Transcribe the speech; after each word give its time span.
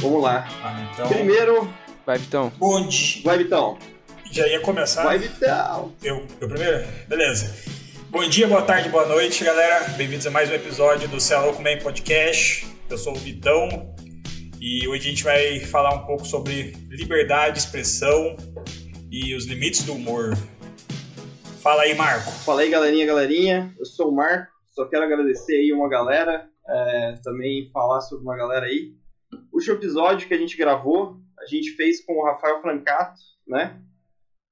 Vamos 0.00 0.22
lá. 0.22 0.46
Ah, 0.62 0.88
então. 0.92 1.08
Primeiro, 1.08 1.72
Vai, 2.04 2.18
Vitão. 2.18 2.52
Bom 2.56 2.86
dia. 2.86 3.22
vai 3.24 3.38
Vitão. 3.38 3.78
Já 4.30 4.46
ia 4.46 4.60
começar. 4.60 5.04
Vai 5.04 5.18
Vitão. 5.18 5.92
Eu, 6.02 6.24
eu 6.40 6.48
primeiro? 6.48 6.86
Beleza. 7.08 7.54
Bom 8.10 8.26
dia, 8.28 8.46
boa 8.46 8.62
tarde, 8.62 8.88
boa 8.88 9.06
noite, 9.06 9.44
galera. 9.44 9.88
Bem-vindos 9.90 10.26
a 10.26 10.30
mais 10.30 10.50
um 10.50 10.54
episódio 10.54 11.08
do 11.08 11.20
Céu 11.20 11.42
Louco 11.42 11.62
Man 11.62 11.78
Podcast. 11.78 12.66
Eu 12.88 12.96
sou 12.98 13.12
o 13.14 13.16
Vitão 13.16 13.94
e 14.60 14.86
hoje 14.88 15.06
a 15.06 15.10
gente 15.10 15.24
vai 15.24 15.60
falar 15.60 15.94
um 15.94 16.06
pouco 16.06 16.24
sobre 16.26 16.76
liberdade, 16.88 17.58
expressão 17.58 18.36
e 19.10 19.34
os 19.34 19.46
limites 19.46 19.82
do 19.82 19.94
humor. 19.94 20.36
Fala 21.60 21.82
aí, 21.82 21.94
Marco. 21.94 22.30
Fala 22.30 22.60
aí, 22.60 22.70
galerinha, 22.70 23.04
galerinha. 23.06 23.74
Eu 23.78 23.84
sou 23.84 24.08
o 24.10 24.14
Marco. 24.14 24.52
Só 24.70 24.84
quero 24.86 25.04
agradecer 25.04 25.54
aí 25.56 25.72
uma 25.72 25.88
galera. 25.88 26.46
é, 26.68 27.14
também 27.22 27.68
falar 27.72 28.00
sobre 28.02 28.24
uma 28.24 28.36
galera 28.36 28.66
aí. 28.66 28.92
Último 29.56 29.76
episódio 29.76 30.28
que 30.28 30.34
a 30.34 30.36
gente 30.36 30.54
gravou, 30.54 31.18
a 31.40 31.46
gente 31.46 31.70
fez 31.76 32.04
com 32.04 32.12
o 32.12 32.24
Rafael 32.26 32.60
Francato, 32.60 33.18
né? 33.48 33.80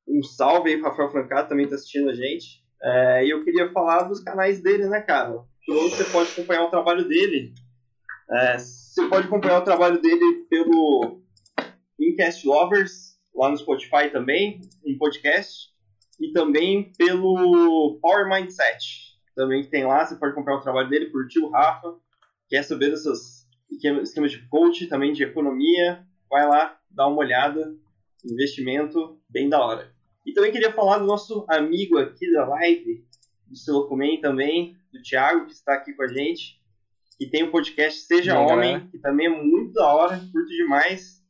Um 0.09 0.23
salve 0.23 0.71
aí 0.71 0.79
pro 0.79 0.89
Rafael 0.89 1.11
Francato, 1.11 1.51
também 1.51 1.69
tá 1.69 1.75
assistindo 1.75 2.09
a 2.09 2.15
gente. 2.15 2.65
É, 2.83 3.27
e 3.27 3.29
eu 3.29 3.45
queria 3.45 3.71
falar 3.71 4.05
dos 4.05 4.21
canais 4.21 4.63
dele, 4.63 4.89
né, 4.89 5.03
cara? 5.03 5.45
Onde 5.69 5.95
você 5.95 6.05
pode 6.05 6.31
acompanhar 6.31 6.65
o 6.65 6.71
trabalho 6.71 7.07
dele. 7.07 7.53
É, 8.31 8.57
você 8.57 9.07
pode 9.07 9.27
acompanhar 9.27 9.59
o 9.59 9.65
trabalho 9.65 10.01
dele 10.01 10.47
pelo 10.49 11.21
Incast 12.01 12.47
Lovers, 12.47 13.19
lá 13.35 13.51
no 13.51 13.59
Spotify 13.59 14.09
também, 14.11 14.63
em 14.87 14.97
podcast. 14.97 15.69
E 16.19 16.33
também 16.33 16.91
pelo 16.97 17.99
Power 18.01 18.27
Mindset. 18.27 19.19
Também 19.37 19.65
que 19.65 19.69
tem 19.69 19.85
lá, 19.85 20.07
você 20.07 20.17
pode 20.17 20.33
acompanhar 20.33 20.61
o 20.61 20.63
trabalho 20.63 20.89
dele, 20.89 21.11
curtir 21.11 21.41
o 21.41 21.51
Rafa. 21.51 21.95
Quer 22.49 22.63
saber 22.63 22.89
desses 22.89 23.44
esquemas 23.71 24.31
de 24.31 24.47
coach, 24.49 24.87
também 24.87 25.13
de 25.13 25.23
economia, 25.25 26.05
vai 26.31 26.47
lá, 26.49 26.79
dá 26.91 27.07
uma 27.07 27.19
olhada. 27.19 27.75
Investimento 28.25 29.21
bem 29.29 29.49
da 29.49 29.63
hora. 29.63 29.93
E 30.25 30.33
também 30.33 30.51
queria 30.51 30.73
falar 30.73 30.99
do 30.99 31.07
nosso 31.07 31.45
amigo 31.49 31.99
aqui 31.99 32.33
da 32.33 32.47
live, 32.49 33.05
do 33.47 33.57
Silocomen 33.57 34.21
também, 34.21 34.75
do 34.91 35.03
Thiago, 35.03 35.47
que 35.47 35.53
está 35.53 35.75
aqui 35.75 35.93
com 35.93 36.03
a 36.03 36.09
gente. 36.09 36.59
Que 37.19 37.27
tem 37.29 37.45
o 37.45 37.51
podcast 37.51 38.01
Seja 38.01 38.33
E 38.33 38.37
aí, 38.37 38.43
Homem, 38.43 38.73
galera? 38.73 38.89
que 38.91 38.99
também 38.99 39.27
é 39.27 39.31
muito 39.31 39.75
da 39.75 39.95
hora, 39.95 40.17
curto 40.17 40.49
demais. 40.49 41.23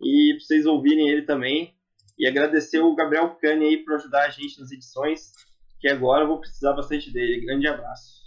E 0.00 0.34
pra 0.34 0.44
vocês 0.44 0.66
ouvirem 0.66 1.08
ele 1.08 1.22
também. 1.22 1.72
E 2.18 2.26
agradecer 2.26 2.80
o 2.80 2.94
Gabriel 2.94 3.36
Cani 3.36 3.66
aí 3.66 3.84
por 3.84 3.94
ajudar 3.94 4.26
a 4.26 4.30
gente 4.30 4.58
nas 4.60 4.72
edições, 4.72 5.32
que 5.80 5.88
agora 5.88 6.24
eu 6.24 6.28
vou 6.28 6.40
precisar 6.40 6.72
bastante 6.72 7.12
dele. 7.12 7.46
Grande 7.46 7.68
abraço. 7.68 8.22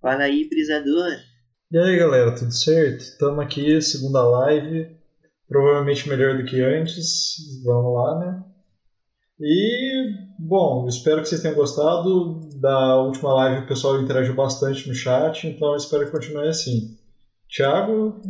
Fala 0.00 0.24
aí, 0.24 0.48
brisador. 0.48 1.12
E 1.70 1.78
aí 1.78 1.96
galera, 1.98 2.34
tudo 2.34 2.52
certo? 2.52 3.00
Estamos 3.00 3.44
aqui, 3.44 3.80
segunda 3.80 4.22
live, 4.22 4.96
provavelmente 5.48 6.08
melhor 6.08 6.36
do 6.36 6.44
que 6.44 6.60
antes, 6.60 7.62
vamos 7.64 7.94
lá, 7.94 8.18
né? 8.20 8.44
E, 9.40 10.14
bom, 10.38 10.86
espero 10.86 11.20
que 11.20 11.28
vocês 11.28 11.42
tenham 11.42 11.56
gostado. 11.56 12.40
Da 12.60 12.96
última 13.00 13.34
live 13.34 13.64
o 13.64 13.66
pessoal 13.66 14.00
interagiu 14.00 14.34
bastante 14.34 14.86
no 14.86 14.94
chat, 14.94 15.46
então 15.48 15.74
espero 15.74 16.04
que 16.04 16.12
continue 16.12 16.48
assim. 16.48 16.96
Thiago, 17.48 18.20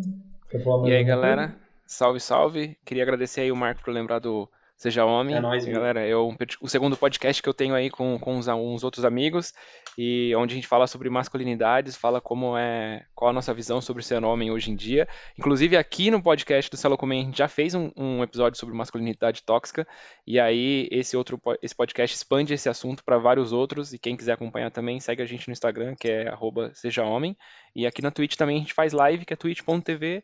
quer 0.49 0.63
falar 0.65 0.79
mais 0.79 0.93
E 0.93 0.97
aí, 0.97 1.05
galera? 1.05 1.55
Salve, 1.87 2.21
salve. 2.21 2.79
Queria 2.85 3.03
agradecer 3.03 3.43
aí 3.43 3.53
o 3.53 3.57
Marco 3.57 3.83
por 3.85 3.93
lembrar 3.93 4.21
do 4.21 4.49
Seja 4.85 5.03
Homem. 5.03 5.35
É 5.35 5.41
nóis, 5.41 5.65
galera, 5.65 6.07
é 6.07 6.15
o, 6.15 6.37
o 6.61 6.69
segundo 6.69 6.95
podcast 6.95 7.43
que 7.43 7.49
eu 7.49 7.55
tenho 7.55 7.75
aí 7.75 7.89
com, 7.89 8.19
com 8.19 8.37
uns, 8.37 8.47
uns 8.49 8.85
outros 8.85 9.03
amigos, 9.03 9.55
e 9.97 10.35
onde 10.37 10.53
a 10.53 10.57
gente 10.57 10.69
fala 10.69 10.87
sobre 10.87 11.09
masculinidades, 11.09 11.97
fala 11.97 12.21
como 12.21 12.55
é, 12.55 13.07
qual 13.15 13.31
a 13.31 13.33
nossa 13.33 13.55
visão 13.55 13.81
sobre 13.81 14.03
ser 14.03 14.23
homem 14.23 14.51
hoje 14.51 14.71
em 14.71 14.77
dia. 14.77 15.09
Inclusive, 15.39 15.75
aqui 15.79 16.11
no 16.11 16.23
podcast 16.23 16.71
do 16.71 16.77
Celo 16.77 16.99
Comem, 16.99 17.23
a 17.23 17.25
gente 17.25 17.39
já 17.39 17.49
fez 17.49 17.75
um, 17.75 17.91
um 17.97 18.23
episódio 18.23 18.59
sobre 18.59 18.75
masculinidade 18.75 19.43
tóxica, 19.43 19.89
e 20.27 20.39
aí 20.39 20.87
esse 20.91 21.17
outro 21.17 21.41
esse 21.63 21.75
podcast 21.75 22.15
expande 22.15 22.53
esse 22.53 22.69
assunto 22.69 23.03
para 23.03 23.17
vários 23.17 23.55
outros, 23.55 23.95
e 23.95 23.99
quem 23.99 24.15
quiser 24.15 24.33
acompanhar 24.33 24.71
também, 24.71 25.01
segue 25.01 25.23
a 25.23 25.27
gente 25.27 25.49
no 25.49 25.53
Instagram, 25.53 25.95
que 25.99 26.11
é 26.11 26.29
arroba 26.29 26.73
Seja 26.75 27.05
Homem. 27.05 27.35
E 27.75 27.87
aqui 27.87 28.03
na 28.03 28.11
Twitch 28.11 28.37
também 28.37 28.59
a 28.59 28.61
gente 28.61 28.75
faz 28.75 28.93
live, 28.93 29.25
que 29.25 29.33
é 29.33 29.37
twitch.tv 29.37 30.23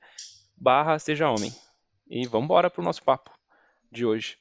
barra 0.54 0.99
Seja 0.99 1.31
Homem. 1.31 1.50
E 2.10 2.26
vamos 2.26 2.44
embora 2.44 2.69
pro 2.69 2.84
nosso 2.84 3.03
papo 3.03 3.31
de 3.91 4.04
hoje. 4.04 4.37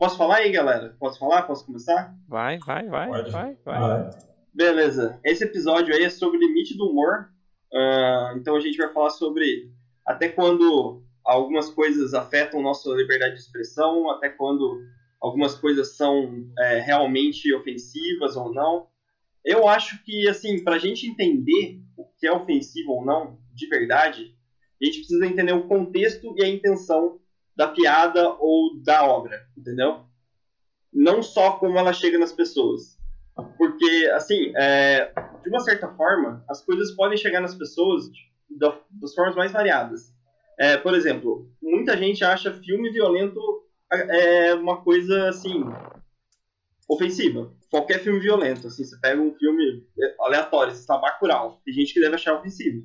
Posso 0.00 0.16
falar 0.16 0.36
aí, 0.36 0.50
galera? 0.50 0.96
Posso 0.98 1.18
falar? 1.18 1.42
Posso 1.42 1.66
começar? 1.66 2.16
Vai, 2.26 2.58
vai, 2.60 2.88
vai, 2.88 3.06
Pode. 3.06 3.30
vai, 3.30 3.54
vai. 3.62 3.78
Vai. 3.78 4.10
Beleza. 4.54 5.20
Esse 5.22 5.44
episódio 5.44 5.94
aí 5.94 6.04
é 6.04 6.08
sobre 6.08 6.38
o 6.38 6.40
limite 6.40 6.74
do 6.74 6.88
humor. 6.88 7.28
Ah, 7.70 8.32
então 8.34 8.56
a 8.56 8.60
gente 8.60 8.78
vai 8.78 8.90
falar 8.94 9.10
sobre 9.10 9.70
até 10.06 10.30
quando 10.30 11.02
algumas 11.22 11.68
coisas 11.68 12.14
afetam 12.14 12.62
nossa 12.62 12.88
liberdade 12.94 13.34
de 13.34 13.40
expressão, 13.40 14.10
até 14.10 14.30
quando 14.30 14.80
algumas 15.20 15.54
coisas 15.54 15.94
são 15.98 16.46
é, 16.58 16.80
realmente 16.80 17.52
ofensivas 17.52 18.36
ou 18.36 18.54
não. 18.54 18.86
Eu 19.44 19.68
acho 19.68 20.02
que, 20.02 20.26
assim, 20.26 20.64
pra 20.64 20.78
gente 20.78 21.06
entender 21.06 21.78
o 21.94 22.06
que 22.18 22.26
é 22.26 22.32
ofensivo 22.32 22.92
ou 22.92 23.04
não, 23.04 23.38
de 23.52 23.66
verdade, 23.66 24.34
a 24.80 24.84
gente 24.86 25.00
precisa 25.00 25.26
entender 25.26 25.52
o 25.52 25.68
contexto 25.68 26.34
e 26.38 26.42
a 26.42 26.48
intenção 26.48 27.20
da 27.56 27.68
piada 27.68 28.30
ou 28.38 28.80
da 28.82 29.04
obra, 29.04 29.40
entendeu? 29.56 30.04
Não 30.92 31.22
só 31.22 31.52
como 31.52 31.78
ela 31.78 31.92
chega 31.92 32.18
nas 32.18 32.32
pessoas. 32.32 32.98
Porque, 33.56 34.10
assim, 34.14 34.52
é, 34.56 35.12
de 35.42 35.48
uma 35.48 35.60
certa 35.60 35.88
forma, 35.94 36.44
as 36.48 36.64
coisas 36.64 36.94
podem 36.94 37.16
chegar 37.16 37.40
nas 37.40 37.54
pessoas 37.54 38.04
das 38.50 39.14
formas 39.14 39.36
mais 39.36 39.52
variadas. 39.52 40.12
É, 40.58 40.76
por 40.76 40.94
exemplo, 40.94 41.48
muita 41.62 41.96
gente 41.96 42.24
acha 42.24 42.52
filme 42.52 42.90
violento 42.90 43.40
é, 43.90 44.54
uma 44.54 44.82
coisa, 44.82 45.28
assim, 45.28 45.64
ofensiva. 46.88 47.52
Qualquer 47.70 48.00
filme 48.00 48.18
violento, 48.18 48.66
assim, 48.66 48.84
você 48.84 48.98
pega 49.00 49.20
um 49.20 49.32
filme 49.34 49.86
aleatório, 50.20 50.72
você 50.72 50.80
está 50.80 50.98
Bacurau, 50.98 51.60
tem 51.64 51.72
gente 51.72 51.94
que 51.94 52.00
deve 52.00 52.16
achar 52.16 52.34
ofensivo. 52.34 52.84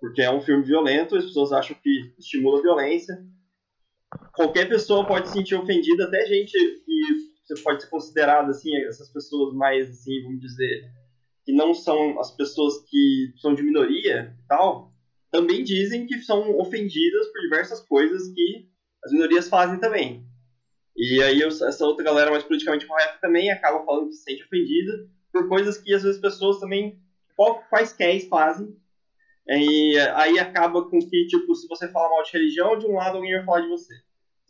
Porque 0.00 0.20
é 0.20 0.30
um 0.30 0.40
filme 0.40 0.64
violento, 0.64 1.16
as 1.16 1.24
pessoas 1.24 1.52
acham 1.52 1.76
que 1.80 2.14
estimula 2.18 2.58
a 2.58 2.62
violência. 2.62 3.16
Qualquer 4.34 4.68
pessoa 4.68 5.06
pode 5.06 5.28
se 5.28 5.34
sentir 5.34 5.54
ofendida, 5.54 6.04
até 6.04 6.26
gente 6.26 6.52
que 6.52 7.62
pode 7.62 7.82
ser 7.82 7.88
considerado 7.88 8.50
assim, 8.50 8.76
essas 8.84 9.08
pessoas 9.10 9.54
mais 9.54 9.88
assim, 9.88 10.22
vamos 10.22 10.40
dizer, 10.40 10.84
que 11.44 11.52
não 11.52 11.72
são 11.72 12.18
as 12.20 12.34
pessoas 12.36 12.84
que 12.88 13.32
são 13.36 13.54
de 13.54 13.62
minoria 13.62 14.34
e 14.36 14.48
tal, 14.48 14.92
também 15.30 15.62
dizem 15.62 16.06
que 16.06 16.18
são 16.20 16.58
ofendidas 16.58 17.26
por 17.28 17.40
diversas 17.40 17.80
coisas 17.86 18.28
que 18.34 18.68
as 19.04 19.12
minorias 19.12 19.48
fazem 19.48 19.78
também. 19.78 20.26
E 20.96 21.22
aí 21.22 21.42
essa 21.42 21.86
outra 21.86 22.04
galera 22.04 22.30
mais 22.30 22.42
politicamente 22.42 22.86
correta 22.86 23.18
também 23.20 23.50
acaba 23.50 23.84
falando 23.84 24.08
que 24.08 24.14
se 24.14 24.24
sente 24.24 24.44
ofendida 24.44 25.08
por 25.32 25.48
coisas 25.48 25.78
que 25.78 25.94
às 25.94 26.02
vezes 26.02 26.20
pessoas 26.20 26.58
também 26.58 26.98
quaisquer 27.70 28.18
fazem. 28.28 28.74
E 29.48 29.96
aí 30.14 30.38
acaba 30.38 30.88
com 30.88 30.98
que, 30.98 31.26
tipo, 31.26 31.54
se 31.54 31.68
você 31.68 31.86
fala 31.88 32.08
mal 32.08 32.22
de 32.24 32.32
religião, 32.32 32.78
de 32.78 32.86
um 32.86 32.94
lado 32.94 33.16
alguém 33.16 33.34
vai 33.36 33.44
falar 33.44 33.60
de 33.60 33.68
você 33.68 33.94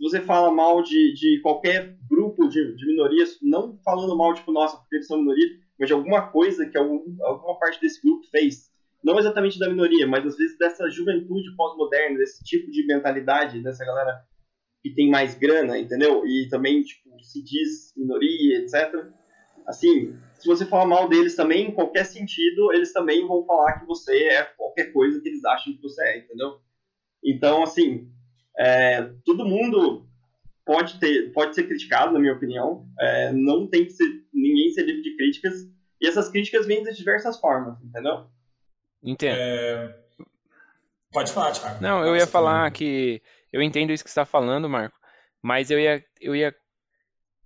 você 0.05 0.21
fala 0.21 0.53
mal 0.53 0.83
de, 0.83 1.15
de 1.15 1.41
qualquer 1.43 1.97
grupo 2.09 2.49
de, 2.49 2.75
de 2.77 2.87
minorias, 2.87 3.39
não 3.43 3.79
falando 3.85 4.17
mal, 4.17 4.35
tipo, 4.35 4.53
nossa, 4.53 4.77
porque 4.77 4.97
eles 4.97 5.07
são 5.07 5.19
minoria, 5.19 5.49
mas 5.79 5.89
de 5.89 5.95
alguma 5.95 6.31
coisa 6.31 6.67
que 6.67 6.77
algum, 6.77 7.03
alguma 7.23 7.59
parte 7.59 7.81
desse 7.81 8.01
grupo 8.03 8.27
fez, 8.31 8.71
não 9.03 9.19
exatamente 9.19 9.59
da 9.59 9.69
minoria, 9.69 10.07
mas 10.07 10.27
às 10.27 10.37
vezes 10.37 10.59
dessa 10.59 10.89
juventude 10.91 11.55
pós-moderna, 11.57 12.19
desse 12.19 12.43
tipo 12.45 12.71
de 12.71 12.87
mentalidade, 12.87 13.63
dessa 13.63 13.85
galera 13.85 14.21
que 14.83 14.95
tem 14.95 15.11
mais 15.11 15.35
grana, 15.35 15.79
entendeu? 15.79 16.27
E 16.27 16.49
também, 16.49 16.83
tipo, 16.83 17.11
se 17.23 17.43
diz 17.43 17.93
minoria, 17.97 18.59
etc. 18.59 19.07
Assim, 19.67 20.17
se 20.35 20.47
você 20.47 20.65
falar 20.65 20.87
mal 20.87 21.09
deles 21.09 21.35
também, 21.35 21.69
em 21.69 21.75
qualquer 21.75 22.05
sentido, 22.05 22.73
eles 22.73 22.93
também 22.93 23.27
vão 23.27 23.45
falar 23.45 23.81
que 23.81 23.87
você 23.87 24.29
é 24.29 24.45
qualquer 24.45 24.93
coisa 24.93 25.21
que 25.21 25.29
eles 25.29 25.45
acham 25.45 25.73
que 25.73 25.83
você 25.83 26.03
é, 26.05 26.19
entendeu? 26.19 26.61
Então, 27.25 27.63
assim, 27.63 28.09
é, 28.59 29.11
todo 29.25 29.45
mundo 29.45 30.07
pode 30.65 30.99
ter 30.99 31.33
pode 31.33 31.55
ser 31.55 31.65
criticado 31.65 32.13
na 32.13 32.19
minha 32.19 32.33
opinião 32.33 32.87
É, 33.01 33.33
não 33.33 33.67
tem 33.67 33.85
que 33.85 33.93
ser 33.93 34.07
ninguém 34.33 34.71
ser 34.71 34.83
livre 34.83 35.03
de 35.03 35.17
críticas 35.17 35.69
e 36.01 36.07
essas 36.07 36.29
críticas 36.29 36.67
vêm 36.67 36.83
de 36.83 36.97
diversas 36.97 37.39
formas 37.39 37.81
entendeu 37.83 38.27
Entendo. 39.03 39.37
É, 39.39 39.95
Pode 41.17 41.33
falar, 41.33 41.53
Thiago. 41.53 41.83
Não, 41.83 42.05
eu 42.05 42.15
ia 42.15 42.27
falar 42.27 42.71
que 42.71 43.23
eu 43.51 43.63
entendo 43.63 43.91
isso 43.91 44.05
que 44.05 44.11
você 44.11 44.21
está 44.21 44.27
falando, 44.27 44.69
Marco, 44.69 44.99
mas 45.41 45.71
eu 45.71 45.81
ia, 45.81 46.05
eu 46.21 46.37
ia 46.37 46.55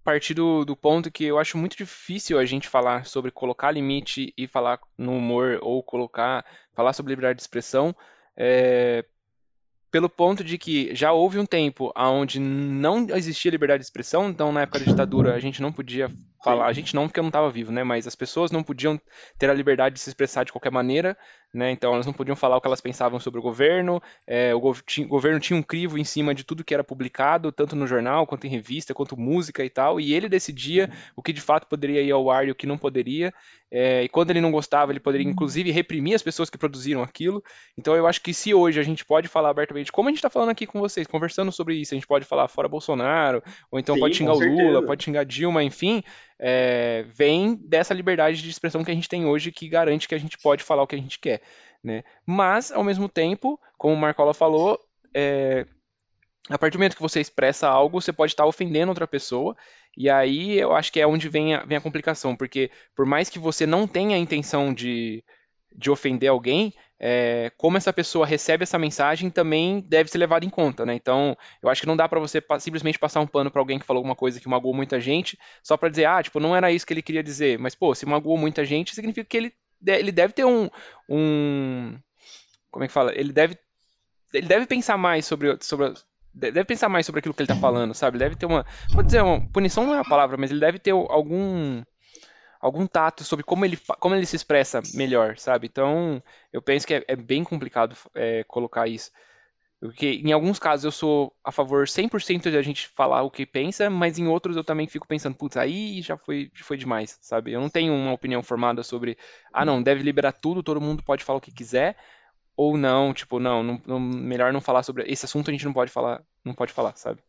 partir 0.03 0.35
do, 0.35 0.65
do 0.65 0.75
ponto 0.75 1.09
que 1.09 1.25
eu 1.25 1.39
acho 1.39 1.57
muito 1.57 1.77
difícil 1.77 2.37
a 2.39 2.45
gente 2.45 2.69
falar 2.69 3.07
sobre 3.07 3.31
colocar 3.31 3.71
limite 3.71 4.35
e 4.37 4.49
falar 4.49 4.81
no 4.99 5.17
humor 5.17 5.61
ou 5.63 5.85
colocar, 5.85 6.45
falar 6.75 6.93
sobre 6.93 7.11
liberdade 7.11 7.37
de 7.37 7.43
expressão, 7.43 7.95
é, 8.37 9.05
pelo 9.91 10.09
ponto 10.09 10.45
de 10.45 10.57
que 10.57 10.95
já 10.95 11.13
houve 11.13 11.39
um 11.39 11.47
tempo 11.47 11.93
onde 11.97 12.39
não 12.39 13.07
existia 13.11 13.51
liberdade 13.51 13.81
de 13.81 13.87
expressão, 13.87 14.31
então 14.31 14.53
na 14.53 14.63
época 14.63 14.79
da 14.79 14.85
ditadura 14.85 15.35
a 15.35 15.41
gente 15.41 15.61
não 15.61 15.73
podia 15.73 16.11
falar. 16.43 16.67
A 16.67 16.73
gente 16.73 16.95
não, 16.95 17.07
porque 17.07 17.21
eu 17.21 17.23
não 17.23 17.29
estava 17.29 17.51
vivo, 17.51 17.71
né? 17.71 17.85
Mas 17.85 18.07
as 18.07 18.15
pessoas 18.15 18.51
não 18.51 18.63
podiam 18.63 19.01
ter 19.39 19.51
a 19.51 19.55
liberdade 19.55 19.95
de 19.95 20.01
se 20.01 20.11
expressar 20.11 20.45
de 20.45 20.53
qualquer 20.53 20.71
maneira, 20.71 21.17
né? 21.53 21.71
Então 21.71 21.93
elas 21.93 22.07
não 22.07 22.13
podiam 22.13 22.37
falar 22.37 22.57
o 22.57 22.61
que 22.61 22.67
elas 22.67 22.81
pensavam 22.81 23.21
sobre 23.21 23.41
o 23.41 23.43
governo. 23.43 24.03
É, 24.27 24.55
o, 24.55 24.59
o, 24.59 25.09
governo 25.09 25.41
tinha 25.41 25.59
um 25.59 25.63
crivo 25.63 25.99
em 25.99 26.05
cima 26.05 26.35
de 26.35 26.45
tudo 26.45 26.65
que 26.65 26.75
era 26.75 26.85
publicado, 26.85 27.53
tanto 27.53 27.77
no 27.77 27.87
jornal, 27.87 28.27
quanto 28.27 28.47
em 28.47 28.51
revista, 28.51 28.95
quanto 28.95 29.19
música 29.19 29.65
e 29.65 29.71
tal. 29.71 30.01
E 30.01 30.15
ele 30.15 30.29
decidia 30.29 30.91
o 31.15 31.23
que 31.23 31.33
de 31.33 31.41
fato 31.41 31.67
poderia 31.67 32.03
ir 32.03 32.11
ao 32.11 32.31
ar 32.31 32.49
e 32.49 32.51
o 32.51 32.55
que 32.55 32.67
não 32.67 32.79
poderia. 32.79 33.33
É, 33.73 34.03
e 34.03 34.09
quando 34.09 34.31
ele 34.31 34.41
não 34.41 34.51
gostava, 34.51 34.91
ele 34.91 34.99
poderia 34.99 35.29
inclusive 35.29 35.71
reprimir 35.71 36.15
as 36.15 36.23
pessoas 36.23 36.51
que 36.51 36.59
produziram 36.59 37.03
aquilo. 37.03 37.43
Então 37.79 37.95
eu 37.95 38.07
acho 38.07 38.21
que 38.21 38.35
se 38.35 38.53
hoje 38.53 38.81
a 38.81 38.83
gente 38.83 39.05
pode 39.05 39.29
falar 39.29 39.51
abertamente, 39.51 39.93
como 39.93 40.09
a 40.09 40.11
gente 40.11 40.19
está 40.19 40.29
falando 40.29 40.49
aqui 40.49 40.67
com 40.67 40.81
vocês, 40.81 41.07
conversando 41.07 41.53
sobre 41.53 41.77
isso, 41.77 41.95
a 41.95 41.97
gente 41.97 42.07
pode 42.07 42.25
falar 42.25 42.49
fora 42.49 42.69
Bolsonaro, 42.69 43.43
ou 43.71 43.79
então 43.79 43.95
Sim, 43.95 44.01
pode 44.01 44.17
xingar 44.17 44.33
o 44.33 44.41
Lula, 44.41 44.85
pode 44.85 45.05
xingar 45.05 45.25
Dilma, 45.25 45.63
enfim, 45.63 46.03
é, 46.43 47.05
vem 47.07 47.55
dessa 47.55 47.93
liberdade 47.93 48.41
de 48.41 48.49
expressão 48.49 48.83
que 48.83 48.91
a 48.91 48.95
gente 48.95 49.09
tem 49.09 49.27
hoje 49.27 49.53
que 49.53 49.69
garante 49.69 50.09
que 50.09 50.15
a 50.15 50.19
gente 50.19 50.39
pode 50.39 50.65
falar 50.65 50.83
o 50.83 50.87
que 50.87 50.97
a 50.97 50.99
gente 50.99 51.19
quer. 51.19 51.43
Né? 51.85 52.03
Mas, 52.25 52.73
ao 52.73 52.83
mesmo 52.83 53.09
tempo, 53.09 53.61
como 53.77 53.95
o 53.95 53.97
Marcola 53.97 54.33
falou, 54.33 54.81
é, 55.15 55.67
a 56.49 56.59
partir 56.59 56.73
do 56.73 56.79
momento 56.79 56.97
que 56.97 57.03
você 57.03 57.21
expressa 57.21 57.69
algo, 57.69 58.01
você 58.01 58.13
pode 58.13 58.33
estar 58.33 58.47
ofendendo 58.47 58.91
outra 58.91 59.07
pessoa, 59.07 59.55
e 59.95 60.09
aí 60.09 60.59
eu 60.59 60.75
acho 60.75 60.91
que 60.91 61.01
é 61.01 61.07
onde 61.07 61.29
vem 61.29 61.55
a, 61.55 61.65
vem 61.65 61.77
a 61.77 61.81
complicação, 61.81 62.35
porque 62.35 62.71
por 62.97 63.05
mais 63.05 63.29
que 63.29 63.39
você 63.39 63.67
não 63.67 63.87
tenha 63.87 64.17
a 64.17 64.21
intenção 64.21 64.73
de, 64.73 65.23
de 65.77 65.91
ofender 65.91 66.31
alguém, 66.31 66.73
é, 67.03 67.51
como 67.57 67.79
essa 67.79 67.95
pessoa 67.95 68.27
recebe 68.27 68.63
essa 68.63 68.79
mensagem 68.79 69.31
também 69.31 69.81
deve 69.81 70.11
ser 70.11 70.19
levado 70.19 70.45
em 70.45 70.51
conta, 70.51 70.85
né? 70.85 70.95
Então, 70.95 71.35
eu 71.63 71.71
acho 71.71 71.81
que 71.81 71.87
não 71.87 71.97
dá 71.97 72.07
para 72.07 72.21
você 72.21 72.43
simplesmente 72.59 72.99
passar 72.99 73.21
um 73.21 73.27
pano 73.27 73.51
para 73.51 73.59
alguém 73.59 73.79
que 73.79 73.87
falou 73.87 74.01
alguma 74.01 74.15
coisa 74.15 74.39
que 74.39 74.49
magoou 74.49 74.75
muita 74.75 75.01
gente, 75.01 75.39
só 75.63 75.79
para 75.79 75.89
dizer, 75.89 76.05
ah, 76.05 76.23
tipo, 76.23 76.39
não 76.39 76.55
era 76.55 76.71
isso 76.71 76.87
que 76.87 76.93
ele 76.93 77.01
queria 77.01 77.23
dizer. 77.23 77.59
Mas, 77.59 77.75
pô, 77.75 77.95
se 77.95 78.05
magoou 78.05 78.37
muita 78.37 78.67
gente, 78.67 78.95
significa 78.95 79.27
que 79.27 79.37
ele, 79.39 79.55
ele 79.87 80.13
deve 80.13 80.35
ter 80.35 80.45
um, 80.45 80.69
um. 81.09 81.99
Como 82.71 82.85
é 82.85 82.87
que 82.87 82.93
fala? 82.93 83.13
Ele 83.19 83.33
deve, 83.33 83.57
ele 84.35 84.47
deve 84.47 84.67
pensar 84.67 84.99
mais 84.99 85.25
sobre, 85.25 85.57
sobre 85.63 85.95
deve 86.35 86.65
pensar 86.65 86.89
mais 86.89 87.07
sobre 87.07 87.21
aquilo 87.21 87.35
que 87.35 87.41
ele 87.41 87.49
tá 87.49 87.57
falando, 87.57 87.95
sabe? 87.95 88.19
Deve 88.19 88.37
ter 88.37 88.45
uma, 88.45 88.65
vou 88.93 89.03
dizer, 89.03 89.23
uma 89.23 89.41
punição 89.51 89.87
não 89.87 89.95
é 89.95 90.01
a 90.01 90.05
palavra, 90.05 90.37
mas 90.37 90.51
ele 90.51 90.61
deve 90.61 90.79
ter 90.79 90.93
algum 90.93 91.83
algum 92.61 92.87
tato 92.87 93.25
sobre 93.25 93.45
como 93.45 93.65
ele, 93.65 93.79
como 93.99 94.15
ele 94.15 94.27
se 94.27 94.37
expressa 94.37 94.81
melhor, 94.95 95.39
sabe? 95.39 95.67
Então, 95.67 96.23
eu 96.53 96.61
penso 96.61 96.87
que 96.87 96.95
é, 96.95 97.05
é 97.09 97.17
bem 97.17 97.43
complicado 97.43 97.97
é, 98.15 98.45
colocar 98.45 98.87
isso. 98.87 99.11
Porque 99.81 100.21
em 100.23 100.31
alguns 100.31 100.59
casos 100.59 100.85
eu 100.85 100.93
sou 100.93 101.35
a 101.43 101.51
favor 101.51 101.89
100% 101.89 102.51
de 102.51 102.57
a 102.59 102.61
gente 102.61 102.87
falar 102.89 103.23
o 103.23 103.31
que 103.31 103.47
pensa, 103.47 103.89
mas 103.89 104.19
em 104.19 104.27
outros 104.27 104.55
eu 104.55 104.63
também 104.63 104.87
fico 104.87 105.09
pensando, 105.09 105.35
putz, 105.35 105.57
aí 105.57 106.03
já 106.03 106.19
foi, 106.19 106.51
foi 106.55 106.77
demais, 106.77 107.19
sabe? 107.23 107.53
Eu 107.53 107.63
não 107.63 107.71
tenho 107.71 107.95
uma 107.95 108.13
opinião 108.13 108.43
formada 108.43 108.83
sobre, 108.83 109.17
ah, 109.51 109.65
não, 109.65 109.83
deve 109.83 110.03
liberar 110.03 110.33
tudo, 110.33 110.63
todo 110.63 110.83
mundo 110.83 111.03
pode 111.03 111.25
falar 111.25 111.39
o 111.39 111.41
que 111.41 111.51
quiser, 111.51 111.97
ou 112.55 112.77
não, 112.77 113.15
tipo, 113.15 113.41
não, 113.41 113.63
não, 113.63 113.83
não 113.87 113.99
melhor 113.99 114.53
não 114.53 114.61
falar 114.61 114.83
sobre 114.83 115.11
esse 115.11 115.25
assunto, 115.25 115.49
a 115.49 115.53
gente 115.53 115.65
não 115.65 115.73
pode 115.73 115.91
falar, 115.91 116.23
não 116.45 116.53
pode 116.53 116.75
falar, 116.75 116.95
sabe? 116.97 117.23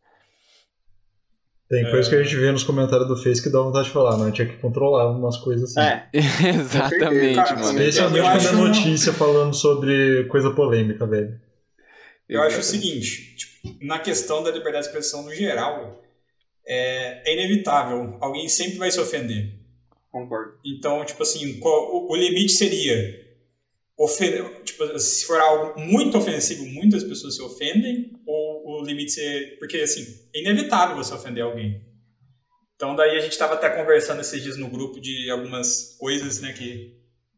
Tem 1.72 1.90
coisa 1.90 2.06
que 2.06 2.16
a 2.16 2.22
gente 2.22 2.36
vê 2.36 2.52
nos 2.52 2.64
comentários 2.64 3.08
do 3.08 3.16
Face 3.16 3.42
que 3.42 3.48
dá 3.48 3.58
vontade 3.58 3.86
de 3.86 3.94
falar, 3.94 4.18
não, 4.18 4.30
tinha 4.30 4.46
que 4.46 4.58
controlar 4.58 5.10
umas 5.10 5.38
coisas 5.38 5.74
assim. 5.74 5.80
É, 5.80 6.06
exatamente, 6.12 7.54
mano. 7.54 7.62
Especialmente 7.62 8.26
quando 8.26 8.46
é 8.46 8.68
notícia 8.68 9.10
falando 9.14 9.54
sobre 9.54 10.24
coisa 10.24 10.50
polêmica, 10.50 11.06
velho. 11.06 11.40
Eu 12.28 12.42
acho 12.42 12.60
o 12.60 12.62
seguinte, 12.62 13.36
tipo, 13.36 13.74
na 13.86 13.98
questão 13.98 14.42
da 14.42 14.50
liberdade 14.50 14.84
de 14.84 14.88
expressão 14.88 15.22
no 15.22 15.34
geral, 15.34 16.04
é, 16.66 17.22
é 17.30 17.32
inevitável, 17.32 18.18
alguém 18.20 18.50
sempre 18.50 18.76
vai 18.76 18.90
se 18.90 19.00
ofender. 19.00 19.54
Concordo. 20.10 20.52
Então, 20.62 21.02
tipo 21.06 21.22
assim, 21.22 21.58
qual, 21.58 21.90
o, 21.90 22.12
o 22.12 22.14
limite 22.14 22.52
seria 22.52 23.22
tipo, 24.64 24.98
se 24.98 25.24
for 25.24 25.40
algo 25.40 25.80
muito 25.80 26.18
ofensivo, 26.18 26.66
muitas 26.66 27.04
pessoas 27.04 27.36
se 27.36 27.42
ofendem, 27.42 28.12
ou 28.26 28.41
o 28.82 28.86
limite 28.86 29.12
ser. 29.12 29.58
Porque, 29.58 29.78
assim, 29.78 30.04
é 30.34 30.40
inevitável 30.40 30.96
você 30.96 31.14
ofender 31.14 31.42
alguém. 31.42 31.82
Então, 32.74 32.96
daí 32.96 33.16
a 33.16 33.20
gente 33.20 33.32
estava 33.32 33.54
até 33.54 33.70
conversando 33.70 34.20
esses 34.20 34.42
dias 34.42 34.56
no 34.56 34.68
grupo 34.68 35.00
de 35.00 35.30
algumas 35.30 35.96
coisas 35.98 36.40
né, 36.40 36.52
que 36.52 36.96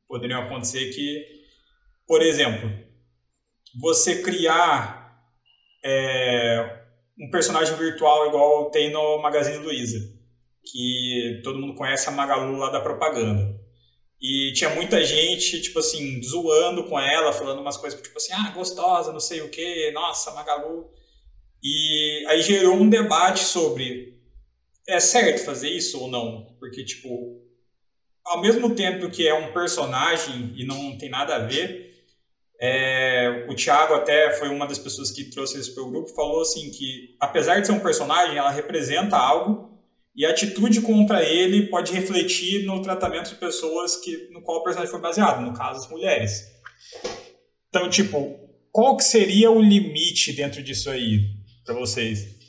poderiam 0.08 0.40
acontecer. 0.42 0.90
Que, 0.90 1.24
por 2.06 2.22
exemplo, 2.22 2.70
você 3.80 4.22
criar 4.22 5.04
é, 5.84 6.84
um 7.20 7.30
personagem 7.30 7.76
virtual 7.76 8.28
igual 8.28 8.70
tem 8.70 8.90
no 8.90 9.20
Magazine 9.20 9.58
Luiza, 9.58 9.98
que 10.64 11.40
todo 11.44 11.58
mundo 11.58 11.74
conhece 11.74 12.08
a 12.08 12.12
Magalu 12.12 12.56
lá 12.56 12.70
da 12.70 12.80
propaganda. 12.80 13.54
E 14.20 14.52
tinha 14.54 14.70
muita 14.70 15.04
gente, 15.04 15.60
tipo 15.60 15.78
assim, 15.78 16.22
zoando 16.22 16.84
com 16.84 16.98
ela, 16.98 17.32
falando 17.32 17.60
umas 17.60 17.76
coisas 17.76 18.00
tipo 18.00 18.16
assim, 18.16 18.32
ah, 18.32 18.50
gostosa, 18.52 19.12
não 19.12 19.20
sei 19.20 19.42
o 19.42 19.50
que, 19.50 19.90
nossa, 19.90 20.32
Magalu. 20.32 20.90
E 21.64 22.26
aí 22.28 22.42
gerou 22.42 22.76
um 22.76 22.88
debate 22.88 23.40
sobre 23.40 24.14
é 24.86 25.00
certo 25.00 25.44
fazer 25.44 25.70
isso 25.70 25.98
ou 25.98 26.08
não? 26.08 26.54
Porque, 26.60 26.84
tipo, 26.84 27.40
ao 28.22 28.42
mesmo 28.42 28.74
tempo 28.74 29.10
que 29.10 29.26
é 29.26 29.32
um 29.32 29.50
personagem 29.50 30.52
e 30.56 30.66
não 30.66 30.98
tem 30.98 31.08
nada 31.08 31.36
a 31.36 31.38
ver, 31.38 32.04
é, 32.60 33.46
o 33.48 33.54
Thiago 33.54 33.94
até 33.94 34.32
foi 34.34 34.50
uma 34.50 34.66
das 34.66 34.78
pessoas 34.78 35.10
que 35.10 35.24
trouxe 35.24 35.58
isso 35.58 35.74
para 35.74 35.82
o 35.82 35.90
grupo, 35.90 36.14
falou 36.14 36.42
assim 36.42 36.70
que, 36.70 37.16
apesar 37.18 37.60
de 37.60 37.66
ser 37.66 37.72
um 37.72 37.80
personagem, 37.80 38.36
ela 38.36 38.50
representa 38.50 39.16
algo 39.16 39.74
e 40.14 40.24
a 40.24 40.30
atitude 40.30 40.82
contra 40.82 41.24
ele 41.24 41.66
pode 41.66 41.92
refletir 41.92 42.64
no 42.64 42.82
tratamento 42.82 43.30
de 43.30 43.36
pessoas 43.36 43.96
que, 43.96 44.28
no 44.30 44.42
qual 44.42 44.58
o 44.58 44.62
personagem 44.62 44.90
foi 44.90 45.00
baseado, 45.00 45.40
no 45.40 45.54
caso, 45.54 45.80
as 45.80 45.90
mulheres. 45.90 46.44
Então, 47.68 47.88
tipo, 47.88 48.38
qual 48.70 48.96
que 48.96 49.04
seria 49.04 49.50
o 49.50 49.60
limite 49.60 50.32
dentro 50.32 50.62
disso 50.62 50.88
aí 50.90 51.42
para 51.64 51.74
vocês? 51.74 52.42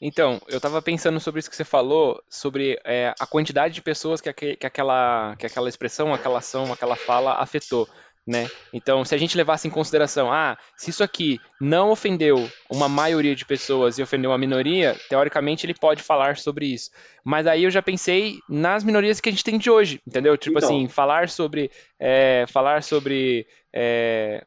Então, 0.00 0.40
eu 0.48 0.56
estava 0.56 0.82
pensando 0.82 1.20
sobre 1.20 1.38
isso 1.38 1.48
que 1.48 1.54
você 1.54 1.64
falou, 1.64 2.20
sobre 2.28 2.78
é, 2.84 3.14
a 3.20 3.26
quantidade 3.26 3.74
de 3.74 3.82
pessoas 3.82 4.20
que, 4.20 4.32
que, 4.32 4.66
aquela, 4.66 5.36
que 5.36 5.46
aquela 5.46 5.68
expressão, 5.68 6.12
aquela 6.12 6.38
ação, 6.38 6.72
aquela 6.72 6.96
fala 6.96 7.34
afetou 7.34 7.88
né? 8.26 8.48
Então, 8.72 9.04
se 9.04 9.14
a 9.14 9.18
gente 9.18 9.36
levasse 9.36 9.66
em 9.66 9.70
consideração, 9.70 10.32
ah, 10.32 10.56
se 10.76 10.90
isso 10.90 11.02
aqui 11.02 11.40
não 11.60 11.90
ofendeu 11.90 12.48
uma 12.70 12.88
maioria 12.88 13.34
de 13.34 13.44
pessoas 13.44 13.98
e 13.98 14.02
ofendeu 14.02 14.30
uma 14.30 14.38
minoria, 14.38 14.96
teoricamente 15.08 15.66
ele 15.66 15.74
pode 15.74 16.02
falar 16.02 16.36
sobre 16.36 16.66
isso. 16.66 16.90
Mas 17.24 17.46
aí 17.46 17.64
eu 17.64 17.70
já 17.70 17.82
pensei 17.82 18.38
nas 18.48 18.84
minorias 18.84 19.20
que 19.20 19.28
a 19.28 19.32
gente 19.32 19.44
tem 19.44 19.58
de 19.58 19.68
hoje, 19.68 20.00
entendeu? 20.06 20.36
Tipo 20.36 20.58
então. 20.58 20.68
assim, 20.68 20.88
falar 20.88 21.28
sobre, 21.28 21.70
é, 21.98 22.44
falar 22.48 22.82
sobre, 22.84 23.46
é, 23.72 24.44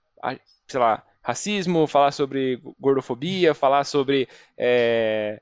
sei 0.68 0.80
lá, 0.80 1.04
racismo, 1.26 1.88
falar 1.88 2.12
sobre 2.12 2.62
gordofobia, 2.80 3.56
falar 3.56 3.84
sobre 3.84 4.30
é, 4.56 5.42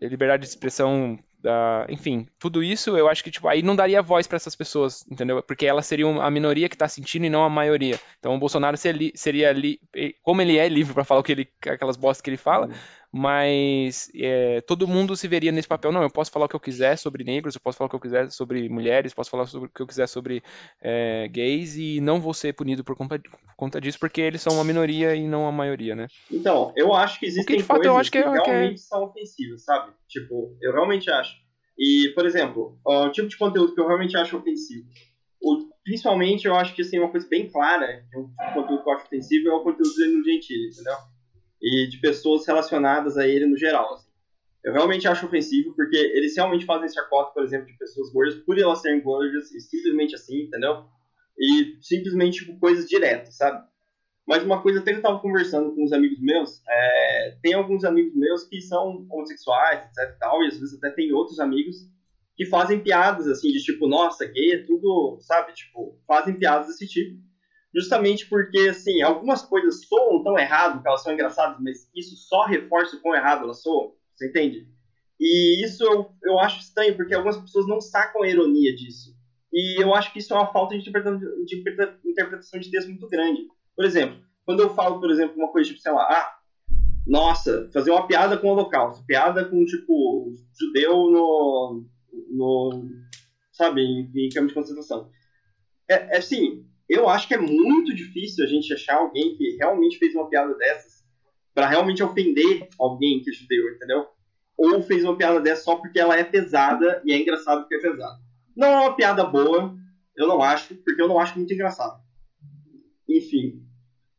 liberdade 0.00 0.42
de 0.42 0.48
expressão 0.48 1.18
Uh, 1.44 1.90
enfim, 1.90 2.28
tudo 2.38 2.62
isso 2.62 2.96
eu 2.96 3.08
acho 3.08 3.24
que 3.24 3.28
tipo, 3.28 3.48
aí 3.48 3.64
não 3.64 3.74
daria 3.74 4.00
voz 4.00 4.28
para 4.28 4.36
essas 4.36 4.54
pessoas, 4.54 5.04
entendeu? 5.10 5.42
Porque 5.42 5.66
elas 5.66 5.86
seriam 5.86 6.20
a 6.22 6.30
minoria 6.30 6.68
que 6.68 6.76
está 6.76 6.86
sentindo 6.86 7.26
e 7.26 7.28
não 7.28 7.42
a 7.42 7.50
maioria. 7.50 7.98
Então 8.20 8.32
o 8.32 8.38
Bolsonaro 8.38 8.76
seria, 8.76 9.10
seria 9.16 9.52
como 10.22 10.40
ele 10.40 10.56
é 10.56 10.68
livre 10.68 10.94
para 10.94 11.02
falar 11.02 11.18
o 11.18 11.24
que 11.24 11.32
ele, 11.32 11.48
aquelas 11.66 11.96
bostas 11.96 12.20
que 12.20 12.30
ele 12.30 12.36
fala, 12.36 12.68
uhum 12.68 12.72
mas 13.12 14.10
é, 14.14 14.62
todo 14.62 14.88
mundo 14.88 15.14
se 15.14 15.28
veria 15.28 15.52
nesse 15.52 15.68
papel. 15.68 15.92
Não, 15.92 16.02
eu 16.02 16.10
posso 16.10 16.30
falar 16.30 16.46
o 16.46 16.48
que 16.48 16.56
eu 16.56 16.60
quiser 16.60 16.96
sobre 16.96 17.22
negros, 17.22 17.54
eu 17.54 17.60
posso 17.60 17.76
falar 17.76 17.86
o 17.86 17.90
que 17.90 17.96
eu 17.96 18.00
quiser 18.00 18.30
sobre 18.30 18.66
mulheres, 18.70 19.12
posso 19.12 19.30
falar 19.30 19.44
sobre 19.46 19.68
o 19.68 19.70
que 19.70 19.82
eu 19.82 19.86
quiser 19.86 20.06
sobre 20.06 20.42
é, 20.80 21.28
gays 21.28 21.76
e 21.76 22.00
não 22.00 22.18
vou 22.18 22.32
ser 22.32 22.54
punido 22.54 22.82
por 22.82 22.96
conta, 22.96 23.18
por 23.18 23.54
conta, 23.54 23.78
disso, 23.78 24.00
porque 24.00 24.22
eles 24.22 24.40
são 24.40 24.54
uma 24.54 24.64
minoria 24.64 25.14
e 25.14 25.28
não 25.28 25.46
a 25.46 25.52
maioria, 25.52 25.94
né? 25.94 26.06
Então, 26.30 26.72
eu 26.74 26.94
acho 26.94 27.20
que 27.20 27.26
existem 27.26 27.58
que, 27.58 27.62
coisas 27.62 27.86
eu 27.86 27.98
acho 27.98 28.10
que, 28.10 28.18
que 28.18 28.26
é, 28.26 28.30
realmente 28.30 28.74
que 28.74 28.74
é... 28.74 28.76
são 28.78 29.04
ofensivas, 29.04 29.62
sabe? 29.62 29.92
Tipo, 30.08 30.56
eu 30.62 30.72
realmente 30.72 31.10
acho. 31.10 31.36
E, 31.78 32.12
por 32.14 32.24
exemplo, 32.24 32.78
o 32.82 33.10
tipo 33.10 33.28
de 33.28 33.36
conteúdo 33.36 33.74
que 33.74 33.80
eu 33.80 33.86
realmente 33.86 34.16
acho 34.16 34.38
ofensivo. 34.38 34.88
O, 35.42 35.68
principalmente, 35.84 36.46
eu 36.46 36.54
acho 36.54 36.74
que 36.74 36.80
assim, 36.80 36.98
uma 36.98 37.10
coisa 37.10 37.28
bem 37.28 37.50
clara 37.50 38.06
de 38.08 38.16
um 38.16 38.28
tipo 38.28 38.46
de 38.46 38.54
conteúdo 38.54 38.82
que 38.82 38.88
eu 38.88 38.94
acho 38.94 39.04
ofensivo 39.06 39.48
é 39.48 39.52
o 39.52 39.62
conteúdo 39.62 39.90
do 39.90 39.96
Danilo 39.96 40.24
Gentili, 40.24 40.68
entendeu? 40.68 40.96
E 41.62 41.88
de 41.88 41.98
pessoas 41.98 42.46
relacionadas 42.46 43.16
a 43.16 43.26
ele 43.26 43.46
no 43.46 43.56
geral. 43.56 43.94
Assim. 43.94 44.10
Eu 44.64 44.72
realmente 44.72 45.06
acho 45.06 45.26
ofensivo, 45.26 45.74
porque 45.74 45.96
eles 45.96 46.36
realmente 46.36 46.64
fazem 46.64 46.88
chacota, 46.88 47.32
por 47.32 47.44
exemplo, 47.44 47.66
de 47.66 47.78
pessoas 47.78 48.12
gordas 48.12 48.34
por 48.36 48.58
elas 48.58 48.80
serem 48.80 49.00
gordas, 49.00 49.52
e 49.52 49.60
simplesmente 49.60 50.14
assim, 50.14 50.42
entendeu? 50.42 50.84
E 51.38 51.76
simplesmente, 51.80 52.44
tipo, 52.44 52.58
coisas 52.58 52.88
diretas, 52.88 53.36
sabe? 53.36 53.64
Mas 54.26 54.42
uma 54.42 54.62
coisa 54.62 54.80
até 54.80 54.92
que 54.92 54.98
eu 54.98 55.02
tava 55.02 55.20
conversando 55.20 55.74
com 55.74 55.84
uns 55.84 55.92
amigos 55.92 56.20
meus, 56.20 56.62
é, 56.68 57.38
tem 57.42 57.54
alguns 57.54 57.84
amigos 57.84 58.14
meus 58.14 58.44
que 58.44 58.60
são 58.60 59.06
homossexuais, 59.10 59.84
etc 59.84 60.14
e 60.14 60.18
tal, 60.18 60.42
e 60.42 60.48
às 60.48 60.58
vezes 60.58 60.74
até 60.78 60.90
tem 60.90 61.12
outros 61.12 61.40
amigos 61.40 61.76
que 62.36 62.46
fazem 62.46 62.80
piadas, 62.80 63.26
assim, 63.26 63.50
de 63.50 63.62
tipo, 63.62 63.88
nossa, 63.88 64.24
gay 64.24 64.52
é 64.52 64.64
tudo, 64.64 65.18
sabe? 65.20 65.52
Tipo, 65.52 65.98
fazem 66.06 66.38
piadas 66.38 66.68
desse 66.68 66.86
tipo 66.86 67.31
justamente 67.74 68.28
porque, 68.28 68.68
assim, 68.70 69.02
algumas 69.02 69.42
coisas 69.42 69.86
soam 69.86 70.22
tão 70.22 70.38
errado 70.38 70.82
que 70.82 70.88
elas 70.88 71.02
são 71.02 71.12
engraçadas, 71.12 71.56
mas 71.60 71.90
isso 71.94 72.16
só 72.16 72.44
reforça 72.44 72.96
o 72.96 73.00
quão 73.00 73.14
errado 73.14 73.44
elas 73.44 73.62
soam, 73.62 73.92
você 74.14 74.28
entende? 74.28 74.68
E 75.18 75.64
isso 75.64 75.84
eu, 75.84 76.10
eu 76.24 76.38
acho 76.38 76.60
estranho, 76.60 76.96
porque 76.96 77.14
algumas 77.14 77.38
pessoas 77.38 77.66
não 77.66 77.80
sacam 77.80 78.22
a 78.22 78.28
ironia 78.28 78.74
disso. 78.74 79.16
E 79.52 79.82
eu 79.82 79.94
acho 79.94 80.12
que 80.12 80.18
isso 80.18 80.32
é 80.32 80.36
uma 80.36 80.52
falta 80.52 80.76
de 80.76 80.88
interpretação 82.04 82.58
de 82.58 82.70
texto 82.70 82.88
muito 82.88 83.08
grande. 83.08 83.46
Por 83.76 83.84
exemplo, 83.84 84.18
quando 84.44 84.60
eu 84.60 84.74
falo, 84.74 84.98
por 84.98 85.10
exemplo, 85.10 85.36
uma 85.36 85.52
coisa 85.52 85.68
tipo, 85.68 85.80
sei 85.80 85.92
lá, 85.92 86.02
ah, 86.02 86.38
nossa, 87.06 87.70
fazer 87.72 87.90
uma 87.90 88.06
piada 88.06 88.36
com 88.36 88.48
o 88.48 88.50
holocausto, 88.50 89.04
piada 89.04 89.44
com, 89.44 89.64
tipo, 89.64 90.32
judeu 90.58 90.92
no, 91.10 91.84
no 92.30 92.88
sabe, 93.52 93.82
em, 93.82 94.10
em 94.14 94.28
campo 94.30 94.48
de 94.48 94.54
concentração. 94.54 95.10
É, 95.88 96.16
é 96.16 96.18
assim, 96.18 96.66
eu 96.92 97.08
acho 97.08 97.26
que 97.26 97.34
é 97.34 97.38
muito 97.38 97.94
difícil 97.94 98.44
a 98.44 98.48
gente 98.48 98.72
achar 98.72 98.96
alguém 98.96 99.34
que 99.36 99.56
realmente 99.56 99.98
fez 99.98 100.14
uma 100.14 100.28
piada 100.28 100.54
dessas 100.54 101.02
para 101.54 101.68
realmente 101.68 102.02
ofender 102.02 102.68
alguém 102.78 103.20
que 103.22 103.30
é 103.30 103.32
judeu, 103.32 103.74
entendeu? 103.74 104.06
Ou 104.56 104.82
fez 104.82 105.04
uma 105.04 105.16
piada 105.16 105.40
dessa 105.40 105.64
só 105.64 105.76
porque 105.76 105.98
ela 105.98 106.16
é 106.16 106.24
pesada 106.24 107.02
e 107.04 107.12
é 107.12 107.18
engraçado 107.18 107.62
porque 107.62 107.76
é 107.76 107.80
pesada. 107.80 108.18
Não 108.56 108.68
é 108.68 108.80
uma 108.80 108.96
piada 108.96 109.24
boa, 109.24 109.74
eu 110.16 110.28
não 110.28 110.42
acho, 110.42 110.74
porque 110.76 111.00
eu 111.00 111.08
não 111.08 111.18
acho 111.18 111.38
muito 111.38 111.52
engraçado. 111.52 112.00
Enfim. 113.08 113.62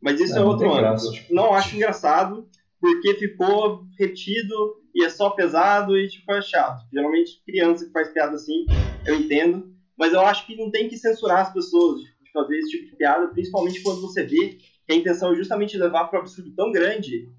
Mas 0.02 0.20
isso 0.20 0.36
é, 0.36 0.40
é 0.40 0.44
outro 0.44 0.72
âmbito. 0.74 1.34
Não 1.34 1.54
acho 1.54 1.76
engraçado, 1.76 2.50
porque 2.80 3.14
ficou 3.16 3.84
repetido 3.98 4.82
e 4.94 5.04
é 5.04 5.10
só 5.10 5.30
pesado 5.30 5.98
e 5.98 6.08
tipo 6.08 6.32
é 6.34 6.42
chato. 6.42 6.86
Geralmente 6.92 7.42
criança 7.46 7.86
que 7.86 7.92
faz 7.92 8.10
piada 8.10 8.36
assim, 8.36 8.66
eu 9.06 9.16
entendo, 9.16 9.74
mas 9.98 10.14
eu 10.14 10.22
acho 10.22 10.46
que 10.46 10.56
não 10.56 10.70
tem 10.70 10.88
que 10.88 10.98
censurar 10.98 11.40
as 11.40 11.54
pessoas 11.54 12.02
fazer 12.34 12.58
esse 12.58 12.72
tipo 12.72 12.90
de 12.90 12.96
piada, 12.98 13.28
principalmente 13.28 13.82
quando 13.82 14.02
você 14.02 14.24
vê 14.24 14.58
que 14.86 14.92
a 14.92 14.96
intenção 14.96 15.32
é 15.32 15.36
justamente 15.36 15.78
levar 15.78 16.06
para 16.06 16.20
um 16.20 16.22
absurdo 16.24 16.54
tão 16.56 16.72
grande 16.72 17.32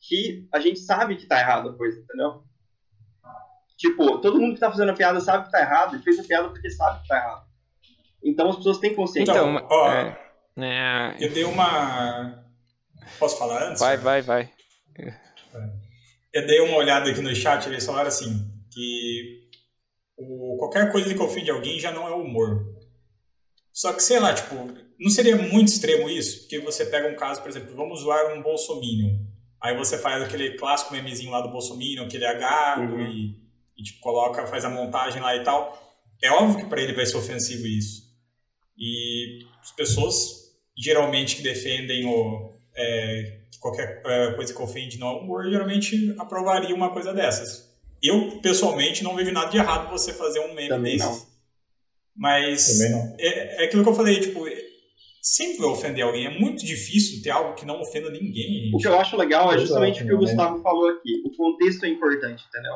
que 0.00 0.48
a 0.52 0.58
gente 0.58 0.80
sabe 0.80 1.16
que 1.16 1.26
tá 1.26 1.38
errado 1.38 1.70
a 1.70 1.76
coisa, 1.76 2.00
entendeu? 2.00 2.42
Tipo, 3.76 4.18
todo 4.18 4.38
mundo 4.38 4.54
que 4.54 4.60
tá 4.60 4.70
fazendo 4.70 4.90
a 4.90 4.94
piada 4.94 5.20
sabe 5.20 5.46
que 5.46 5.52
tá 5.52 5.60
errado 5.60 5.96
e 5.96 6.02
fez 6.02 6.18
a 6.18 6.24
piada 6.24 6.48
porque 6.48 6.70
sabe 6.70 7.00
que 7.02 7.08
tá 7.08 7.16
errado. 7.16 7.46
Então 8.22 8.50
as 8.50 8.56
pessoas 8.56 8.78
têm 8.78 8.94
consciência. 8.94 9.32
Então, 9.32 9.66
ó, 9.70 9.90
é, 9.90 10.18
é... 10.58 11.16
eu 11.18 11.32
dei 11.32 11.44
uma. 11.44 12.44
Posso 13.18 13.38
falar 13.38 13.68
antes? 13.68 13.80
Vai, 13.80 13.96
vai, 13.96 14.20
vai. 14.20 14.50
Eu 16.32 16.46
dei 16.46 16.60
uma 16.60 16.76
olhada 16.76 17.10
aqui 17.10 17.20
no 17.20 17.34
chat, 17.34 17.66
eles 17.66 17.84
falaram 17.84 18.08
assim, 18.08 18.46
que 18.70 19.48
o, 20.16 20.56
qualquer 20.58 20.92
coisa 20.92 21.12
que 21.12 21.20
ofende 21.20 21.50
alguém 21.50 21.80
já 21.80 21.90
não 21.90 22.06
é 22.06 22.12
humor. 22.12 22.79
Só 23.72 23.92
que, 23.92 24.02
sei 24.02 24.18
lá, 24.18 24.34
tipo, 24.34 24.54
não 24.98 25.10
seria 25.10 25.36
muito 25.36 25.68
extremo 25.68 26.08
isso? 26.08 26.40
Porque 26.40 26.58
você 26.58 26.84
pega 26.86 27.08
um 27.08 27.16
caso, 27.16 27.40
por 27.40 27.48
exemplo, 27.48 27.74
vamos 27.74 28.00
zoar 28.00 28.36
um 28.36 28.42
bolsominion. 28.42 29.16
Aí 29.62 29.76
você 29.76 29.98
faz 29.98 30.22
aquele 30.22 30.56
clássico 30.56 30.92
memezinho 30.92 31.30
lá 31.30 31.40
do 31.40 31.50
bolsominion, 31.50 32.04
aquele 32.04 32.26
agado 32.26 32.94
uhum. 32.94 33.06
e, 33.06 33.36
e, 33.76 33.82
tipo, 33.82 34.00
coloca, 34.00 34.46
faz 34.46 34.64
a 34.64 34.70
montagem 34.70 35.20
lá 35.20 35.36
e 35.36 35.44
tal. 35.44 35.78
É 36.22 36.30
óbvio 36.30 36.64
que 36.64 36.70
para 36.70 36.82
ele 36.82 36.94
vai 36.94 37.06
ser 37.06 37.16
ofensivo 37.16 37.66
isso. 37.66 38.02
E 38.76 39.44
as 39.60 39.70
pessoas, 39.72 40.52
geralmente, 40.76 41.36
que 41.36 41.42
defendem 41.42 42.06
o, 42.06 42.54
é, 42.74 43.40
qualquer 43.60 44.02
é, 44.04 44.32
coisa 44.32 44.54
que 44.54 44.62
ofende 44.62 44.98
no 44.98 45.18
humor, 45.18 45.48
geralmente 45.50 46.14
aprovaria 46.18 46.74
uma 46.74 46.90
coisa 46.90 47.12
dessas. 47.12 47.70
Eu, 48.02 48.40
pessoalmente, 48.40 49.04
não 49.04 49.14
vejo 49.14 49.30
nada 49.30 49.50
de 49.50 49.58
errado 49.58 49.90
você 49.90 50.12
fazer 50.14 50.40
um 50.40 50.54
meme 50.54 50.68
Também 50.68 50.96
desses. 50.96 51.22
Não. 51.22 51.29
Mas 52.20 52.78
não. 52.90 53.16
É, 53.18 53.62
é 53.62 53.64
aquilo 53.64 53.82
que 53.82 53.88
eu 53.88 53.94
falei, 53.94 54.20
tipo, 54.20 54.44
sempre 55.22 55.56
vai 55.56 55.68
ofender 55.68 56.04
alguém. 56.04 56.26
É 56.26 56.38
muito 56.38 56.66
difícil 56.66 57.22
ter 57.22 57.30
algo 57.30 57.54
que 57.54 57.64
não 57.64 57.80
ofenda 57.80 58.10
ninguém. 58.10 58.64
Gente. 58.64 58.76
O 58.76 58.78
que 58.78 58.86
eu 58.86 59.00
acho 59.00 59.16
legal 59.16 59.50
é 59.50 59.58
justamente 59.58 60.02
o 60.02 60.06
que 60.06 60.12
o 60.12 60.18
Gustavo 60.18 60.60
falou 60.60 60.90
aqui. 60.90 61.22
O 61.24 61.34
contexto 61.34 61.84
é 61.84 61.88
importante, 61.88 62.44
entendeu? 62.46 62.74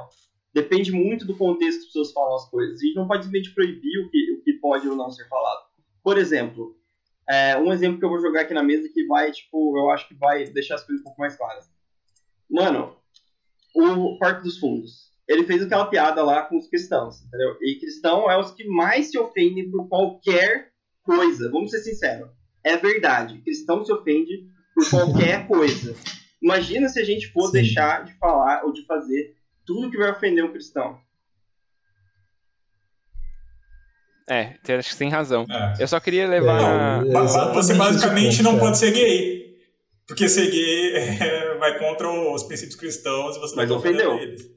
Depende 0.55 0.91
muito 0.93 1.27
do 1.27 1.37
contexto 1.37 1.81
que 1.81 1.87
as 1.87 1.87
pessoas 1.89 2.13
falam 2.13 2.37
as 2.37 2.49
coisas. 2.49 2.81
E 2.81 2.95
não 2.95 3.07
pode 3.07 3.27
simplesmente 3.27 3.55
proibir 3.55 3.99
o 3.99 4.11
que, 4.11 4.33
o 4.33 4.43
que 4.43 4.55
pode 4.55 4.89
ou 4.89 4.97
não 4.97 5.11
ser 5.11 5.29
falado. 5.29 5.67
Por 6.03 6.17
exemplo, 6.17 6.75
é, 7.29 7.59
um 7.59 7.71
exemplo 7.71 7.99
que 7.99 8.05
eu 8.07 8.11
vou 8.11 8.21
jogar 8.21 8.43
aqui 8.43 8.55
na 8.55 8.63
mesa 8.63 8.89
que 8.89 9.05
vai, 9.07 9.31
tipo, 9.31 9.77
eu 9.77 9.91
acho 9.91 10.09
que 10.09 10.15
vai 10.15 10.45
deixar 10.47 10.77
as 10.77 10.85
coisas 10.85 11.03
um 11.03 11.05
pouco 11.05 11.21
mais 11.21 11.37
claras. 11.37 11.67
Mano, 12.49 12.97
o 13.75 14.17
Parque 14.19 14.43
dos 14.43 14.59
Fundos. 14.59 15.13
Ele 15.27 15.45
fez 15.45 15.63
aquela 15.63 15.87
piada 15.87 16.23
lá 16.23 16.43
com 16.43 16.59
os 16.59 16.69
cristãos, 16.69 17.23
entendeu? 17.23 17.57
E 17.63 17.79
cristão 17.81 18.31
é 18.31 18.39
os 18.39 18.51
que 18.53 18.65
mais 18.67 19.11
se 19.11 19.19
ofendem 19.19 19.71
por 19.71 19.89
qualquer 19.89 20.71
coisa. 21.03 21.51
Vamos 21.51 21.71
ser 21.71 21.79
sinceros. 21.79 22.31
É 22.63 22.77
verdade. 22.77 23.41
Cristão 23.43 23.85
se 23.85 23.93
ofende 23.93 24.47
por 24.75 24.89
qualquer 24.91 25.47
coisa. 25.49 25.95
Imagina 26.43 26.89
se 26.89 27.01
a 27.01 27.05
gente 27.05 27.33
for 27.33 27.47
Sim. 27.47 27.53
deixar 27.53 28.05
de 28.05 28.13
falar 28.19 28.65
ou 28.65 28.73
de 28.73 28.85
fazer 28.85 29.35
tudo 29.65 29.91
que 29.91 29.97
vai 29.97 30.11
ofender 30.11 30.45
um 30.45 30.53
cristão. 30.53 30.99
É, 34.29 34.57
acho 34.79 34.91
que 34.91 34.97
tem 34.97 35.11
razão. 35.11 35.47
É. 35.51 35.83
Eu 35.83 35.89
só 35.89 36.01
queria 36.01 36.27
levar. 36.27 37.05
É, 37.05 37.53
você 37.53 37.75
basicamente 37.75 38.43
não 38.43 38.59
pode 38.59 38.79
ser 38.79 38.91
gay. 38.93 39.45
Porque 40.07 40.29
ser 40.29 40.51
gay 40.51 40.97
é, 40.97 41.55
vai 41.59 41.79
contra 41.79 42.11
os 42.11 42.43
princípios 42.43 42.77
cristãos 42.77 43.37
e 43.37 43.41
você 43.41 43.57
Mas 43.57 43.71
ofendeu. 43.71 44.19
Eles. 44.19 44.51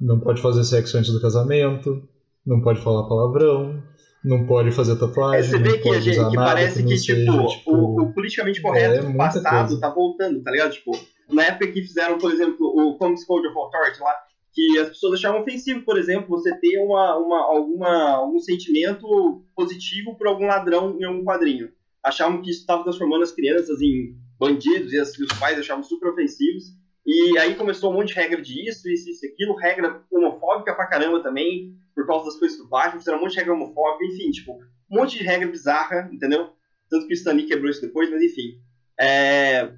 Não 0.00 0.20
pode 0.20 0.40
fazer 0.42 0.64
sexo 0.64 0.98
antes 0.98 1.12
do 1.12 1.20
casamento, 1.20 2.06
não 2.46 2.60
pode 2.60 2.80
falar 2.82 3.08
palavrão, 3.08 3.82
não 4.24 4.46
pode 4.46 4.72
fazer 4.72 4.96
tatuagem. 4.96 5.40
É, 5.40 5.42
você 5.42 5.58
vê 5.58 5.78
que, 5.78 5.88
a 5.90 6.00
gente, 6.00 6.30
que 6.30 6.36
parece 6.36 6.82
que, 6.82 6.88
que 6.88 7.00
tipo, 7.00 7.32
seja, 7.32 7.46
tipo, 7.46 7.70
o, 7.70 8.02
o, 8.02 8.12
politicamente 8.14 8.60
correto 8.62 9.06
é, 9.06 9.10
do 9.10 9.16
passado 9.16 9.68
coisa. 9.68 9.80
tá 9.80 9.90
voltando, 9.90 10.42
tá 10.42 10.50
ligado? 10.50 10.72
Tipo, 10.72 10.92
na 11.30 11.44
época 11.44 11.68
que 11.68 11.82
fizeram, 11.82 12.18
por 12.18 12.32
exemplo, 12.32 12.66
o 12.66 12.96
Comics 12.96 13.24
Code 13.24 13.46
of 13.48 13.56
Authority 13.56 14.00
lá, 14.00 14.14
que 14.52 14.78
as 14.78 14.88
pessoas 14.88 15.14
achavam 15.14 15.42
ofensivo, 15.42 15.82
por 15.82 15.98
exemplo, 15.98 16.28
você 16.28 16.54
ter 16.58 16.78
uma, 16.78 17.16
uma, 17.18 17.40
alguma, 17.40 18.10
algum 18.12 18.38
sentimento 18.38 19.44
positivo 19.54 20.16
por 20.16 20.26
algum 20.26 20.46
ladrão 20.46 20.96
em 20.98 21.04
algum 21.04 21.24
quadrinho. 21.24 21.70
Achavam 22.02 22.40
que 22.40 22.50
isso 22.50 22.60
estava 22.60 22.82
transformando 22.82 23.24
as 23.24 23.32
crianças 23.32 23.80
em 23.80 24.16
bandidos 24.38 24.92
e, 24.92 24.98
as, 24.98 25.18
e 25.18 25.24
os 25.24 25.32
pais 25.38 25.58
achavam 25.58 25.82
super 25.82 26.10
ofensivos. 26.10 26.64
E 27.06 27.38
aí 27.38 27.54
começou 27.54 27.90
um 27.90 27.94
monte 27.94 28.08
de 28.08 28.14
regra 28.14 28.40
disso, 28.40 28.88
isso, 28.88 29.10
isso, 29.10 29.26
aquilo, 29.26 29.56
regra 29.56 30.02
homofóbica 30.10 30.74
pra 30.74 30.86
caramba 30.86 31.22
também, 31.22 31.74
por 31.94 32.06
causa 32.06 32.26
das 32.26 32.38
coisas 32.38 32.56
do 32.56 32.66
Batman, 32.66 32.98
fizeram 32.98 33.18
um 33.18 33.20
monte 33.22 33.32
de 33.32 33.38
regra 33.38 33.52
homofóbica, 33.52 34.04
enfim, 34.06 34.30
tipo, 34.30 34.52
um 34.90 34.96
monte 34.96 35.18
de 35.18 35.24
regra 35.24 35.48
bizarra, 35.48 36.08
entendeu? 36.12 36.50
Tanto 36.88 37.06
que 37.06 37.12
o 37.12 37.16
Stanley 37.16 37.46
quebrou 37.46 37.70
isso 37.70 37.82
depois, 37.82 38.10
mas 38.10 38.22
enfim. 38.22 38.58
É, 38.98 39.70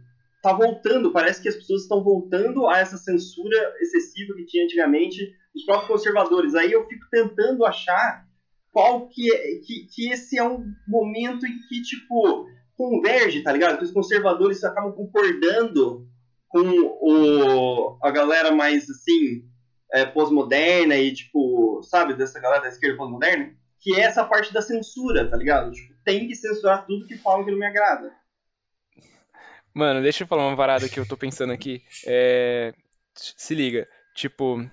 tá 0.43 0.53
voltando, 0.53 1.13
parece 1.13 1.43
que 1.43 1.49
as 1.49 1.57
pessoas 1.57 1.83
estão 1.83 2.03
voltando 2.03 2.69
a 2.69 2.79
essa 2.79 2.97
censura 2.97 3.75
excessiva 3.81 4.35
que 4.35 4.47
tinha 4.47 4.65
antigamente, 4.65 5.35
os 5.55 5.65
próprios 5.65 5.89
conservadores. 5.89 6.55
Aí 6.55 6.71
eu 6.71 6.87
fico 6.87 7.07
tentando 7.11 7.65
achar 7.65 8.25
qual 8.71 9.09
que 9.09 9.33
é, 9.35 9.57
que, 9.65 9.87
que 9.93 10.13
esse 10.13 10.39
é 10.39 10.45
um 10.45 10.65
momento 10.87 11.47
em 11.47 11.59
que, 11.67 11.83
tipo, 11.83 12.47
converge, 12.77 13.43
tá 13.43 13.51
ligado? 13.51 13.79
Que 13.79 13.85
os 13.85 13.91
conservadores 13.91 14.63
acabam 14.63 14.93
concordando 14.93 16.07
com 16.49 16.61
o, 17.01 17.99
a 18.03 18.11
galera 18.11 18.53
mais, 18.53 18.89
assim, 18.89 19.45
é, 19.93 20.05
pós-moderna 20.05 20.97
e, 20.97 21.13
tipo, 21.13 21.83
sabe, 21.83 22.15
dessa 22.15 22.41
galera 22.41 22.63
da 22.63 22.69
esquerda 22.69 22.97
pós-moderna, 22.97 23.55
que 23.81 23.95
é 23.95 24.01
essa 24.01 24.25
parte 24.25 24.53
da 24.53 24.63
censura, 24.63 25.29
tá 25.31 25.37
ligado? 25.37 25.71
Tipo, 25.73 25.95
tem 26.05 26.27
que 26.27 26.35
censurar 26.35 26.87
tudo 26.87 27.07
que 27.07 27.17
falam 27.19 27.45
que 27.45 27.51
não 27.51 27.59
me 27.59 27.67
agrada. 27.67 28.13
Mano, 29.75 30.03
deixa 30.03 30.25
eu 30.25 30.27
falar 30.27 30.47
uma 30.47 30.57
varada 30.57 30.89
que 30.89 30.99
eu 30.99 31.07
tô 31.07 31.17
pensando 31.17 31.53
aqui. 31.53 31.83
É... 32.07 32.73
Se 33.15 33.55
liga, 33.55 33.87
tipo, 34.15 34.65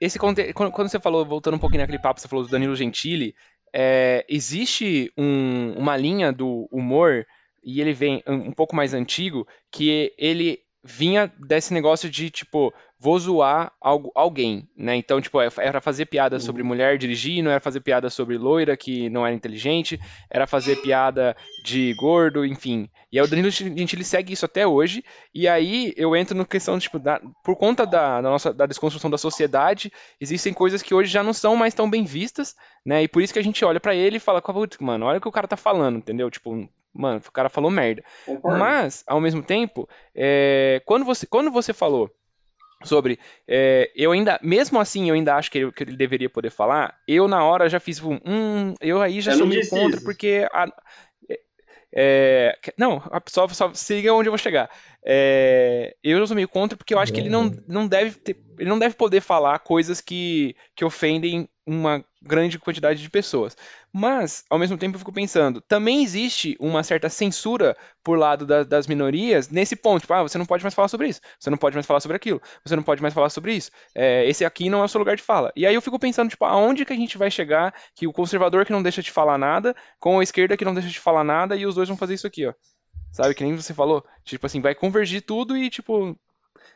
esse 0.00 0.18
conte... 0.18 0.52
quando 0.52 0.88
você 0.88 1.00
falou, 1.00 1.24
voltando 1.24 1.54
um 1.54 1.58
pouquinho 1.58 1.80
naquele 1.80 1.98
papo, 1.98 2.20
você 2.20 2.28
falou 2.28 2.44
do 2.44 2.50
Danilo 2.50 2.76
Gentili, 2.76 3.34
é... 3.72 4.24
existe 4.28 5.12
um... 5.16 5.72
uma 5.78 5.96
linha 5.96 6.32
do 6.32 6.68
humor, 6.70 7.26
e 7.62 7.80
ele 7.80 7.94
vem 7.94 8.22
um 8.26 8.52
pouco 8.52 8.76
mais 8.76 8.92
antigo, 8.92 9.48
que 9.70 10.12
ele 10.18 10.63
vinha 10.84 11.32
desse 11.38 11.72
negócio 11.72 12.10
de, 12.10 12.28
tipo, 12.28 12.72
vou 12.98 13.18
zoar 13.18 13.72
algo, 13.80 14.12
alguém, 14.14 14.68
né? 14.76 14.94
Então, 14.96 15.20
tipo, 15.20 15.40
é, 15.40 15.48
era 15.58 15.80
fazer 15.80 16.04
piada 16.04 16.38
sobre 16.38 16.60
uhum. 16.60 16.68
mulher 16.68 16.98
dirigindo, 16.98 17.48
era 17.48 17.58
fazer 17.58 17.80
piada 17.80 18.10
sobre 18.10 18.36
loira 18.36 18.76
que 18.76 19.08
não 19.08 19.26
era 19.26 19.34
inteligente, 19.34 19.98
era 20.30 20.46
fazer 20.46 20.76
piada 20.76 21.34
de 21.64 21.94
gordo, 21.94 22.44
enfim. 22.44 22.88
E 23.10 23.18
aí 23.18 23.24
o 23.24 23.28
Danilo 23.28 23.50
Gentili 23.50 24.04
segue 24.04 24.34
isso 24.34 24.44
até 24.44 24.66
hoje, 24.66 25.02
e 25.34 25.48
aí 25.48 25.94
eu 25.96 26.14
entro 26.14 26.36
na 26.36 26.44
questão, 26.44 26.78
tipo, 26.78 26.98
da, 26.98 27.18
por 27.42 27.56
conta 27.56 27.86
da, 27.86 28.20
da, 28.20 28.28
nossa 28.28 28.52
da 28.52 28.66
desconstrução 28.66 29.10
da 29.10 29.18
sociedade, 29.18 29.90
existem 30.20 30.52
coisas 30.52 30.82
que 30.82 30.94
hoje 30.94 31.10
já 31.10 31.22
não 31.22 31.32
são 31.32 31.56
mais 31.56 31.72
tão 31.72 31.88
bem 31.88 32.04
vistas, 32.04 32.54
né? 32.84 33.02
E 33.02 33.08
por 33.08 33.22
isso 33.22 33.32
que 33.32 33.38
a 33.38 33.44
gente 33.44 33.64
olha 33.64 33.80
para 33.80 33.94
ele 33.94 34.18
e 34.18 34.20
fala, 34.20 34.42
mano, 34.80 35.06
olha 35.06 35.18
o 35.18 35.20
que 35.20 35.28
o 35.28 35.32
cara 35.32 35.48
tá 35.48 35.56
falando, 35.56 35.96
entendeu? 35.96 36.30
Tipo, 36.30 36.68
mano, 36.94 37.20
o 37.26 37.32
cara 37.32 37.48
falou 37.48 37.70
merda. 37.70 38.04
Mas, 38.42 39.02
ao 39.06 39.20
mesmo 39.20 39.42
tempo, 39.42 39.88
é, 40.14 40.80
quando, 40.86 41.04
você, 41.04 41.26
quando 41.26 41.50
você 41.50 41.72
falou 41.72 42.10
sobre. 42.84 43.18
É, 43.48 43.90
eu 43.94 44.12
ainda, 44.12 44.38
mesmo 44.42 44.80
assim, 44.80 45.08
eu 45.08 45.14
ainda 45.14 45.34
acho 45.34 45.50
que 45.50 45.58
ele, 45.58 45.72
que 45.72 45.82
ele, 45.82 45.96
deveria 45.96 46.30
poder 46.30 46.50
falar. 46.50 46.96
Eu, 47.08 47.26
na 47.26 47.44
hora, 47.44 47.68
já 47.68 47.80
fiz 47.80 48.00
um. 48.02 48.74
eu 48.80 49.00
aí 49.00 49.20
já 49.20 49.32
eu 49.32 49.38
sou 49.38 49.46
meio 49.46 49.68
contra, 49.68 50.00
porque. 50.00 50.46
A, 50.52 50.68
é, 51.28 51.40
É, 51.96 52.58
não, 52.76 53.02
só, 53.26 53.46
só 53.48 53.72
siga 53.74 54.12
onde 54.12 54.28
eu 54.28 54.32
vou 54.32 54.38
chegar. 54.38 54.70
É, 55.04 55.94
eu 56.02 56.26
sou 56.26 56.36
meio 56.36 56.48
contra 56.48 56.76
porque 56.76 56.94
eu 56.94 56.98
acho 56.98 57.12
que 57.12 57.20
ele 57.20 57.28
não, 57.28 57.50
não 57.68 57.86
deve 57.86 58.18
ter, 58.18 58.36
ele 58.58 58.68
não 58.68 58.78
deve 58.78 58.94
poder 58.94 59.20
falar 59.20 59.58
coisas 59.60 60.00
que, 60.00 60.56
que 60.74 60.84
ofendem 60.84 61.48
uma 61.66 62.04
grande 62.20 62.58
quantidade 62.58 63.00
de 63.00 63.10
pessoas. 63.10 63.56
Mas, 63.92 64.44
ao 64.50 64.58
mesmo 64.58 64.76
tempo, 64.76 64.96
eu 64.96 64.98
fico 64.98 65.12
pensando, 65.12 65.60
também 65.60 66.02
existe 66.02 66.56
uma 66.58 66.82
certa 66.82 67.08
censura 67.08 67.76
por 68.02 68.18
lado 68.18 68.44
da, 68.44 68.62
das 68.64 68.86
minorias 68.86 69.48
nesse 69.48 69.76
ponto. 69.76 70.00
Tipo, 70.00 70.14
ah, 70.14 70.22
você 70.22 70.36
não 70.36 70.46
pode 70.46 70.62
mais 70.62 70.74
falar 70.74 70.88
sobre 70.88 71.08
isso, 71.08 71.20
você 71.38 71.50
não 71.50 71.56
pode 71.56 71.74
mais 71.74 71.86
falar 71.86 72.00
sobre 72.00 72.16
aquilo, 72.16 72.40
você 72.64 72.76
não 72.76 72.82
pode 72.82 73.00
mais 73.00 73.14
falar 73.14 73.30
sobre 73.30 73.54
isso. 73.54 73.70
É, 73.94 74.28
esse 74.28 74.44
aqui 74.44 74.68
não 74.68 74.82
é 74.82 74.84
o 74.84 74.88
seu 74.88 74.98
lugar 74.98 75.16
de 75.16 75.22
fala. 75.22 75.52
E 75.54 75.66
aí 75.66 75.74
eu 75.74 75.82
fico 75.82 75.98
pensando, 75.98 76.30
tipo, 76.30 76.44
aonde 76.44 76.84
que 76.84 76.92
a 76.92 76.96
gente 76.96 77.16
vai 77.16 77.30
chegar 77.30 77.74
que 77.94 78.06
o 78.06 78.12
conservador 78.12 78.64
que 78.64 78.72
não 78.72 78.82
deixa 78.82 79.02
de 79.02 79.10
falar 79.10 79.38
nada, 79.38 79.74
com 79.98 80.18
a 80.18 80.22
esquerda 80.22 80.56
que 80.56 80.64
não 80.64 80.74
deixa 80.74 80.88
de 80.88 81.00
falar 81.00 81.24
nada, 81.24 81.56
e 81.56 81.66
os 81.66 81.74
dois 81.74 81.88
vão 81.88 81.96
fazer 81.96 82.14
isso 82.14 82.26
aqui, 82.26 82.46
ó. 82.46 82.54
Sabe, 83.12 83.34
que 83.34 83.44
nem 83.44 83.54
você 83.54 83.72
falou. 83.72 84.04
Tipo 84.24 84.46
assim, 84.46 84.60
vai 84.60 84.74
convergir 84.74 85.22
tudo 85.22 85.56
e, 85.56 85.70
tipo, 85.70 86.18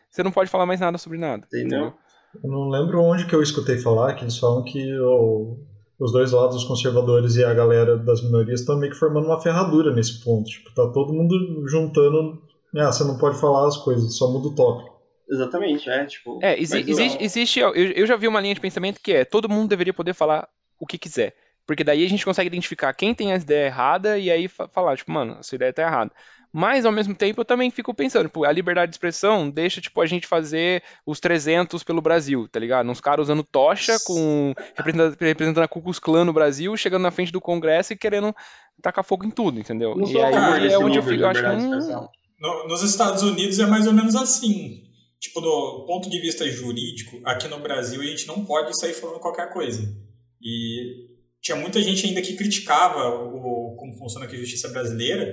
você 0.08 0.22
não 0.22 0.30
pode 0.30 0.48
falar 0.48 0.66
mais 0.66 0.78
nada 0.78 0.96
sobre 0.96 1.18
nada. 1.18 1.46
Entendeu? 1.46 1.94
Eu 2.42 2.50
não 2.50 2.68
lembro 2.68 3.02
onde 3.02 3.26
que 3.26 3.34
eu 3.34 3.42
escutei 3.42 3.78
falar 3.78 4.14
que 4.14 4.24
eles 4.24 4.38
falam 4.38 4.62
que 4.62 4.84
os 5.98 6.12
dois 6.12 6.32
lados, 6.32 6.56
os 6.56 6.64
conservadores 6.64 7.36
e 7.36 7.44
a 7.44 7.52
galera 7.52 7.96
das 7.96 8.22
minorias, 8.22 8.60
estão 8.60 8.78
meio 8.78 8.92
que 8.92 8.98
formando 8.98 9.26
uma 9.26 9.40
ferradura 9.40 9.92
nesse 9.94 10.22
ponto. 10.22 10.48
Tipo, 10.48 10.72
tá 10.74 10.86
todo 10.92 11.12
mundo 11.12 11.66
juntando. 11.68 12.40
Ah, 12.76 12.92
você 12.92 13.02
não 13.04 13.18
pode 13.18 13.40
falar 13.40 13.66
as 13.66 13.76
coisas, 13.78 14.16
só 14.16 14.30
muda 14.30 14.48
o 14.48 14.54
tópico. 14.54 14.98
Exatamente, 15.30 15.90
é, 15.90 16.06
tipo. 16.06 16.38
É, 16.42 16.58
exi 16.58 16.78
existe, 16.88 17.22
existe 17.22 17.60
eu, 17.60 17.74
eu 17.74 18.06
já 18.06 18.16
vi 18.16 18.26
uma 18.26 18.40
linha 18.40 18.54
de 18.54 18.60
pensamento 18.60 19.00
que 19.02 19.12
é 19.12 19.24
todo 19.24 19.48
mundo 19.48 19.68
deveria 19.68 19.92
poder 19.92 20.14
falar 20.14 20.48
o 20.78 20.86
que 20.86 20.96
quiser. 20.96 21.34
Porque 21.66 21.84
daí 21.84 22.02
a 22.02 22.08
gente 22.08 22.24
consegue 22.24 22.46
identificar 22.46 22.94
quem 22.94 23.14
tem 23.14 23.30
a 23.30 23.36
ideia 23.36 23.66
errada 23.66 24.18
e 24.18 24.30
aí 24.30 24.48
falar, 24.48 24.96
tipo, 24.96 25.12
mano, 25.12 25.36
essa 25.38 25.54
ideia 25.54 25.70
tá 25.70 25.82
errada. 25.82 26.10
Mas, 26.52 26.86
ao 26.86 26.92
mesmo 26.92 27.14
tempo, 27.14 27.40
eu 27.40 27.44
também 27.44 27.70
fico 27.70 27.92
pensando, 27.92 28.26
tipo, 28.26 28.44
a 28.44 28.52
liberdade 28.52 28.90
de 28.90 28.94
expressão 28.94 29.50
deixa, 29.50 29.80
tipo, 29.80 30.00
a 30.00 30.06
gente 30.06 30.26
fazer 30.26 30.82
os 31.04 31.20
300 31.20 31.82
pelo 31.84 32.00
Brasil, 32.00 32.48
tá 32.48 32.58
ligado? 32.58 32.88
Uns 32.88 33.00
caras 33.00 33.24
usando 33.24 33.42
tocha, 33.44 33.98
com 34.04 34.54
representando, 34.74 35.16
representando 35.20 35.64
a 35.64 35.68
Ku 35.68 35.82
Klux 35.82 35.98
Klan 35.98 36.24
no 36.24 36.32
Brasil, 36.32 36.76
chegando 36.76 37.02
na 37.02 37.10
frente 37.10 37.30
do 37.32 37.40
Congresso 37.40 37.92
e 37.92 37.96
querendo 37.96 38.34
tacar 38.80 39.04
fogo 39.04 39.26
em 39.26 39.30
tudo, 39.30 39.60
entendeu? 39.60 39.94
Não 39.94 40.08
e 40.08 40.20
aí 40.20 40.32
cara, 40.32 40.72
é 40.72 40.78
onde 40.78 40.98
eu 40.98 41.02
fico, 41.02 41.22
eu 41.22 41.28
acho 41.28 41.40
que... 41.40 41.46
liberdade 41.46 41.60
de 41.60 41.66
Hum, 41.66 41.78
expressão. 41.78 42.08
No- 42.40 42.68
nos 42.68 42.82
Estados 42.82 43.22
Unidos 43.22 43.58
é 43.58 43.66
mais 43.66 43.86
ou 43.86 43.92
menos 43.92 44.14
assim. 44.16 44.84
Tipo, 45.20 45.40
do 45.40 45.84
ponto 45.86 46.08
de 46.08 46.20
vista 46.20 46.48
jurídico, 46.48 47.20
aqui 47.24 47.48
no 47.48 47.58
Brasil 47.58 48.00
a 48.00 48.04
gente 48.04 48.26
não 48.28 48.44
pode 48.44 48.78
sair 48.78 48.94
falando 48.94 49.18
qualquer 49.18 49.52
coisa. 49.52 49.82
E 50.40 51.08
tinha 51.42 51.56
muita 51.56 51.80
gente 51.82 52.06
ainda 52.06 52.22
que 52.22 52.36
criticava 52.36 53.08
o, 53.24 53.74
como 53.76 53.98
funciona 53.98 54.26
aqui 54.26 54.36
a 54.36 54.38
justiça 54.38 54.68
brasileira, 54.68 55.26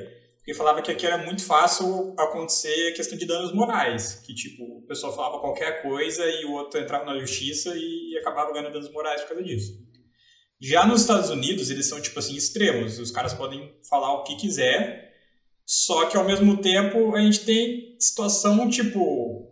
porque 0.46 0.54
falava 0.54 0.80
que 0.80 0.92
aqui 0.92 1.08
era 1.08 1.18
muito 1.18 1.44
fácil 1.44 2.14
acontecer 2.20 2.90
a 2.90 2.94
questão 2.94 3.18
de 3.18 3.26
danos 3.26 3.52
morais. 3.52 4.22
Que, 4.24 4.32
tipo, 4.32 4.64
o 4.78 4.82
pessoal 4.84 5.12
falava 5.16 5.40
qualquer 5.40 5.82
coisa 5.82 6.24
e 6.24 6.46
o 6.46 6.52
outro 6.52 6.80
entrava 6.80 7.04
na 7.04 7.20
justiça 7.20 7.74
e 7.76 8.16
acabava 8.22 8.54
ganhando 8.54 8.72
danos 8.72 8.92
morais 8.92 9.22
por 9.22 9.30
causa 9.30 9.44
disso. 9.44 9.74
Já 10.62 10.86
nos 10.86 11.02
Estados 11.02 11.32
Unidos, 11.32 11.72
eles 11.72 11.88
são, 11.88 12.00
tipo 12.00 12.20
assim, 12.20 12.36
extremos. 12.36 13.00
Os 13.00 13.10
caras 13.10 13.34
podem 13.34 13.74
falar 13.90 14.14
o 14.14 14.24
que 14.24 14.36
quiser, 14.36 15.16
só 15.66 16.06
que 16.06 16.16
ao 16.16 16.24
mesmo 16.24 16.58
tempo 16.58 17.16
a 17.16 17.22
gente 17.22 17.40
tem 17.40 17.98
situação 18.00 18.70
tipo 18.70 19.52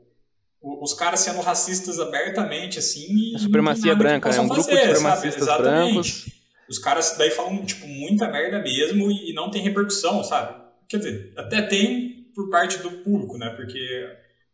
os 0.62 0.93
caras 0.93 1.21
sendo 1.21 1.41
racistas 1.41 2.00
abertamente 2.00 2.77
assim 2.79 3.07
e 3.09 3.35
A 3.35 3.39
supremacia 3.39 3.95
branca, 3.95 4.29
né? 4.29 4.35
possam 4.35 4.45
Um 4.45 4.47
grupo 4.47 4.69
de 4.69 4.75
fazer, 4.75 4.81
sabe? 4.85 4.95
supremacistas 4.95 5.41
Exatamente. 5.41 5.91
brancos. 5.91 6.25
Os 6.69 6.77
caras 6.79 7.17
daí 7.17 7.31
falam 7.31 7.65
tipo 7.65 7.88
muita 7.88 8.29
merda 8.29 8.59
mesmo 8.59 9.12
e 9.12 9.33
não 9.33 9.50
tem 9.50 9.62
repercussão, 9.62 10.23
sabe? 10.23 10.62
Quer 10.89 10.97
dizer, 10.97 11.33
até 11.37 11.61
tem 11.61 12.31
por 12.35 12.49
parte 12.49 12.77
do 12.79 12.91
público, 13.03 13.37
né? 13.37 13.49
Porque 13.51 13.79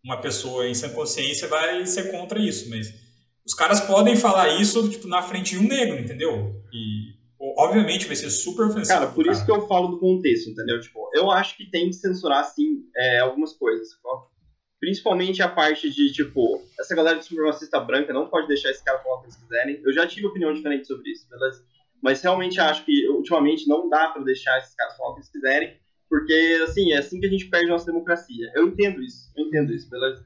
uma 0.04 0.22
pessoa 0.22 0.68
em 0.68 0.74
sã 0.74 0.90
consciência 0.90 1.48
vai 1.48 1.86
ser 1.86 2.12
contra 2.12 2.40
isso, 2.40 2.70
mas 2.70 2.94
os 3.46 3.54
caras 3.54 3.82
podem 3.82 4.16
falar 4.16 4.60
isso 4.62 4.90
tipo 4.90 5.08
na 5.08 5.22
frente 5.22 5.52
de 5.52 5.60
um 5.60 5.68
negro, 5.68 6.00
entendeu? 6.00 6.64
E 6.72 7.20
obviamente 7.58 8.06
vai 8.06 8.16
ser 8.16 8.30
super 8.30 8.66
ofensivo. 8.66 9.00
Cara, 9.00 9.12
por 9.12 9.26
isso 9.28 9.46
que 9.46 9.52
eu 9.52 9.68
falo 9.68 9.88
do 9.88 10.00
contexto, 10.00 10.50
entendeu? 10.50 10.80
Tipo, 10.80 11.10
eu 11.14 11.32
acho 11.32 11.56
que 11.58 11.70
tem 11.70 11.88
que 11.88 11.94
censurar, 11.94 12.44
sim, 12.46 12.84
é, 12.96 13.20
algumas 13.20 13.54
coisas. 13.54 13.88
ó. 14.06 14.28
Principalmente 14.80 15.42
a 15.42 15.48
parte 15.50 15.90
de, 15.90 16.12
tipo, 16.12 16.62
essa 16.80 16.96
galera 16.96 17.18
de 17.18 17.26
supremacista 17.26 17.80
branca 17.80 18.14
não 18.14 18.30
pode 18.30 18.48
deixar 18.48 18.70
esse 18.72 18.84
cara 18.84 19.00
falar 19.00 19.16
o 19.16 19.20
que 19.20 19.26
eles 19.28 19.36
quiserem. 19.36 19.82
Eu 19.84 19.92
já 19.92 20.08
tive 20.08 20.28
opinião 20.28 20.54
diferente 20.54 20.88
sobre 20.88 21.12
isso, 21.12 21.28
beleza? 21.30 21.66
Mas 22.02 22.22
realmente 22.22 22.62
acho 22.62 22.86
que, 22.86 23.08
ultimamente, 23.10 23.68
não 23.68 23.90
dá 23.90 24.08
pra 24.08 24.24
deixar 24.24 24.58
esses 24.60 24.74
caras 24.76 24.96
falar 24.96 25.10
o 25.10 25.14
que 25.16 25.20
eles 25.20 25.32
quiserem, 25.32 25.78
porque, 26.10 26.60
assim, 26.64 26.92
é 26.92 26.98
assim 26.98 27.20
que 27.20 27.28
a 27.28 27.30
gente 27.30 27.50
perde 27.50 27.68
nossa 27.68 27.86
democracia. 27.86 28.52
Eu 28.56 28.68
entendo 28.68 29.02
isso, 29.02 29.32
eu 29.38 29.46
entendo 29.46 29.72
isso, 29.74 29.90
beleza? 29.90 30.26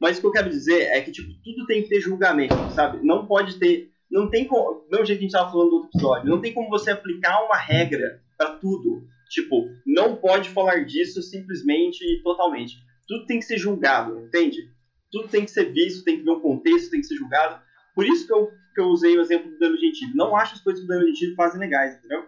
Mas 0.00 0.18
o 0.18 0.20
que 0.20 0.26
eu 0.26 0.32
quero 0.32 0.48
dizer 0.48 0.82
é 0.82 1.00
que, 1.00 1.10
tipo, 1.10 1.32
tudo 1.42 1.66
tem 1.66 1.82
que 1.82 1.88
ter 1.88 2.00
julgamento, 2.00 2.54
sabe? 2.74 3.04
Não 3.04 3.26
pode 3.26 3.58
ter. 3.58 3.90
Não 4.10 4.30
tem 4.30 4.46
como. 4.46 4.86
Mesmo 4.90 5.06
jeito 5.06 5.18
que 5.18 5.24
a 5.24 5.28
gente 5.28 5.32
tava 5.32 5.50
falando 5.50 5.70
do 5.70 5.76
outro 5.76 5.90
episódio, 5.92 6.30
não 6.30 6.40
tem 6.40 6.52
como 6.52 6.68
você 6.68 6.90
aplicar 6.90 7.42
uma 7.44 7.56
regra 7.56 8.20
pra 8.36 8.50
tudo. 8.56 9.06
Tipo, 9.30 9.64
não 9.86 10.14
pode 10.16 10.50
falar 10.50 10.84
disso 10.84 11.22
simplesmente 11.22 12.04
e 12.04 12.22
totalmente. 12.22 12.76
Tudo 13.08 13.26
tem 13.26 13.38
que 13.38 13.44
ser 13.44 13.58
julgado, 13.58 14.20
entende? 14.20 14.70
Tudo 15.10 15.28
tem 15.28 15.44
que 15.44 15.50
ser 15.50 15.72
visto, 15.72 16.04
tem 16.04 16.18
que 16.18 16.24
ver 16.24 16.30
o 16.30 16.40
contexto, 16.40 16.90
tem 16.90 17.00
que 17.00 17.06
ser 17.06 17.16
julgado. 17.16 17.60
Por 17.94 18.06
isso 18.06 18.26
que 18.26 18.32
eu, 18.32 18.50
que 18.74 18.80
eu 18.80 18.86
usei 18.86 19.16
o 19.16 19.20
exemplo 19.20 19.50
do 19.50 19.58
Danilo 19.58 19.80
Gentili. 19.80 20.12
Não 20.14 20.36
acho 20.36 20.54
as 20.54 20.60
coisas 20.60 20.80
que 20.80 20.86
o 20.86 20.88
Danilo 20.88 21.08
Gentili 21.08 21.34
fazem 21.34 21.60
legais, 21.60 21.96
entendeu? 21.96 22.24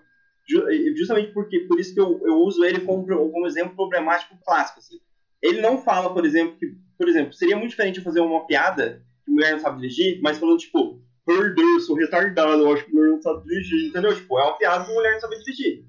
Ju- 0.49 0.97
Justamente 0.97 1.33
porque, 1.33 1.61
por 1.61 1.79
isso 1.81 1.93
que 1.95 2.01
eu, 2.01 2.21
eu 2.25 2.37
uso 2.37 2.65
ele 2.65 2.81
como, 2.81 3.07
como 3.07 3.47
exemplo 3.47 3.75
problemático 3.75 4.39
clássico. 4.45 4.79
Assim. 4.79 4.99
Ele 5.43 5.61
não 5.61 5.79
fala, 5.79 6.13
por 6.13 6.25
exemplo, 6.25 6.57
que, 6.59 6.67
por 6.99 7.09
exemplo, 7.09 7.33
seria 7.33 7.57
muito 7.57 7.71
diferente 7.71 7.99
eu 7.99 8.05
fazer 8.05 8.21
uma 8.21 8.47
piada 8.47 9.03
que 9.25 9.31
mulher 9.31 9.53
não 9.53 9.59
sabe 9.59 9.81
dirigir, 9.81 10.21
mas 10.23 10.39
falando, 10.39 10.59
tipo, 10.59 11.03
perdeu, 11.27 11.65
eu 11.75 11.81
sou 11.81 11.97
retardado, 11.97 12.63
eu 12.63 12.73
acho 12.73 12.85
que 12.85 12.93
mulher 12.93 13.11
não 13.11 13.21
sabe 13.21 13.45
dirigir, 13.45 13.89
entendeu? 13.89 14.15
Tipo, 14.15 14.39
é 14.39 14.43
uma 14.45 14.57
piada 14.59 14.85
que 14.85 14.93
mulher 14.95 15.13
não 15.15 15.21
sabe 15.21 15.37
dirigir. 15.39 15.85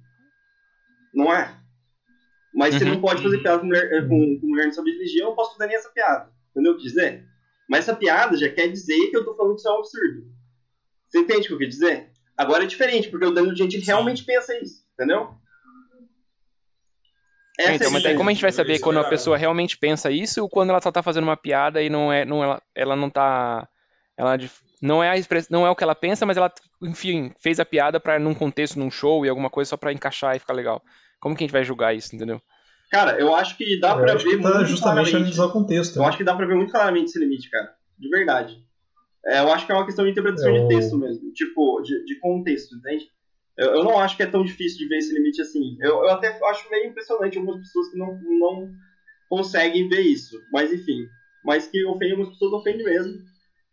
Não 1.13 1.33
é? 1.33 1.55
Mas 2.53 2.75
você 2.75 2.83
Uhum. 2.85 2.91
não 2.95 3.01
pode 3.01 3.21
fazer 3.21 3.37
piada 3.39 3.59
com 3.59 3.65
mulher, 3.67 3.91
eh, 3.93 4.01
com, 4.01 4.39
com 4.39 4.47
mulher 4.47 4.65
não 4.65 4.73
sabe 4.73 4.91
dirigir, 4.91 5.21
eu 5.21 5.27
não 5.27 5.35
posso 5.35 5.53
fazer 5.53 5.67
nem 5.67 5.75
essa 5.75 5.89
piada. 5.91 6.31
Entendeu 6.51 6.73
o 6.73 6.77
que 6.77 6.83
dizer? 6.83 7.23
Mas 7.69 7.79
essa 7.79 7.95
piada 7.95 8.35
já 8.37 8.49
quer 8.49 8.67
dizer 8.67 9.09
que 9.11 9.17
eu 9.17 9.23
tô 9.25 9.35
falando 9.35 9.53
que 9.53 9.59
isso 9.59 9.69
é 9.69 9.71
um 9.73 9.77
absurdo. 9.79 10.25
Você 11.07 11.19
entende 11.19 11.41
o 11.41 11.47
que 11.47 11.53
eu 11.53 11.57
quis 11.59 11.69
dizer? 11.69 12.09
Agora 12.37 12.63
é 12.63 12.67
diferente, 12.67 13.09
porque 13.09 13.25
o 13.25 13.31
Danilo 13.31 13.55
Gentili 13.55 13.83
realmente 13.83 14.23
pensa 14.23 14.57
isso, 14.61 14.83
entendeu? 14.93 15.35
É, 17.59 17.63
Essa 17.63 17.75
então, 17.75 17.87
é 17.87 17.91
mas 17.91 18.03
daí 18.03 18.15
como 18.15 18.29
a 18.29 18.33
gente 18.33 18.41
vai 18.41 18.51
saber 18.51 18.73
Isso 18.73 18.81
é 18.81 18.83
quando 18.83 18.99
a 18.99 19.09
pessoa 19.09 19.35
realmente 19.35 19.77
pensa 19.77 20.11
isso 20.11 20.43
ou 20.43 20.49
quando 20.49 20.69
ela 20.69 20.79
só 20.79 20.91
tá 20.91 21.01
fazendo 21.01 21.23
uma 21.23 21.35
piada 21.35 21.81
e 21.81 21.89
não 21.89 22.13
é, 22.13 22.23
não, 22.23 22.43
ela, 22.43 22.61
ela 22.75 22.95
não 22.95 23.09
tá, 23.09 23.67
ela 24.15 24.37
não 24.79 25.03
é 25.03 25.09
a 25.09 25.17
express, 25.17 25.49
não 25.49 25.65
é 25.65 25.69
o 25.69 25.75
que 25.75 25.83
ela 25.83 25.95
pensa, 25.95 26.23
mas 26.23 26.37
ela, 26.37 26.53
enfim, 26.83 27.33
fez 27.39 27.59
a 27.59 27.65
piada 27.65 27.99
para 27.99 28.19
num 28.19 28.35
contexto, 28.35 28.77
num 28.77 28.91
show 28.91 29.25
e 29.25 29.29
alguma 29.29 29.49
coisa 29.49 29.69
só 29.69 29.77
pra 29.77 29.91
encaixar 29.91 30.35
e 30.35 30.39
ficar 30.39 30.53
legal. 30.53 30.83
Como 31.19 31.35
que 31.35 31.43
a 31.43 31.47
gente 31.47 31.53
vai 31.53 31.63
julgar 31.63 31.95
isso, 31.95 32.15
entendeu? 32.15 32.39
Cara, 32.91 33.19
eu 33.19 33.35
acho 33.35 33.57
que 33.57 33.79
dá 33.79 33.93
Eu 33.93 33.97
pra 33.97 34.13
acho 34.13 34.23
ver 34.23 34.37
que 34.37 34.43
tá 34.43 34.49
muito 34.49 34.65
justamente 34.65 34.81
claramente. 34.81 35.15
analisar 35.15 35.45
o 35.45 35.51
contexto. 35.51 35.95
Eu 35.97 36.03
né? 36.03 36.07
acho 36.09 36.17
que 36.17 36.23
dá 36.23 36.35
pra 36.35 36.45
ver 36.45 36.55
muito 36.55 36.71
claramente 36.71 37.05
esse 37.07 37.19
limite, 37.19 37.49
cara. 37.49 37.73
De 37.97 38.07
verdade. 38.07 38.66
É, 39.25 39.39
eu 39.39 39.51
acho 39.51 39.65
que 39.65 39.71
é 39.71 39.75
uma 39.75 39.85
questão 39.85 40.05
de 40.05 40.11
interpretação 40.11 40.55
É, 40.55 40.61
de 40.61 40.67
texto 40.67 40.97
mesmo. 40.97 41.31
Tipo, 41.33 41.81
de, 41.81 42.05
de 42.05 42.19
contexto, 42.19 42.75
entende? 42.75 43.05
Eu, 43.57 43.75
eu 43.75 43.83
não 43.83 43.99
acho 43.99 44.15
que 44.15 44.23
é 44.23 44.27
tão 44.27 44.43
difícil 44.43 44.77
de 44.77 44.87
ver 44.87 44.97
esse 44.97 45.13
limite 45.13 45.41
assim. 45.41 45.77
Eu, 45.81 46.03
eu 46.03 46.09
até 46.09 46.27
acho 46.45 46.69
meio 46.69 46.89
impressionante 46.89 47.37
algumas 47.37 47.59
pessoas 47.59 47.89
que 47.89 47.97
não, 47.97 48.19
não 48.39 48.71
conseguem 49.29 49.89
ver 49.89 50.01
isso. 50.01 50.39
Mas 50.51 50.71
enfim. 50.71 51.07
Mas 51.43 51.67
que 51.67 51.83
ofende 51.85 52.11
algumas 52.11 52.33
pessoas, 52.33 52.53
ofende 52.53 52.83
mesmo. 52.83 53.13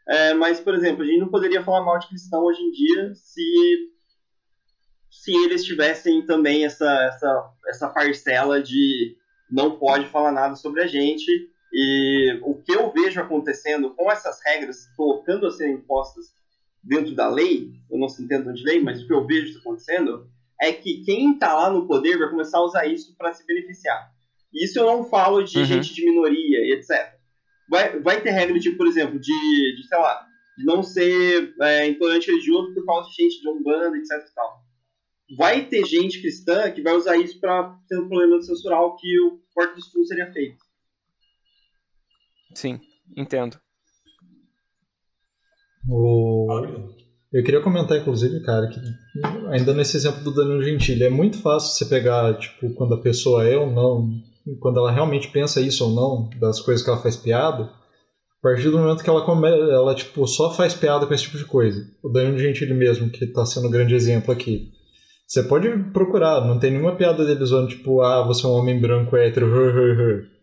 É, 0.09 0.35
mas, 0.35 0.61
por 0.61 0.75
exemplo, 0.75 1.03
a 1.03 1.07
gente 1.07 1.21
não 1.21 1.31
poderia 1.31 1.63
falar 1.63 1.85
mal 1.85 1.99
de 1.99 2.09
cristão 2.09 2.43
hoje 2.45 2.61
em 2.61 2.71
dia 2.71 3.15
se, 3.15 3.91
se 5.11 5.33
eles 5.45 5.65
tivessem 5.65 6.27
também 6.27 6.65
essa, 6.65 6.91
essa, 7.05 7.51
essa 7.69 7.89
parcela 7.89 8.63
de 8.63 9.17
não 9.51 9.79
pode 9.79 10.07
falar 10.07 10.33
nada 10.33 10.57
sobre 10.57 10.83
a 10.83 10.87
gente. 10.87 11.51
E 11.77 12.39
o 12.43 12.55
que 12.63 12.73
eu 12.73 12.93
vejo 12.93 13.21
acontecendo 13.21 13.93
com 13.95 14.11
essas 14.11 14.39
regras 14.45 14.87
colocando 14.97 15.47
a 15.47 15.51
serem 15.51 15.75
impostas 15.75 16.27
dentro 16.83 17.15
da 17.17 17.29
lei, 17.29 17.73
eu 17.91 17.99
não 17.99 18.09
sei 18.09 18.25
entendo 18.27 18.53
de 18.55 18.63
lei, 18.63 18.81
mas 18.81 19.03
o 19.03 19.07
que 19.09 19.13
eu 19.13 19.27
vejo 19.27 19.59
acontecendo 19.59 20.29
é 20.61 20.73
que 20.73 21.03
quem 21.03 21.33
está 21.33 21.53
lá 21.53 21.71
no 21.71 21.87
poder 21.89 22.17
vai 22.17 22.31
começar 22.31 22.59
a 22.59 22.65
usar 22.65 22.87
isso 22.87 23.17
para 23.17 23.33
se 23.35 23.45
beneficiar. 23.45 24.09
Isso 24.53 24.79
eu 24.79 24.87
não 24.87 25.05
falo 25.05 25.43
de 25.43 25.59
Uhum. 25.59 25.65
gente 25.65 25.93
de 25.93 26.05
minoria 26.05 26.77
etc. 26.77 27.13
Vai, 27.69 27.99
vai 28.01 28.21
ter 28.21 28.31
regra 28.31 28.57
de, 28.59 28.71
por 28.73 28.87
exemplo, 28.87 29.19
de, 29.19 29.77
de 29.77 29.89
sei 29.89 29.99
lá, 29.99 30.25
de 30.57 30.65
não 30.65 30.81
ser 30.83 31.55
é, 31.61 31.89
intolerante 31.89 32.29
religioso 32.31 32.73
por 32.73 32.87
causa 32.87 33.09
de 33.11 33.17
gente 33.17 33.41
de 33.41 33.49
umbanda, 33.49 33.97
etc 33.97 34.11
e 34.31 34.35
tal. 34.35 34.63
Vai 35.37 35.67
ter 35.67 35.85
gente 35.87 36.21
cristã 36.21 36.71
que 36.71 36.83
vai 36.83 36.95
usar 36.95 37.17
isso 37.17 37.41
para 37.41 37.77
ter 37.89 37.99
um 37.99 38.09
problema 38.09 38.41
censural 38.43 38.95
que 38.97 39.21
o 39.21 39.41
Porto 39.53 39.75
dos 39.75 39.91
Fundos 39.91 40.09
seria 40.09 40.31
feito. 40.33 40.64
Sim, 42.55 42.81
entendo. 43.17 43.59
O-. 45.89 46.47
Eu 47.33 47.43
queria 47.43 47.61
comentar, 47.61 47.99
inclusive, 47.99 48.41
cara, 48.43 48.69
que 48.69 48.81
ainda 49.51 49.75
nesse 49.75 49.97
exemplo 49.97 50.23
do 50.23 50.33
Danilo 50.33 50.63
Gentili, 50.63 51.03
é 51.03 51.11
muito 51.11 51.43
fácil 51.43 51.71
você 51.71 51.85
pegar, 51.85 52.39
tipo, 52.39 52.73
quando 52.75 52.95
a 52.95 53.01
pessoa 53.01 53.45
é 53.45 53.57
ou 53.57 53.69
não, 53.69 54.09
quando 54.61 54.79
ela 54.79 54.93
realmente 54.93 55.29
pensa 55.29 55.61
isso 55.61 55.85
ou 55.85 55.91
não, 55.91 56.31
das 56.39 56.61
coisas 56.61 56.85
que 56.85 56.89
ela 56.89 57.03
faz 57.03 57.17
piada, 57.17 57.65
a 57.65 58.43
partir 58.43 58.71
do 58.71 58.79
momento 58.79 59.03
que 59.03 59.11
ela, 59.11 59.25
come, 59.25 59.49
ela 59.49 59.95
tipo, 59.97 60.25
só 60.29 60.55
faz 60.55 60.75
piada 60.75 61.07
com 61.07 61.15
esse 61.15 61.25
tipo 61.25 61.39
de 61.39 61.45
coisa. 61.45 61.85
O 62.05 62.09
Danilo 62.09 62.39
Gentili 62.39 62.73
mesmo, 62.73 63.11
que 63.11 63.25
está 63.25 63.45
sendo 63.45 63.67
um 63.67 63.71
grande 63.71 63.97
exemplo 63.97 64.33
aqui. 64.33 64.71
Você 65.27 65.43
pode 65.43 65.69
procurar, 65.93 66.47
não 66.47 66.61
tem 66.61 66.71
nenhuma 66.71 66.95
piada 66.95 67.25
dele 67.25 67.45
zoando, 67.45 67.69
tipo, 67.69 68.01
ah, 68.01 68.25
você 68.25 68.47
é 68.47 68.49
um 68.49 68.53
homem 68.53 68.81
branco 68.81 69.17
hétero, 69.17 69.47
her, 69.47 69.75
her, 69.75 69.99
her. 69.99 70.34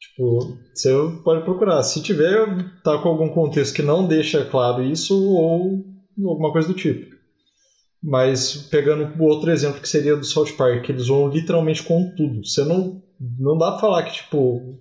Tipo, 0.00 0.56
você 0.72 0.90
pode 1.24 1.44
procurar. 1.44 1.82
Se 1.82 2.02
tiver, 2.02 2.46
tá 2.82 2.98
com 2.98 3.08
algum 3.08 3.28
contexto 3.28 3.74
que 3.74 3.82
não 3.82 4.06
deixa 4.06 4.44
claro 4.44 4.82
isso, 4.82 5.14
ou 5.14 5.84
alguma 6.24 6.52
coisa 6.52 6.68
do 6.68 6.74
tipo. 6.74 7.16
Mas 8.02 8.68
pegando 8.70 9.20
o 9.20 9.26
outro 9.26 9.50
exemplo 9.50 9.80
que 9.80 9.88
seria 9.88 10.16
do 10.16 10.24
South 10.24 10.52
Park, 10.56 10.84
que 10.84 10.92
eles 10.92 11.08
vão 11.08 11.28
literalmente 11.28 11.82
com 11.82 12.14
tudo. 12.16 12.46
Você 12.46 12.64
não 12.64 13.02
não 13.40 13.58
dá 13.58 13.72
pra 13.72 13.80
falar 13.80 14.04
que 14.04 14.12
tipo 14.12 14.78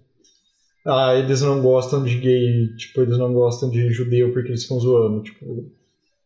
ah, 0.85 1.15
eles 1.15 1.41
não 1.41 1.61
gostam 1.61 2.03
de 2.03 2.15
gay, 2.17 2.73
tipo, 2.77 3.01
eles 3.01 3.17
não 3.17 3.33
gostam 3.33 3.69
de 3.69 3.89
judeu 3.89 4.31
porque 4.31 4.49
eles 4.49 4.63
ficam 4.63 4.79
zoando, 4.79 5.21
tipo, 5.21 5.69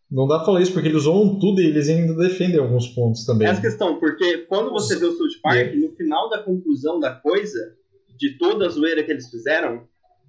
não 0.10 0.28
dá 0.28 0.36
pra 0.36 0.46
falar 0.46 0.62
isso 0.62 0.72
porque 0.72 0.88
eles 0.88 1.02
zoam 1.02 1.40
tudo 1.40 1.62
e 1.62 1.66
eles 1.66 1.90
ainda 1.90 2.14
defendem 2.14 2.60
alguns 2.60 2.88
pontos 2.90 3.26
também. 3.26 3.48
Essa 3.48 3.62
questão, 3.62 4.00
porque 4.00 4.40
quando 4.40 4.70
você 4.70 5.00
vê 5.00 5.06
o 5.06 5.18
South 5.18 5.40
Park, 5.42 5.74
no 5.74 5.96
final 5.96 6.30
da 6.30 6.44
conclusão 6.44 7.00
da 7.00 7.16
coisa, 7.16 7.76
de 8.22 8.38
toda 8.38 8.68
a 8.68 8.70
zoeira 8.70 9.04
que 9.04 9.12
eles 9.12 9.32
fizeram, 9.32 9.88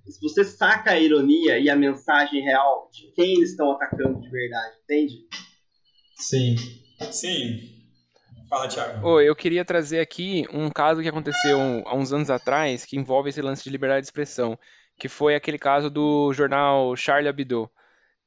se 0.08 0.18
você 0.18 0.42
saca 0.42 0.92
a 0.92 0.98
ironia 0.98 1.58
e 1.58 1.68
a 1.68 1.76
mensagem 1.76 2.42
real 2.42 2.88
de 2.90 3.12
quem 3.14 3.34
eles 3.34 3.50
estão 3.50 3.70
atacando 3.72 4.18
de 4.18 4.30
verdade, 4.30 4.76
entende? 4.82 5.26
Sim. 6.16 6.56
Sim. 7.10 7.70
Fala, 8.48 8.66
Thiago. 8.66 9.06
Oh, 9.06 9.20
eu 9.20 9.36
queria 9.36 9.62
trazer 9.62 10.00
aqui 10.00 10.46
um 10.50 10.70
caso 10.70 11.02
que 11.02 11.08
aconteceu 11.08 11.58
há 11.84 11.94
uns 11.94 12.14
anos 12.14 12.30
atrás, 12.30 12.86
que 12.86 12.96
envolve 12.96 13.28
esse 13.28 13.42
lance 13.42 13.62
de 13.62 13.70
liberdade 13.70 14.00
de 14.00 14.06
expressão, 14.06 14.58
que 14.98 15.08
foi 15.08 15.34
aquele 15.34 15.58
caso 15.58 15.90
do 15.90 16.32
jornal 16.32 16.96
Charlie 16.96 17.28
Hebdo, 17.28 17.70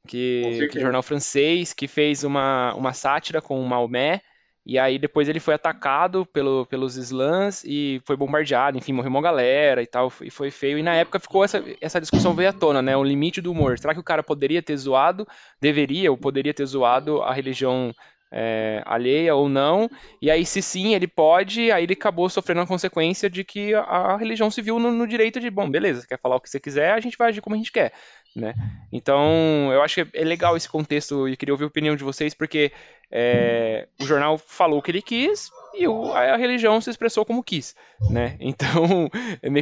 que, 0.08 0.68
que 0.72 0.80
jornal 0.80 1.02
francês, 1.02 1.74
que 1.74 1.88
fez 1.88 2.24
uma, 2.24 2.76
uma 2.76 2.94
sátira 2.94 3.42
com 3.42 3.60
o 3.60 3.68
Maomé, 3.68 4.22
e 4.66 4.80
aí 4.80 4.98
depois 4.98 5.30
ele 5.30 5.40
foi 5.40 5.54
atacado 5.54 6.26
pelo, 6.26 6.66
pelos 6.66 6.98
slams 6.98 7.64
e 7.64 8.02
foi 8.04 8.16
bombardeado, 8.16 8.78
enfim, 8.78 8.94
morreu 8.94 9.12
uma 9.12 9.22
galera 9.22 9.84
e 9.84 9.86
tal, 9.86 10.12
e 10.22 10.32
foi 10.32 10.50
feio. 10.50 10.80
E 10.80 10.84
na 10.84 10.96
época 10.96 11.20
ficou 11.20 11.44
essa, 11.44 11.64
essa 11.80 12.02
discussão 12.02 12.34
veio 12.34 12.50
à 12.50 12.54
tona, 12.54 12.82
né? 12.82 12.98
O 12.98 13.04
limite 13.04 13.42
do 13.42 13.52
humor. 13.52 13.78
Será 13.78 13.94
que 13.94 14.00
o 14.00 14.04
cara 14.04 14.24
poderia 14.24 14.64
ter 14.64 14.76
zoado, 14.76 15.28
deveria 15.62 16.10
ou 16.10 16.18
poderia 16.18 16.54
ter 16.54 16.66
zoado 16.66 17.22
a 17.22 17.32
religião 17.32 17.94
é, 18.32 18.82
alheia 18.86 19.36
ou 19.36 19.48
não? 19.48 19.90
E 20.22 20.30
aí, 20.30 20.46
se 20.46 20.62
sim, 20.62 20.94
ele 20.94 21.08
pode, 21.08 21.72
aí 21.72 21.84
ele 21.84 21.94
acabou 21.94 22.30
sofrendo 22.30 22.62
a 22.62 22.68
consequência 22.68 23.30
de 23.30 23.44
que 23.44 23.74
a, 23.74 23.82
a 23.82 24.18
religião 24.18 24.52
se 24.52 24.62
viu 24.62 24.80
no, 24.80 24.92
no, 24.92 25.08
direito 25.08 25.40
de, 25.40 25.50
bom, 25.50 25.70
beleza, 25.70 26.06
quer 26.08 26.20
falar 26.20 26.36
o 26.36 26.42
que 26.42 26.50
você 26.50 26.60
quiser, 26.60 26.92
a 26.92 27.00
gente 27.00 27.18
vai 27.18 27.30
agir 27.30 27.42
como 27.42 27.56
a 27.56 27.58
gente 27.58 27.72
quer. 27.72 27.94
Né? 28.36 28.54
Então, 28.92 29.72
eu 29.72 29.82
acho 29.82 30.04
que 30.04 30.18
é 30.18 30.24
legal 30.24 30.58
esse 30.58 30.68
contexto 30.68 31.28
e 31.30 31.38
queria 31.38 31.54
ouvir 31.54 31.64
a 31.64 31.68
opinião 31.68 31.96
de 31.96 32.04
vocês, 32.04 32.34
porque 32.34 32.72
é, 33.10 33.88
o 34.02 34.06
jornal 34.06 34.38
falou 34.38 34.80
o 34.80 34.82
que 34.82 34.92
ele 34.92 35.02
quis 35.02 35.50
e 35.74 35.88
o, 35.88 36.12
a 36.12 36.36
religião 36.36 36.82
se 36.82 36.90
expressou 36.90 37.26
como 37.26 37.44
quis, 37.44 37.76
né? 38.10 38.36
Então, 38.42 39.10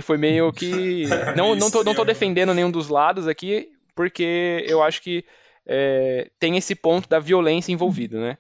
foi 0.01 0.17
meio 0.17 0.51
que... 0.51 1.05
Não, 1.35 1.55
não, 1.55 1.69
tô, 1.69 1.83
não 1.83 1.93
tô 1.93 2.03
defendendo 2.03 2.53
nenhum 2.53 2.71
dos 2.71 2.89
lados 2.89 3.27
aqui, 3.27 3.69
porque 3.95 4.65
eu 4.67 4.81
acho 4.81 5.01
que 5.01 5.23
é, 5.65 6.29
tem 6.39 6.57
esse 6.57 6.75
ponto 6.75 7.07
da 7.07 7.19
violência 7.19 7.71
envolvido, 7.71 8.19
né? 8.19 8.37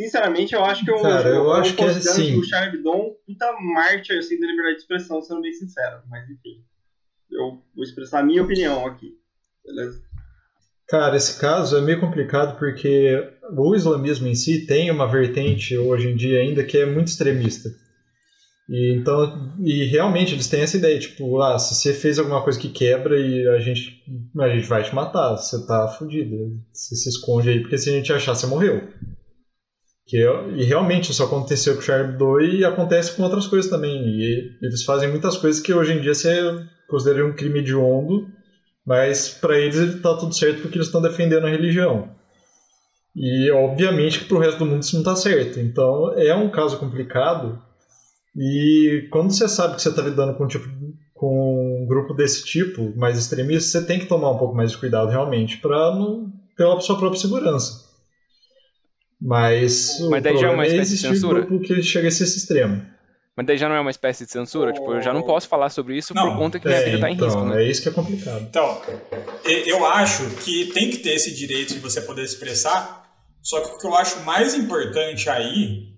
Sinceramente, 0.00 0.54
eu 0.54 0.64
acho 0.64 0.82
que 0.82 0.90
eu, 0.90 1.02
Cara, 1.02 1.28
eu, 1.28 1.34
eu 1.34 1.52
acho 1.52 1.76
que 1.76 1.82
é 1.82 1.88
assim. 1.88 2.34
o 2.34 2.42
Hebdo 2.42 3.16
puta 3.26 3.52
mártir 3.60 4.16
assim, 4.16 4.40
da 4.40 4.46
liberdade 4.46 4.76
de 4.76 4.80
expressão, 4.80 5.20
sendo 5.20 5.42
bem 5.42 5.52
sincero, 5.52 6.00
mas 6.08 6.24
enfim. 6.24 6.64
Eu 7.30 7.58
vou 7.74 7.84
expressar 7.84 8.20
a 8.20 8.22
minha 8.22 8.42
opinião 8.42 8.86
aqui. 8.86 9.10
Beleza? 9.62 10.00
Cara, 10.88 11.18
esse 11.18 11.38
caso 11.38 11.76
é 11.76 11.82
meio 11.82 12.00
complicado 12.00 12.58
porque 12.58 13.14
o 13.54 13.74
islamismo 13.74 14.26
em 14.26 14.34
si 14.34 14.64
tem 14.64 14.90
uma 14.90 15.06
vertente 15.06 15.76
hoje 15.76 16.08
em 16.08 16.16
dia 16.16 16.40
ainda 16.40 16.64
que 16.64 16.78
é 16.78 16.86
muito 16.86 17.08
extremista. 17.08 17.68
E 18.70 18.94
então, 18.94 19.54
e 19.62 19.84
realmente 19.84 20.32
eles 20.32 20.48
têm 20.48 20.62
essa 20.62 20.78
ideia, 20.78 20.98
tipo, 20.98 21.42
ah, 21.42 21.58
se 21.58 21.74
você 21.74 21.92
fez 21.92 22.18
alguma 22.18 22.42
coisa 22.42 22.58
que 22.58 22.70
quebra 22.70 23.20
e 23.20 23.46
a 23.48 23.58
gente, 23.58 24.02
a 24.38 24.48
gente 24.48 24.66
vai 24.66 24.82
te 24.82 24.94
matar, 24.94 25.36
você 25.36 25.66
tá 25.66 25.88
fudido. 25.88 26.58
Você 26.72 26.96
se 26.96 27.10
esconde 27.10 27.50
aí 27.50 27.60
porque 27.60 27.76
se 27.76 27.90
a 27.90 27.92
gente 27.92 28.10
achar, 28.10 28.34
você 28.34 28.46
morreu. 28.46 28.88
Que, 30.10 30.18
e 30.56 30.64
realmente 30.64 31.12
isso 31.12 31.22
aconteceu 31.22 31.74
com 31.74 31.80
o 31.80 31.82
Charlie 31.82 32.10
Hebdo 32.10 32.40
e 32.40 32.64
acontece 32.64 33.12
com 33.12 33.22
outras 33.22 33.46
coisas 33.46 33.70
também. 33.70 34.02
E 34.02 34.58
eles 34.60 34.82
fazem 34.82 35.08
muitas 35.08 35.36
coisas 35.36 35.62
que 35.62 35.72
hoje 35.72 35.92
em 35.92 36.00
dia 36.00 36.14
você 36.14 36.66
considera 36.88 37.24
um 37.24 37.32
crime 37.32 37.60
hediondo 37.60 38.26
mas 38.90 39.28
para 39.28 39.56
eles 39.56 39.76
está 39.76 40.16
tudo 40.16 40.34
certo 40.34 40.62
porque 40.62 40.76
eles 40.76 40.88
estão 40.88 41.00
defendendo 41.00 41.46
a 41.46 41.50
religião. 41.50 42.08
E 43.14 43.50
obviamente 43.52 44.20
que 44.20 44.24
para 44.24 44.36
o 44.36 44.40
resto 44.40 44.58
do 44.58 44.66
mundo 44.66 44.82
isso 44.82 44.94
não 44.94 45.02
está 45.02 45.14
certo. 45.14 45.60
Então 45.60 46.12
é 46.18 46.34
um 46.34 46.50
caso 46.50 46.76
complicado. 46.78 47.62
E 48.36 49.08
quando 49.12 49.32
você 49.32 49.48
sabe 49.48 49.76
que 49.76 49.82
você 49.82 49.90
está 49.90 50.02
lidando 50.02 50.34
com 50.34 50.44
um, 50.44 50.48
tipo, 50.48 50.68
com 51.14 51.82
um 51.82 51.86
grupo 51.86 52.14
desse 52.14 52.44
tipo, 52.44 52.92
mais 52.96 53.18
extremista, 53.18 53.78
você 53.78 53.86
tem 53.86 53.98
que 53.98 54.06
tomar 54.06 54.30
um 54.30 54.38
pouco 54.38 54.56
mais 54.56 54.72
de 54.72 54.78
cuidado 54.78 55.08
realmente 55.08 55.58
para 55.58 55.92
pela 56.56 56.80
sua 56.80 56.98
própria 56.98 57.20
segurança. 57.20 57.89
Mas, 59.20 59.98
Mas 60.08 60.22
daí 60.22 60.36
já 60.36 60.48
é 60.48 60.50
uma 60.50 60.66
espécie 60.66 60.92
de 60.92 60.98
censura. 60.98 61.42
grupo 61.42 61.60
que 61.60 61.82
chega 61.82 62.08
a 62.08 62.10
ser 62.10 62.24
esse 62.24 62.38
extremo. 62.38 62.82
Mas 63.36 63.46
daí 63.46 63.56
já 63.56 63.68
não 63.68 63.76
é 63.76 63.80
uma 63.80 63.90
espécie 63.90 64.24
de 64.24 64.32
censura? 64.32 64.70
Oh. 64.70 64.74
Tipo, 64.74 64.94
eu 64.94 65.02
já 65.02 65.12
não 65.12 65.22
posso 65.22 65.48
falar 65.48 65.70
sobre 65.70 65.96
isso 65.96 66.14
não, 66.14 66.30
por 66.30 66.38
conta 66.38 66.58
que 66.58 66.66
minha 66.66 66.82
vida 66.82 66.96
está 66.96 67.10
em 67.10 67.14
então, 67.14 67.26
risco. 67.26 67.44
Né? 67.44 67.64
É 67.64 67.70
isso 67.70 67.82
que 67.82 67.88
é 67.88 67.92
complicado. 67.92 68.40
Então, 68.42 68.82
eu 69.44 69.84
acho 69.86 70.28
que 70.36 70.66
tem 70.72 70.90
que 70.90 70.98
ter 70.98 71.14
esse 71.14 71.34
direito 71.34 71.74
de 71.74 71.80
você 71.80 72.00
poder 72.00 72.22
expressar, 72.22 73.08
só 73.42 73.60
que 73.60 73.74
o 73.74 73.78
que 73.78 73.86
eu 73.86 73.94
acho 73.94 74.20
mais 74.20 74.54
importante 74.54 75.28
aí 75.28 75.90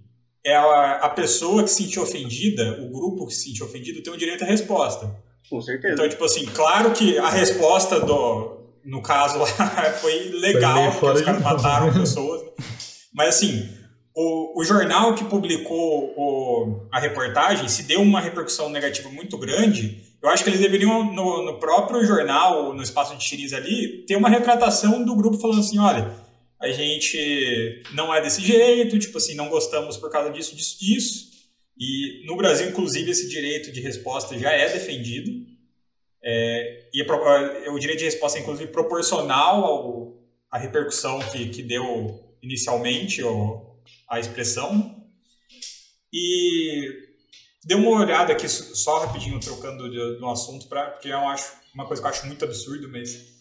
é 0.44 0.54
a, 0.54 0.92
a 1.02 1.08
pessoa 1.08 1.62
que 1.62 1.70
se 1.70 1.84
sentir 1.84 2.00
ofendida, 2.00 2.80
o 2.80 2.90
grupo 2.90 3.26
que 3.26 3.34
se 3.34 3.44
sentir 3.44 3.62
ofendido, 3.62 4.02
tem 4.02 4.12
o 4.12 4.16
direito 4.16 4.44
à 4.44 4.46
resposta. 4.46 5.10
Com 5.48 5.60
certeza. 5.60 5.94
Então, 5.94 6.08
tipo 6.08 6.24
assim, 6.24 6.44
claro 6.46 6.92
que 6.92 7.18
a 7.18 7.28
resposta 7.28 8.00
do, 8.00 8.62
no 8.84 9.02
caso 9.02 9.38
lá, 9.38 9.46
foi 10.00 10.30
legal, 10.30 10.92
foi 10.92 11.00
porque 11.00 11.18
os 11.18 11.22
caras 11.22 11.42
mataram 11.42 11.92
pessoas. 11.92 12.42
Né? 12.42 12.48
Mas 13.12 13.36
assim, 13.36 13.68
o, 14.14 14.60
o 14.60 14.64
jornal 14.64 15.14
que 15.14 15.24
publicou 15.24 16.14
o, 16.16 16.86
a 16.90 16.98
reportagem, 16.98 17.68
se 17.68 17.84
deu 17.84 18.00
uma 18.00 18.20
repercussão 18.20 18.68
negativa 18.68 19.08
muito 19.08 19.36
grande, 19.38 20.02
eu 20.22 20.28
acho 20.28 20.44
que 20.44 20.50
eles 20.50 20.60
deveriam, 20.60 21.12
no, 21.12 21.44
no 21.44 21.58
próprio 21.58 22.04
jornal, 22.04 22.72
no 22.72 22.82
espaço 22.82 23.16
de 23.16 23.24
Xiriz 23.24 23.52
ali, 23.52 24.04
ter 24.06 24.16
uma 24.16 24.28
retratação 24.28 25.04
do 25.04 25.16
grupo 25.16 25.38
falando 25.38 25.60
assim, 25.60 25.78
olha, 25.78 26.14
a 26.60 26.70
gente 26.70 27.82
não 27.92 28.14
é 28.14 28.20
desse 28.20 28.40
jeito, 28.40 28.98
tipo 28.98 29.18
assim, 29.18 29.34
não 29.34 29.48
gostamos 29.48 29.96
por 29.96 30.10
causa 30.10 30.30
disso, 30.30 30.54
disso, 30.54 30.78
disso. 30.78 31.32
E 31.76 32.24
no 32.24 32.36
Brasil, 32.36 32.68
inclusive, 32.68 33.10
esse 33.10 33.28
direito 33.28 33.72
de 33.72 33.80
resposta 33.80 34.38
já 34.38 34.52
é 34.52 34.68
defendido. 34.68 35.44
É, 36.22 36.88
e 36.94 37.02
é, 37.02 37.70
o 37.70 37.78
direito 37.80 37.98
de 37.98 38.04
resposta 38.04 38.38
é, 38.38 38.42
inclusive, 38.42 38.70
proporcional 38.70 39.64
ao, 39.64 40.16
à 40.48 40.56
repercussão 40.56 41.18
que, 41.18 41.48
que 41.48 41.62
deu 41.62 42.31
inicialmente, 42.42 43.22
ou, 43.22 43.72
a 44.12 44.20
expressão. 44.20 44.94
E 46.12 46.86
dê 47.64 47.74
uma 47.74 47.90
olhada 48.00 48.32
aqui, 48.32 48.46
só 48.46 49.06
rapidinho, 49.06 49.40
trocando 49.40 49.90
de, 49.90 50.18
de 50.18 50.22
um 50.22 50.30
assunto, 50.30 50.68
pra, 50.68 50.90
porque 50.90 51.08
eu 51.08 51.26
acho 51.28 51.50
uma 51.74 51.86
coisa 51.86 52.02
que 52.02 52.06
eu 52.06 52.10
acho 52.10 52.26
muito 52.26 52.44
absurdo, 52.44 52.90
mas. 52.90 53.32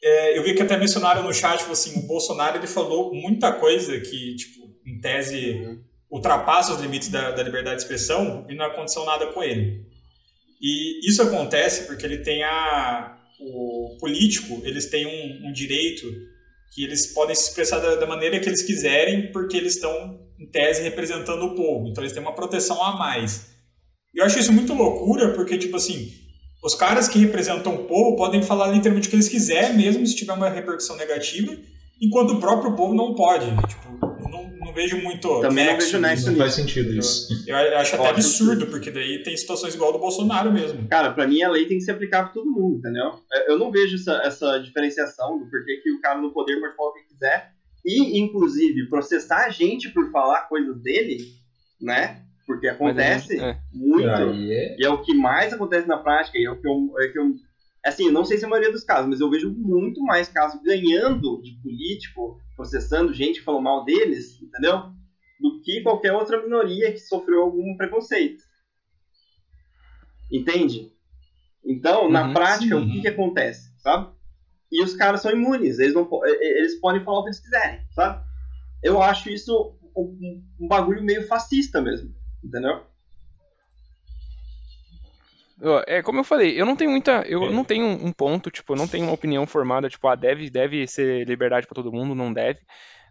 É, 0.00 0.38
eu 0.38 0.44
vi 0.44 0.54
que 0.54 0.62
até 0.62 0.76
mencionaram 0.76 1.24
no 1.24 1.34
chat, 1.34 1.58
tipo 1.58 1.72
assim, 1.72 1.98
o 1.98 2.06
Bolsonaro 2.06 2.56
ele 2.56 2.68
falou 2.68 3.12
muita 3.12 3.52
coisa 3.52 3.98
que, 3.98 4.36
tipo, 4.36 4.72
em 4.86 5.00
tese, 5.00 5.80
ultrapassa 6.08 6.72
os 6.72 6.80
limites 6.80 7.08
da, 7.08 7.32
da 7.32 7.42
liberdade 7.42 7.76
de 7.76 7.82
expressão 7.82 8.46
e 8.48 8.54
não 8.54 8.66
aconteceu 8.66 9.04
nada 9.04 9.26
com 9.32 9.42
ele. 9.42 9.84
E 10.60 11.08
isso 11.08 11.22
acontece 11.22 11.86
porque 11.86 12.04
ele 12.04 12.18
tem 12.18 12.42
a. 12.44 13.16
O 13.40 13.96
político, 14.00 14.60
eles 14.64 14.86
têm 14.86 15.06
um, 15.06 15.48
um 15.48 15.52
direito 15.52 16.04
que 16.72 16.84
eles 16.84 17.06
podem 17.12 17.34
se 17.34 17.48
expressar 17.48 17.80
da, 17.80 17.96
da, 17.96 18.06
maneira 18.06 18.38
que 18.40 18.48
eles 18.48 18.62
quiserem, 18.62 19.32
porque 19.32 19.56
eles 19.56 19.74
estão, 19.74 20.20
em 20.38 20.46
tese, 20.50 20.82
representando 20.82 21.44
o 21.44 21.54
povo. 21.54 21.88
Então 21.88 22.02
eles 22.02 22.12
têm 22.12 22.22
uma 22.22 22.34
proteção 22.34 22.82
a 22.82 22.96
mais. 22.96 23.48
E 24.14 24.20
eu 24.20 24.24
acho 24.24 24.38
isso 24.38 24.52
muito 24.52 24.74
loucura, 24.74 25.32
porque, 25.34 25.58
tipo 25.58 25.76
assim, 25.76 26.12
os 26.62 26.74
caras 26.74 27.08
que 27.08 27.18
representam 27.18 27.74
o 27.74 27.84
povo 27.84 28.16
podem 28.16 28.42
falar 28.42 28.68
literalmente 28.68 29.08
o 29.08 29.10
que 29.10 29.16
eles 29.16 29.28
quiserem, 29.28 29.76
mesmo 29.76 30.06
se 30.06 30.16
tiver 30.16 30.32
uma 30.32 30.48
repercussão 30.48 30.96
negativa, 30.96 31.56
enquanto 32.00 32.34
o 32.34 32.40
próprio 32.40 32.74
povo 32.74 32.94
não 32.94 33.14
pode. 33.14 33.46
Tipo, 33.66 34.07
não 34.68 34.74
vejo 34.74 35.02
muito. 35.02 35.40
Também 35.40 35.66
não 35.66 35.76
vejo 35.78 35.98
nexo 35.98 36.30
Não 36.30 36.38
faz 36.38 36.54
sentido 36.54 36.92
isso. 36.92 37.28
Eu 37.46 37.56
acho 37.78 37.96
até 37.96 38.10
absurdo, 38.10 38.66
porque 38.66 38.90
daí 38.90 39.22
tem 39.22 39.36
situações 39.36 39.74
igual 39.74 39.92
do 39.92 39.98
Bolsonaro 39.98 40.52
mesmo. 40.52 40.86
Cara, 40.88 41.10
pra 41.12 41.26
mim 41.26 41.42
a 41.42 41.50
lei 41.50 41.66
tem 41.66 41.78
que 41.78 41.84
se 41.84 41.90
aplicar 41.90 42.24
pra 42.24 42.32
todo 42.32 42.50
mundo, 42.50 42.78
entendeu? 42.78 43.20
Eu 43.46 43.58
não 43.58 43.70
vejo 43.70 43.96
essa, 43.96 44.20
essa 44.24 44.58
diferenciação 44.58 45.38
do 45.38 45.50
porquê 45.50 45.80
que 45.82 45.90
o 45.90 46.00
cara 46.00 46.20
no 46.20 46.32
poder 46.32 46.60
pode 46.60 46.76
falar 46.76 46.90
o 46.90 46.94
que 46.94 47.08
quiser 47.08 47.52
e, 47.84 48.20
inclusive, 48.20 48.88
processar 48.88 49.46
a 49.46 49.50
gente 49.50 49.88
por 49.88 50.10
falar 50.10 50.48
coisas 50.48 50.80
dele, 50.82 51.18
né? 51.80 52.22
Porque 52.46 52.68
acontece 52.68 53.32
gente, 53.32 53.44
é. 53.44 53.58
muito. 53.72 54.08
Aí 54.08 54.76
E 54.78 54.84
é 54.84 54.90
o 54.90 55.02
que 55.02 55.14
mais 55.14 55.52
acontece 55.52 55.86
na 55.86 55.98
prática, 55.98 56.38
e 56.38 56.44
é 56.44 56.50
o 56.50 56.60
que 56.60 56.66
eu, 56.66 56.94
é 56.98 57.08
que 57.08 57.18
eu 57.18 57.34
assim, 57.84 58.10
não 58.10 58.24
sei 58.24 58.38
se 58.38 58.44
é 58.44 58.46
a 58.46 58.50
maioria 58.50 58.72
dos 58.72 58.84
casos, 58.84 59.08
mas 59.08 59.20
eu 59.20 59.30
vejo 59.30 59.50
muito 59.52 60.00
mais 60.02 60.28
casos 60.28 60.60
ganhando 60.62 61.40
de 61.42 61.52
político, 61.62 62.38
processando 62.56 63.14
gente 63.14 63.38
que 63.38 63.44
falou 63.44 63.60
mal 63.60 63.84
deles, 63.84 64.40
entendeu? 64.42 64.90
Do 65.40 65.60
que 65.62 65.82
qualquer 65.82 66.12
outra 66.12 66.42
minoria 66.42 66.92
que 66.92 66.98
sofreu 66.98 67.42
algum 67.42 67.76
preconceito. 67.76 68.42
Entende? 70.30 70.92
Então, 71.64 72.08
na 72.10 72.24
Uhum, 72.24 72.34
prática, 72.34 72.76
sim. 72.76 72.84
o 72.84 72.90
que, 72.90 73.00
que 73.02 73.08
acontece, 73.08 73.72
sabe? 73.78 74.12
E 74.72 74.82
os 74.84 74.94
caras 74.94 75.22
são 75.22 75.32
imunes, 75.32 75.78
eles, 75.78 75.94
não, 75.94 76.08
eles 76.24 76.78
podem 76.80 77.02
falar 77.04 77.20
o 77.20 77.22
que 77.24 77.30
eles 77.30 77.40
quiserem, 77.40 77.80
sabe? 77.92 78.24
Eu 78.82 79.02
acho 79.02 79.30
isso 79.30 79.76
um, 79.96 80.42
um 80.60 80.68
bagulho 80.68 81.02
meio 81.04 81.26
fascista 81.26 81.80
mesmo, 81.82 82.14
entendeu? 82.44 82.86
É, 85.86 86.02
como 86.02 86.20
eu 86.20 86.24
falei, 86.24 86.60
eu 86.60 86.64
não 86.64 86.76
tenho 86.76 86.90
muita. 86.90 87.22
Eu 87.26 87.44
É. 87.44 87.50
não 87.50 87.64
tenho 87.64 87.84
um 87.86 88.12
ponto, 88.12 88.50
tipo, 88.50 88.72
eu 88.72 88.76
não 88.76 88.86
tenho 88.86 89.04
uma 89.04 89.12
opinião 89.12 89.46
formada, 89.46 89.88
tipo, 89.88 90.06
ah, 90.06 90.14
deve, 90.14 90.48
deve 90.50 90.86
ser 90.86 91.26
liberdade 91.26 91.66
pra 91.66 91.74
todo 91.74 91.92
mundo, 91.92 92.14
não 92.14 92.32
deve. 92.32 92.60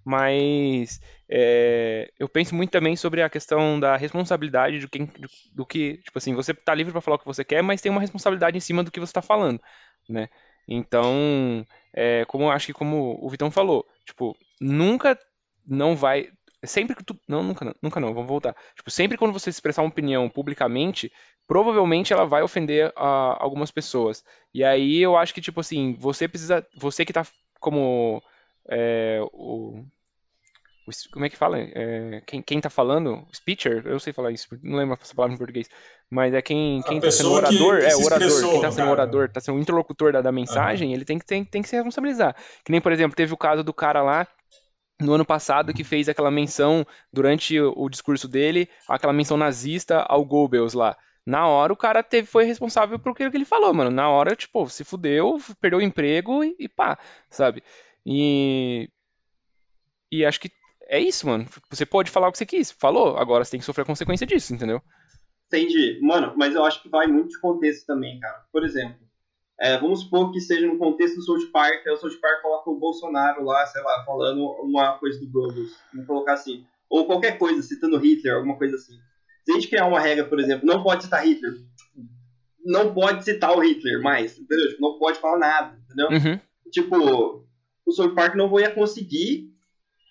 Mas 0.06 1.02
é, 1.30 2.10
eu 2.18 2.30
penso 2.30 2.56
muito 2.56 2.72
também 2.72 2.96
sobre 2.96 3.22
a 3.22 3.30
questão 3.30 3.78
da 3.78 3.98
responsabilidade 3.98 4.80
de 4.80 4.88
quem, 4.88 5.06
do, 5.06 5.28
do 5.54 5.66
que, 5.66 5.98
tipo 5.98 6.18
assim, 6.18 6.34
você 6.34 6.54
tá 6.54 6.74
livre 6.74 6.94
pra 6.94 7.02
falar 7.02 7.16
o 7.18 7.20
que 7.20 7.26
você 7.26 7.44
quer, 7.44 7.62
mas 7.62 7.82
tem 7.82 7.92
uma 7.92 8.00
responsabilidade 8.00 8.56
em 8.56 8.62
cima 8.62 8.84
do 8.84 8.92
que 8.92 9.00
você 9.02 9.12
tá 9.12 9.22
falando, 9.22 9.60
né? 10.08 10.30
Então, 10.66 11.66
é, 11.94 12.24
como 12.26 12.50
acho 12.50 12.68
que 12.68 12.74
como 12.74 13.18
o 13.22 13.30
Vitão 13.30 13.52
falou, 13.52 13.86
tipo, 14.06 14.38
nunca 14.62 15.20
não 15.68 15.96
vai. 15.96 16.30
Sempre 16.68 16.96
que 16.96 17.04
tu. 17.04 17.20
Não, 17.28 17.42
nunca 17.42 17.66
não, 17.66 17.76
nunca 17.82 18.00
não, 18.00 18.14
vamos 18.14 18.28
voltar. 18.30 18.56
Tipo, 18.76 18.92
sempre 18.92 19.18
quando 19.18 19.34
você 19.34 19.50
expressar 19.50 19.82
uma 19.82 19.90
opinião 19.90 20.30
publicamente, 20.30 21.12
provavelmente 21.48 22.14
ela 22.14 22.26
vai 22.26 22.44
ofender 22.44 22.92
ah, 22.96 23.38
algumas 23.40 23.72
pessoas. 23.72 24.24
E 24.54 24.64
aí 24.64 24.98
eu 25.02 25.18
acho 25.18 25.34
que, 25.34 25.42
tipo 25.42 25.60
assim, 25.60 25.96
você 26.00 26.28
precisa. 26.28 26.66
Você 26.78 27.06
que 27.06 27.14
tá 27.14 27.26
como. 27.60 28.22
é, 28.70 29.20
o, 29.34 29.80
o 30.86 30.92
como 31.12 31.26
é 31.26 31.30
que 31.30 31.36
fala? 31.36 31.58
É, 31.60 32.22
quem, 32.26 32.42
quem 32.42 32.62
tá 32.62 32.70
falando? 32.70 33.28
Speaker? 33.34 33.84
Eu 33.86 34.00
sei 34.00 34.14
falar 34.14 34.32
isso, 34.32 34.48
não 34.64 34.78
lembro 34.78 34.98
essa 35.02 35.14
palavra 35.14 35.36
em 35.36 35.38
português. 35.38 35.68
Mas 36.10 36.34
é 36.34 36.42
quem, 36.42 36.82
quem 36.84 37.02
tá 37.02 37.12
sendo 37.12 37.30
que- 37.30 37.36
orador, 37.36 37.80
que 37.80 37.86
é 37.86 37.96
orador, 37.98 38.50
quem 38.50 38.62
tá 38.62 38.72
sendo 38.72 38.78
caso. 38.78 38.92
orador, 38.92 39.30
tá 39.30 39.40
sendo 39.42 39.58
o 39.58 39.62
interlocutor 39.62 40.14
da, 40.14 40.22
da 40.22 40.32
mensagem, 40.32 40.94
ele 40.94 41.04
tem 41.04 41.20
que, 41.20 41.26
tem, 41.26 41.44
tem 41.44 41.62
que 41.62 41.68
se 41.68 41.76
responsabilizar. 41.76 42.34
Que 42.64 42.72
nem, 42.72 42.80
por 42.80 42.94
exemplo, 42.94 43.16
teve 43.16 43.34
o 43.34 43.38
caso 43.38 43.64
do 43.64 43.74
cara 43.74 44.02
lá 44.02 44.26
no 45.00 45.14
ano 45.14 45.26
passado 45.26 45.74
que 45.74 45.84
fez 45.84 46.10
aquela 46.10 46.32
menção 46.32 46.86
durante 47.12 47.60
o, 47.60 47.90
discurso 47.90 48.28
dele, 48.28 48.68
aquela 48.88 49.14
menção 49.14 49.38
nazista 49.38 50.00
ao 50.02 50.26
Goebbels 50.26 50.74
lá. 50.74 50.98
Na 51.26 51.48
hora 51.48 51.74
o 51.74 51.78
cara 51.78 52.02
teve, 52.02 52.28
foi 52.28 52.46
responsável 52.46 52.98
por 52.98 53.12
aquilo 53.12 53.30
que 53.30 53.38
ele 53.38 53.46
falou, 53.46 53.74
mano. 53.74 53.92
Na 53.92 54.10
hora, 54.10 54.36
tipo, 54.36 54.68
se 54.70 54.84
fudeu, 54.84 55.38
perdeu 55.60 55.80
o 55.80 55.82
emprego 55.82 56.44
e, 56.44 56.56
e 56.58 56.70
pá, 56.70 56.98
sabe? 57.30 57.62
E, 58.06 58.90
e 60.12 60.26
acho 60.26 60.40
que 60.40 60.52
é 60.84 61.00
isso, 61.00 61.28
mano. 61.28 61.46
Você 61.70 61.86
pode 61.86 62.10
falar 62.10 62.30
o 62.30 62.32
que 62.32 62.38
você 62.38 62.46
quis, 62.46 62.72
falou, 62.72 63.18
agora 63.18 63.44
você 63.44 63.52
tem 63.52 63.60
que 63.60 63.66
sofrer 63.66 63.84
a 63.84 63.86
consequência 63.86 64.26
disso, 64.26 64.54
entendeu? 64.54 64.82
Entendi. 65.48 66.00
Mano, 66.02 66.34
mas 66.38 66.56
eu 66.56 66.64
acho 66.64 66.82
que 66.82 66.90
vai 66.90 67.08
muito 67.08 67.30
de 67.30 67.40
contexto 67.40 67.86
também, 67.86 68.20
cara. 68.20 68.46
Por 68.52 68.64
exemplo, 68.64 69.07
é, 69.60 69.78
vamos 69.80 70.02
supor 70.02 70.32
que 70.32 70.40
seja 70.40 70.68
no 70.68 70.78
contexto 70.78 71.16
do 71.16 71.24
South 71.24 71.52
Park, 71.52 71.86
aí 71.86 71.94
o 71.94 71.98
South 71.98 72.20
Park 72.22 72.42
coloca 72.42 72.70
o 72.70 72.80
Bolsonaro 72.80 73.44
lá, 73.44 73.66
sei 73.66 73.82
lá, 73.82 74.04
falando 74.06 74.44
uma 74.62 74.98
coisa 75.00 75.20
do 75.20 75.30
Goebbels, 75.30 75.72
vamos 75.92 76.08
colocar 76.08 76.34
assim. 76.34 76.66
Ou 76.90 77.06
qualquer 77.06 77.38
coisa, 77.38 77.62
citando 77.62 77.98
Hitler, 77.98 78.36
alguma 78.36 78.58
coisa 78.58 78.76
assim. 78.76 78.94
Se 79.44 79.52
a 79.52 79.56
gente 79.56 79.68
criar 79.68 79.88
uma 79.88 80.00
regra, 80.00 80.26
por 80.26 80.40
exemplo, 80.40 80.66
não 80.66 80.84
pode 80.84 81.04
citar 81.04 81.26
Hitler, 81.26 81.54
não 82.64 82.94
pode 82.94 83.24
citar 83.24 83.58
o 83.58 83.62
Hitler 83.62 84.02
mais, 84.02 84.38
entendeu? 84.38 84.70
Tipo, 84.70 84.82
não 84.82 85.00
pode 85.00 85.20
falar 85.20 85.40
nada, 85.40 85.80
entendeu? 85.86 86.10
Uhum. 86.10 86.40
tipo, 86.72 87.48
o 87.86 87.92
South 87.92 88.14
Park 88.14 88.36
não 88.36 88.60
ia 88.60 88.70
conseguir 88.70 89.50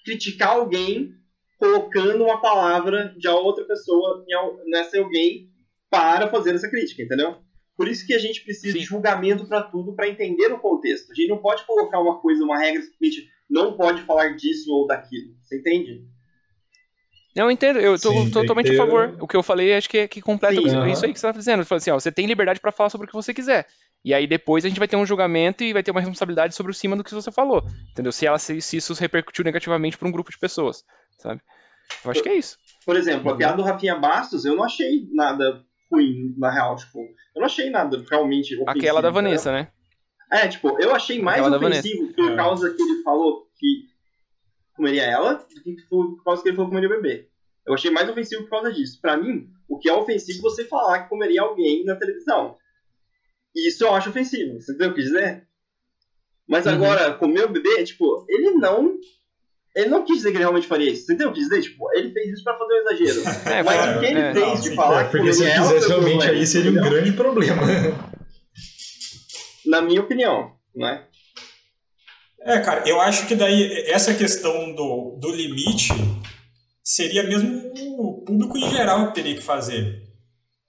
criticar 0.04 0.50
alguém 0.50 1.14
colocando 1.58 2.24
uma 2.24 2.40
palavra 2.40 3.14
de 3.16 3.28
outra 3.28 3.64
pessoa 3.64 4.24
nessa 4.66 4.98
alguém 4.98 5.50
para 5.90 6.28
fazer 6.28 6.54
essa 6.54 6.68
crítica, 6.68 7.02
entendeu? 7.02 7.45
Por 7.76 7.88
isso 7.88 8.06
que 8.06 8.14
a 8.14 8.18
gente 8.18 8.40
precisa 8.42 8.72
Sim. 8.72 8.78
de 8.78 8.84
julgamento 8.84 9.46
para 9.46 9.62
tudo, 9.62 9.94
para 9.94 10.08
entender 10.08 10.50
o 10.52 10.58
contexto. 10.58 11.12
A 11.12 11.14
gente 11.14 11.28
não 11.28 11.38
pode 11.38 11.64
colocar 11.66 12.00
uma 12.00 12.18
coisa, 12.20 12.42
uma 12.42 12.58
regra 12.58 12.80
simplesmente 12.82 13.28
não 13.48 13.76
pode 13.76 14.02
falar 14.02 14.30
disso 14.36 14.72
ou 14.72 14.86
daquilo. 14.86 15.34
Você 15.42 15.58
entende? 15.58 16.04
Não, 17.36 17.44
eu 17.44 17.50
entendo, 17.50 17.78
eu 17.78 17.98
tô 18.00 18.10
Sim, 18.12 18.30
totalmente 18.30 18.70
que 18.70 18.74
a 18.74 18.78
favor. 18.78 19.14
O 19.20 19.28
que 19.28 19.36
eu 19.36 19.42
falei 19.42 19.74
acho 19.74 19.90
que, 19.90 19.98
é- 19.98 20.08
que 20.08 20.22
completa 20.22 20.54
Sim, 20.54 20.60
o 20.60 20.62
que- 20.64 20.70
aham. 20.70 20.88
isso 20.90 21.04
aí 21.04 21.12
que 21.12 21.20
você 21.20 21.26
tá 21.26 21.32
dizendo. 21.38 21.62
Você 21.62 21.68
fala 21.68 21.76
assim, 21.78 21.90
ó, 21.90 22.00
você 22.00 22.10
tem 22.10 22.26
liberdade 22.26 22.60
pra 22.60 22.72
falar 22.72 22.88
sobre 22.88 23.04
o 23.04 23.08
que 23.08 23.14
você 23.14 23.34
quiser. 23.34 23.66
E 24.02 24.14
aí 24.14 24.26
depois 24.26 24.64
a 24.64 24.68
gente 24.68 24.78
vai 24.78 24.88
ter 24.88 24.96
um 24.96 25.04
julgamento 25.04 25.62
e 25.62 25.72
vai 25.74 25.82
ter 25.82 25.90
uma 25.90 26.00
responsabilidade 26.00 26.54
sobre 26.54 26.72
o 26.72 26.74
cima 26.74 26.96
do 26.96 27.04
que 27.04 27.12
você 27.12 27.30
falou. 27.30 27.62
Entendeu? 27.92 28.10
Se, 28.10 28.24
ela, 28.26 28.38
se, 28.38 28.58
se 28.62 28.78
isso 28.78 28.94
repercutiu 28.94 29.44
negativamente 29.44 29.98
pra 29.98 30.08
um 30.08 30.12
grupo 30.12 30.30
de 30.30 30.38
pessoas, 30.38 30.82
sabe? 31.18 31.42
Eu 32.04 32.10
acho 32.10 32.22
que 32.22 32.28
é 32.30 32.34
isso. 32.36 32.56
Por 32.86 32.96
exemplo, 32.96 33.28
a 33.28 33.32
Uhum. 33.32 33.38
piada 33.38 33.56
do 33.58 33.62
Rafinha 33.62 33.96
Bastos, 33.96 34.46
eu 34.46 34.56
não 34.56 34.64
achei 34.64 35.06
nada 35.12 35.62
ruim, 35.90 36.34
na 36.38 36.50
real. 36.50 36.76
Tipo, 36.76 36.98
eu 37.00 37.40
não 37.40 37.44
achei 37.46 37.70
nada 37.70 38.02
realmente 38.10 38.54
ofensivo. 38.54 38.70
Aquela 38.70 39.00
da? 39.02 39.10
Vanessa, 39.10 39.52
né? 39.52 39.68
É, 40.32 40.48
tipo, 40.48 40.76
eu 40.80 40.94
achei 40.94 41.20
mais 41.22 41.40
Aquela 41.40 41.56
ofensivo 41.56 42.12
por 42.14 42.32
É. 42.32 42.36
causa 42.36 42.74
que 42.74 42.82
ele 42.82 43.02
falou 43.02 43.46
que 43.58 43.84
comeria 44.74 45.04
ela 45.04 45.34
do 45.34 45.46
que 45.62 45.76
por 45.88 46.22
causa 46.24 46.42
que 46.42 46.48
ele 46.48 46.56
falou 46.56 46.70
que 46.70 46.76
comeria 46.76 46.96
o 46.96 47.00
bebê. 47.02 47.28
Eu 47.66 47.74
achei 47.74 47.90
mais 47.90 48.08
ofensivo 48.08 48.42
por 48.44 48.50
causa 48.50 48.72
disso. 48.72 49.00
Pra 49.00 49.16
mim, 49.16 49.48
o 49.68 49.78
que 49.78 49.88
é 49.88 49.92
ofensivo 49.92 50.38
é 50.38 50.42
você 50.42 50.64
falar 50.64 51.02
que 51.04 51.08
comeria 51.08 51.42
alguém 51.42 51.84
na 51.84 51.96
televisão. 51.96 52.56
Isso 53.54 53.84
eu 53.84 53.94
acho 53.94 54.10
ofensivo. 54.10 54.60
Você 54.60 54.72
entendeu 54.72 54.90
o 54.90 54.94
que 54.94 55.00
eu 55.00 55.04
quis 55.04 55.12
dizer? 55.12 55.46
Mas 56.48 56.66
Uhum. 56.66 56.72
agora, 56.72 57.14
comer 57.14 57.44
o 57.44 57.48
bebê, 57.48 57.82
tipo, 57.84 58.24
ele 58.28 58.50
não. 58.52 58.96
Ele 59.76 59.90
não 59.90 60.06
quis 60.06 60.16
dizer 60.16 60.30
que 60.30 60.38
ele 60.38 60.44
realmente 60.44 60.66
faria 60.66 60.90
isso. 60.90 61.04
Você 61.04 61.12
entendeu 61.12 61.28
o 61.28 61.32
que 61.34 61.40
eu 61.40 61.42
quis 61.44 61.50
dizer? 61.50 61.70
Tipo, 61.70 61.92
ele 61.92 62.10
fez 62.10 62.32
isso 62.32 62.42
pra 62.42 62.56
fazer 62.56 62.72
um 62.72 62.78
exagero. 62.78 63.22
É, 63.44 63.62
Mas 63.62 63.96
o 63.96 64.00
que 64.00 64.06
ele 64.06 64.20
é. 64.20 64.32
fez 64.32 64.46
Não, 64.46 64.54
de 64.54 64.68
sim. 64.70 64.74
falar 64.74 65.00
É, 65.00 65.04
que 65.04 65.10
porque 65.10 65.32
se 65.34 65.42
ele 65.44 65.52
quisesse 65.52 65.84
o 65.84 65.88
realmente 65.88 66.16
problema, 66.16 66.24
aí, 66.40 66.46
seria 66.46 66.70
um 66.70 66.74
grande 66.74 67.12
problema. 67.12 67.62
Na 69.66 69.82
minha 69.82 70.00
opinião, 70.00 70.52
né? 70.74 71.04
É, 72.40 72.58
cara, 72.60 72.88
eu 72.88 72.98
acho 73.00 73.26
que 73.26 73.34
daí 73.34 73.84
essa 73.88 74.14
questão 74.14 74.72
do, 74.74 75.18
do 75.20 75.30
limite 75.30 75.92
seria 76.82 77.24
mesmo 77.24 77.70
o 77.98 78.24
público 78.24 78.56
em 78.56 78.70
geral 78.70 79.08
que 79.08 79.14
teria 79.16 79.34
que 79.34 79.42
fazer. 79.42 80.04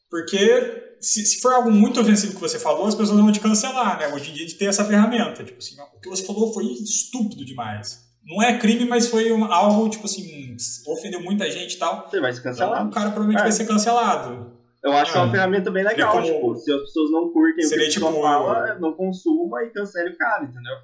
Porque 0.09 0.97
se, 0.99 1.25
se 1.25 1.39
for 1.39 1.53
algo 1.53 1.71
muito 1.71 2.01
ofensivo 2.01 2.33
que 2.33 2.41
você 2.41 2.59
falou, 2.59 2.87
as 2.87 2.95
pessoas 2.95 3.19
vão 3.19 3.31
te 3.31 3.39
cancelar, 3.39 3.99
né? 3.99 4.07
Hoje 4.09 4.31
em 4.31 4.33
dia 4.33 4.43
a 4.45 4.47
gente 4.49 4.57
tem 4.57 4.67
essa 4.67 4.83
ferramenta. 4.83 5.45
Tipo 5.45 5.59
assim, 5.59 5.75
o 5.79 6.01
que 6.01 6.09
você 6.09 6.25
falou 6.25 6.53
foi 6.53 6.65
estúpido 6.65 7.45
demais. 7.45 8.06
Não 8.27 8.43
é 8.43 8.57
crime, 8.57 8.85
mas 8.85 9.07
foi 9.07 9.31
um- 9.31 9.45
algo, 9.51 9.89
tipo 9.89 10.05
assim, 10.05 10.55
ofendeu 10.87 11.21
muita 11.23 11.49
gente 11.49 11.75
e 11.75 11.79
tal. 11.79 12.07
Você 12.09 12.19
vai 12.19 12.33
ser 12.33 12.39
Então 12.39 12.51
cancelado. 12.51 12.89
o 12.89 12.91
cara 12.91 13.05
provavelmente 13.11 13.39
É. 13.39 13.43
vai 13.43 13.51
ser 13.51 13.65
cancelado. 13.65 14.51
Eu 14.83 14.91
acho 14.93 15.11
que 15.11 15.17
é 15.17 15.21
uma 15.21 15.27
Ah. 15.27 15.31
ferramenta 15.31 15.71
bem 15.71 15.83
legal, 15.83 16.11
como- 16.11 16.25
tipo, 16.25 16.55
se 16.55 16.71
as 16.71 16.81
pessoas 16.81 17.11
não 17.11 17.29
curtem 17.31 17.53
o 17.53 17.55
que 17.55 17.63
Seria 17.67 17.85
a 17.85 17.87
pessoa 17.87 18.11
tipo- 18.11 18.21
fala, 18.23 18.75
não 18.79 18.93
consuma 18.93 19.63
e 19.63 19.69
cancele 19.71 20.09
o 20.11 20.17
cara, 20.17 20.43
entendeu? 20.43 20.75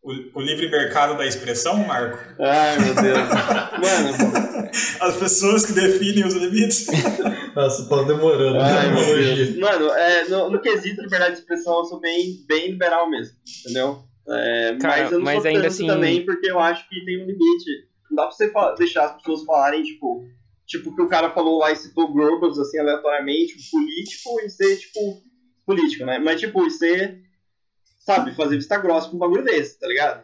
O, 0.00 0.38
o 0.38 0.40
livre 0.42 0.70
mercado 0.70 1.16
da 1.18 1.26
expressão, 1.26 1.76
Marco. 1.86 2.18
Ai, 2.40 2.78
meu 2.78 2.94
Deus. 2.94 3.18
Mano, 3.82 4.70
As 5.00 5.16
pessoas 5.16 5.66
que 5.66 5.72
definem 5.72 6.24
os 6.24 6.34
limites. 6.34 6.86
Nossa, 7.54 7.88
tá 7.88 8.02
demorando. 8.02 8.60
ai, 8.60 8.88
né? 8.88 8.94
meu 8.94 9.14
Hoje. 9.16 9.52
Deus. 9.52 9.58
Mano, 9.58 9.90
é, 9.92 10.24
no, 10.28 10.50
no 10.50 10.60
quesito 10.60 11.02
liberdade 11.02 11.34
de 11.34 11.40
expressão, 11.40 11.78
eu 11.78 11.84
sou 11.84 12.00
bem, 12.00 12.44
bem 12.46 12.70
liberal 12.70 13.10
mesmo, 13.10 13.34
entendeu? 13.64 14.04
É, 14.30 14.76
Cara, 14.80 15.02
mas 15.02 15.12
eu 15.12 15.18
não 15.18 15.24
mas 15.24 15.42
sou 15.42 15.50
ainda 15.50 15.66
assim- 15.66 15.86
também, 15.86 16.24
porque 16.24 16.50
eu 16.50 16.58
acho 16.58 16.88
que 16.88 17.04
tem 17.04 17.22
um 17.22 17.26
limite. 17.26 17.88
Não 18.10 18.16
dá 18.16 18.26
pra 18.26 18.30
você 18.32 18.52
deixar 18.76 19.04
as 19.06 19.16
pessoas 19.16 19.44
falarem, 19.44 19.82
tipo, 19.82 20.26
tipo, 20.66 20.94
que 20.94 21.02
o 21.02 21.08
cara 21.08 21.30
falou 21.30 21.58
lá 21.58 21.72
e 21.72 21.76
citou 21.76 22.12
Goebbels, 22.12 22.58
assim, 22.58 22.78
aleatoriamente, 22.78 23.54
político, 23.70 24.40
e 24.44 24.50
ser, 24.50 24.76
tipo, 24.78 25.22
político, 25.66 26.04
né? 26.04 26.18
Mas, 26.18 26.40
tipo, 26.40 26.66
e 26.66 26.70
ser, 26.70 27.22
sabe, 28.00 28.34
fazer 28.34 28.56
vista 28.56 28.76
grossa 28.78 29.08
com 29.08 29.16
um 29.16 29.18
bagulho 29.18 29.44
desse, 29.44 29.78
tá 29.78 29.86
ligado? 29.86 30.22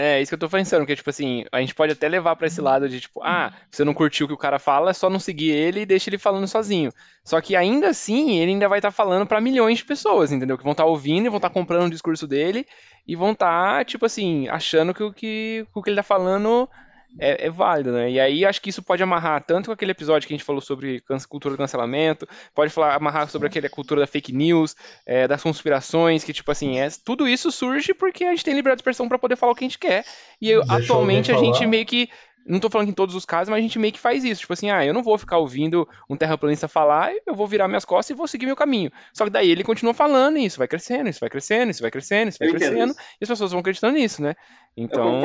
É, 0.00 0.22
isso 0.22 0.30
que 0.30 0.34
eu 0.36 0.38
tô 0.38 0.48
pensando, 0.48 0.86
que 0.86 0.94
tipo 0.94 1.10
assim, 1.10 1.44
a 1.50 1.58
gente 1.58 1.74
pode 1.74 1.92
até 1.92 2.08
levar 2.08 2.36
pra 2.36 2.46
esse 2.46 2.60
lado 2.60 2.88
de 2.88 3.00
tipo, 3.00 3.20
ah, 3.20 3.52
você 3.68 3.84
não 3.84 3.92
curtiu 3.92 4.26
o 4.26 4.28
que 4.28 4.34
o 4.34 4.38
cara 4.38 4.60
fala, 4.60 4.90
é 4.90 4.94
só 4.94 5.10
não 5.10 5.18
seguir 5.18 5.50
ele 5.50 5.80
e 5.80 5.86
deixa 5.86 6.08
ele 6.08 6.18
falando 6.18 6.46
sozinho. 6.46 6.92
Só 7.24 7.40
que 7.40 7.56
ainda 7.56 7.88
assim, 7.88 8.38
ele 8.38 8.52
ainda 8.52 8.68
vai 8.68 8.78
estar 8.78 8.92
falando 8.92 9.26
pra 9.26 9.40
milhões 9.40 9.78
de 9.78 9.84
pessoas, 9.84 10.30
entendeu? 10.30 10.56
Que 10.56 10.62
vão 10.62 10.70
estar 10.70 10.84
ouvindo 10.84 11.26
e 11.26 11.28
vão 11.28 11.38
estar 11.38 11.50
comprando 11.50 11.88
o 11.88 11.90
discurso 11.90 12.28
dele 12.28 12.64
e 13.08 13.16
vão 13.16 13.32
estar, 13.32 13.84
tipo 13.86 14.06
assim, 14.06 14.46
achando 14.48 14.94
que 14.94 15.02
o 15.02 15.12
que 15.12 15.66
o 15.74 15.82
que 15.82 15.90
ele 15.90 15.96
tá 15.96 16.04
falando 16.04 16.68
é, 17.18 17.46
é, 17.46 17.50
válido, 17.50 17.92
né? 17.92 18.10
E 18.10 18.20
aí 18.20 18.44
acho 18.44 18.60
que 18.60 18.70
isso 18.70 18.82
pode 18.82 19.02
amarrar 19.02 19.42
tanto 19.44 19.66
com 19.66 19.72
aquele 19.72 19.92
episódio 19.92 20.26
que 20.26 20.34
a 20.34 20.36
gente 20.36 20.44
falou 20.44 20.60
sobre 20.60 21.02
cultura 21.28 21.54
do 21.54 21.58
cancelamento, 21.58 22.28
pode 22.54 22.72
falar, 22.72 22.94
amarrar 22.94 23.28
sobre 23.28 23.48
aquela 23.48 23.68
cultura 23.68 24.00
da 24.00 24.06
fake 24.06 24.32
news, 24.32 24.76
é, 25.06 25.26
das 25.26 25.42
conspirações, 25.42 26.24
que 26.24 26.32
tipo 26.32 26.50
assim, 26.50 26.78
é, 26.78 26.88
tudo 27.04 27.28
isso 27.28 27.50
surge 27.50 27.94
porque 27.94 28.24
a 28.24 28.30
gente 28.30 28.44
tem 28.44 28.54
liberdade 28.54 28.78
de 28.78 28.82
expressão 28.82 29.08
para 29.08 29.18
poder 29.18 29.36
falar 29.36 29.52
o 29.52 29.54
que 29.54 29.64
a 29.64 29.68
gente 29.68 29.78
quer. 29.78 30.04
E 30.40 30.50
eu, 30.50 30.62
atualmente 30.68 31.32
a 31.32 31.38
gente 31.38 31.66
meio 31.66 31.86
que 31.86 32.08
não 32.48 32.58
tô 32.58 32.70
falando 32.70 32.86
que 32.86 32.92
em 32.92 32.94
todos 32.94 33.14
os 33.14 33.26
casos, 33.26 33.50
mas 33.50 33.58
a 33.58 33.60
gente 33.60 33.78
meio 33.78 33.92
que 33.92 33.98
faz 33.98 34.24
isso. 34.24 34.40
Tipo 34.40 34.54
assim, 34.54 34.70
ah, 34.70 34.84
eu 34.84 34.94
não 34.94 35.02
vou 35.02 35.18
ficar 35.18 35.36
ouvindo 35.36 35.86
um 36.08 36.16
terraplanista 36.16 36.66
falar, 36.66 37.12
eu 37.26 37.34
vou 37.34 37.46
virar 37.46 37.68
minhas 37.68 37.84
costas 37.84 38.14
e 38.14 38.16
vou 38.16 38.26
seguir 38.26 38.46
meu 38.46 38.56
caminho. 38.56 38.90
Só 39.12 39.24
que 39.24 39.30
daí 39.30 39.50
ele 39.50 39.62
continua 39.62 39.92
falando 39.92 40.38
e 40.38 40.46
isso 40.46 40.56
vai 40.56 40.66
crescendo, 40.66 41.10
isso 41.10 41.20
vai 41.20 41.28
crescendo, 41.28 41.70
isso 41.70 41.82
vai 41.82 41.90
crescendo, 41.90 42.28
isso 42.30 42.38
vai 42.38 42.48
crescendo, 42.48 42.94
e 43.20 43.24
as 43.24 43.28
pessoas 43.28 43.50
vão 43.50 43.60
acreditando 43.60 43.98
nisso, 43.98 44.22
né? 44.22 44.34
Então, 44.74 45.20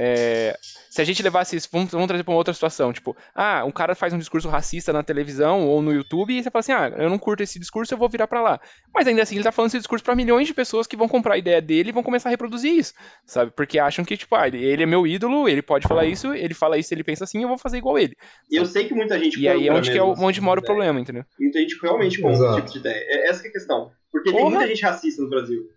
é, 0.00 0.56
se 0.88 1.02
a 1.02 1.04
gente 1.04 1.20
levasse 1.24 1.56
isso, 1.56 1.68
vamos, 1.72 1.90
vamos 1.90 2.06
trazer 2.06 2.22
para 2.22 2.30
uma 2.30 2.38
outra 2.38 2.54
situação, 2.54 2.92
tipo, 2.92 3.16
ah, 3.34 3.64
um 3.64 3.72
cara 3.72 3.96
faz 3.96 4.12
um 4.12 4.18
discurso 4.18 4.48
racista 4.48 4.92
na 4.92 5.02
televisão 5.02 5.66
ou 5.66 5.82
no 5.82 5.92
YouTube 5.92 6.32
e 6.32 6.40
você 6.40 6.52
fala 6.52 6.60
assim, 6.60 6.72
ah, 6.72 6.92
eu 7.02 7.10
não 7.10 7.18
curto 7.18 7.42
esse 7.42 7.58
discurso, 7.58 7.92
eu 7.92 7.98
vou 7.98 8.08
virar 8.08 8.28
para 8.28 8.40
lá. 8.40 8.60
Mas 8.94 9.08
ainda 9.08 9.22
assim 9.22 9.34
ele 9.34 9.42
tá 9.42 9.50
falando 9.50 9.70
esse 9.70 9.78
discurso 9.78 10.04
para 10.04 10.14
milhões 10.14 10.46
de 10.46 10.54
pessoas 10.54 10.86
que 10.86 10.96
vão 10.96 11.08
comprar 11.08 11.34
a 11.34 11.38
ideia 11.38 11.60
dele 11.60 11.88
e 11.88 11.92
vão 11.92 12.04
começar 12.04 12.28
a 12.28 12.30
reproduzir 12.30 12.72
isso, 12.72 12.94
sabe? 13.26 13.50
Porque 13.56 13.76
acham 13.76 14.04
que, 14.04 14.16
tipo, 14.16 14.36
ah, 14.36 14.46
ele 14.46 14.84
é 14.84 14.86
meu 14.86 15.04
ídolo, 15.04 15.48
ele 15.48 15.62
pode 15.62 15.88
falar 15.88 16.04
isso, 16.04 16.32
ele 16.32 16.54
fala 16.54 16.78
isso, 16.78 16.94
ele 16.94 17.02
pensa 17.02 17.24
assim, 17.24 17.42
eu 17.42 17.48
vou 17.48 17.58
fazer 17.58 17.78
igual 17.78 17.98
ele. 17.98 18.14
E 18.48 18.54
eu 18.54 18.66
sei 18.66 18.86
que 18.86 18.94
muita 18.94 19.18
gente 19.18 19.40
E 19.40 19.48
aí 19.48 19.66
é 19.66 19.72
onde, 19.72 19.90
que 19.90 19.98
é 19.98 20.02
onde 20.02 20.40
mora 20.40 20.60
o 20.60 20.64
problema, 20.64 21.00
entendeu? 21.00 21.24
Muita 21.40 21.58
gente 21.58 21.76
realmente 21.82 22.20
compra 22.20 22.36
esse 22.36 22.56
tipo 22.56 22.70
de 22.70 22.78
ideia. 22.78 23.04
É 23.08 23.30
essa 23.30 23.44
é 23.44 23.48
a 23.48 23.52
questão. 23.52 23.90
Porque 24.12 24.30
Porra. 24.30 24.42
tem 24.44 24.50
muita 24.52 24.68
gente 24.68 24.82
racista 24.82 25.22
no 25.22 25.28
Brasil. 25.28 25.68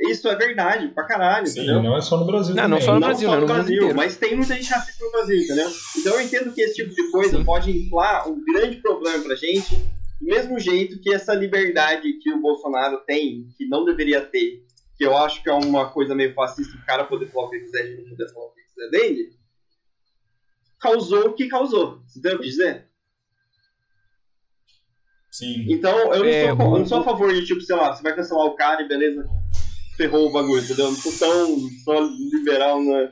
Isso 0.00 0.28
é 0.28 0.34
verdade, 0.34 0.88
pra 0.88 1.04
caralho, 1.04 1.46
Sim, 1.46 1.60
entendeu? 1.60 1.82
Não 1.82 1.96
é 1.96 2.00
só 2.00 2.18
no 2.18 2.24
Brasil. 2.24 2.54
Não, 2.54 2.62
também. 2.62 2.78
não 2.78 2.86
só 2.86 2.94
no 2.94 3.00
Brasil, 3.00 3.28
não 3.28 3.34
só 3.34 3.40
no, 3.40 3.46
Brasil, 3.46 3.94
mas 3.94 4.16
tem 4.16 4.34
muita 4.34 4.54
gente 4.54 4.70
racista 4.70 5.04
no 5.04 5.12
Brasil, 5.12 5.42
entendeu? 5.42 5.70
Então 5.98 6.14
eu 6.14 6.20
entendo 6.22 6.52
que 6.54 6.62
esse 6.62 6.74
tipo 6.76 6.94
de 6.94 7.10
coisa 7.10 7.36
Sim. 7.36 7.44
pode 7.44 7.70
inflar 7.70 8.26
um 8.26 8.42
grande 8.42 8.76
problema 8.76 9.22
pra 9.22 9.34
gente, 9.36 9.76
do 9.76 10.26
mesmo 10.26 10.58
jeito 10.58 10.98
que 11.00 11.12
essa 11.12 11.34
liberdade 11.34 12.14
que 12.14 12.32
o 12.32 12.40
Bolsonaro 12.40 13.02
tem, 13.06 13.46
que 13.58 13.68
não 13.68 13.84
deveria 13.84 14.22
ter, 14.22 14.64
que 14.96 15.04
eu 15.04 15.14
acho 15.16 15.42
que 15.42 15.50
é 15.50 15.52
uma 15.52 15.90
coisa 15.90 16.14
meio 16.14 16.32
fascista, 16.32 16.78
o 16.78 16.86
cara 16.86 17.04
poder 17.04 17.26
falar 17.26 17.48
o 17.48 17.50
que 17.50 17.60
quiser 17.60 17.92
e 17.92 17.96
não 17.98 18.08
poder 18.08 18.32
falar 18.32 18.46
o 18.46 18.52
que 18.52 18.62
quiser 18.62 18.90
dele, 18.90 19.32
causou 20.80 21.28
o 21.28 21.34
que 21.34 21.46
causou. 21.46 22.02
Você 22.06 22.18
entendeu 22.18 22.38
o 22.38 22.40
que 22.40 22.48
dizer? 22.48 22.88
Sim. 25.30 25.66
Então, 25.68 25.96
eu 26.12 26.20
não, 26.20 26.26
é, 26.26 26.48
sou, 26.48 26.60
eu 26.60 26.78
não 26.78 26.86
sou 26.86 26.98
a 27.00 27.04
favor 27.04 27.32
de, 27.32 27.44
tipo, 27.44 27.60
sei 27.60 27.76
lá, 27.76 27.94
você 27.94 28.02
vai 28.02 28.14
cancelar 28.14 28.46
o 28.46 28.56
cara 28.56 28.82
e 28.82 28.88
beleza, 28.88 29.28
ferrou 30.00 30.28
o 30.28 30.32
bagulho, 30.32 30.62
entendeu? 30.62 30.86
Não 30.86 30.96
sou 30.96 31.12
tão 31.12 31.58
só 31.84 32.00
liberal 32.00 32.80
no, 32.80 33.10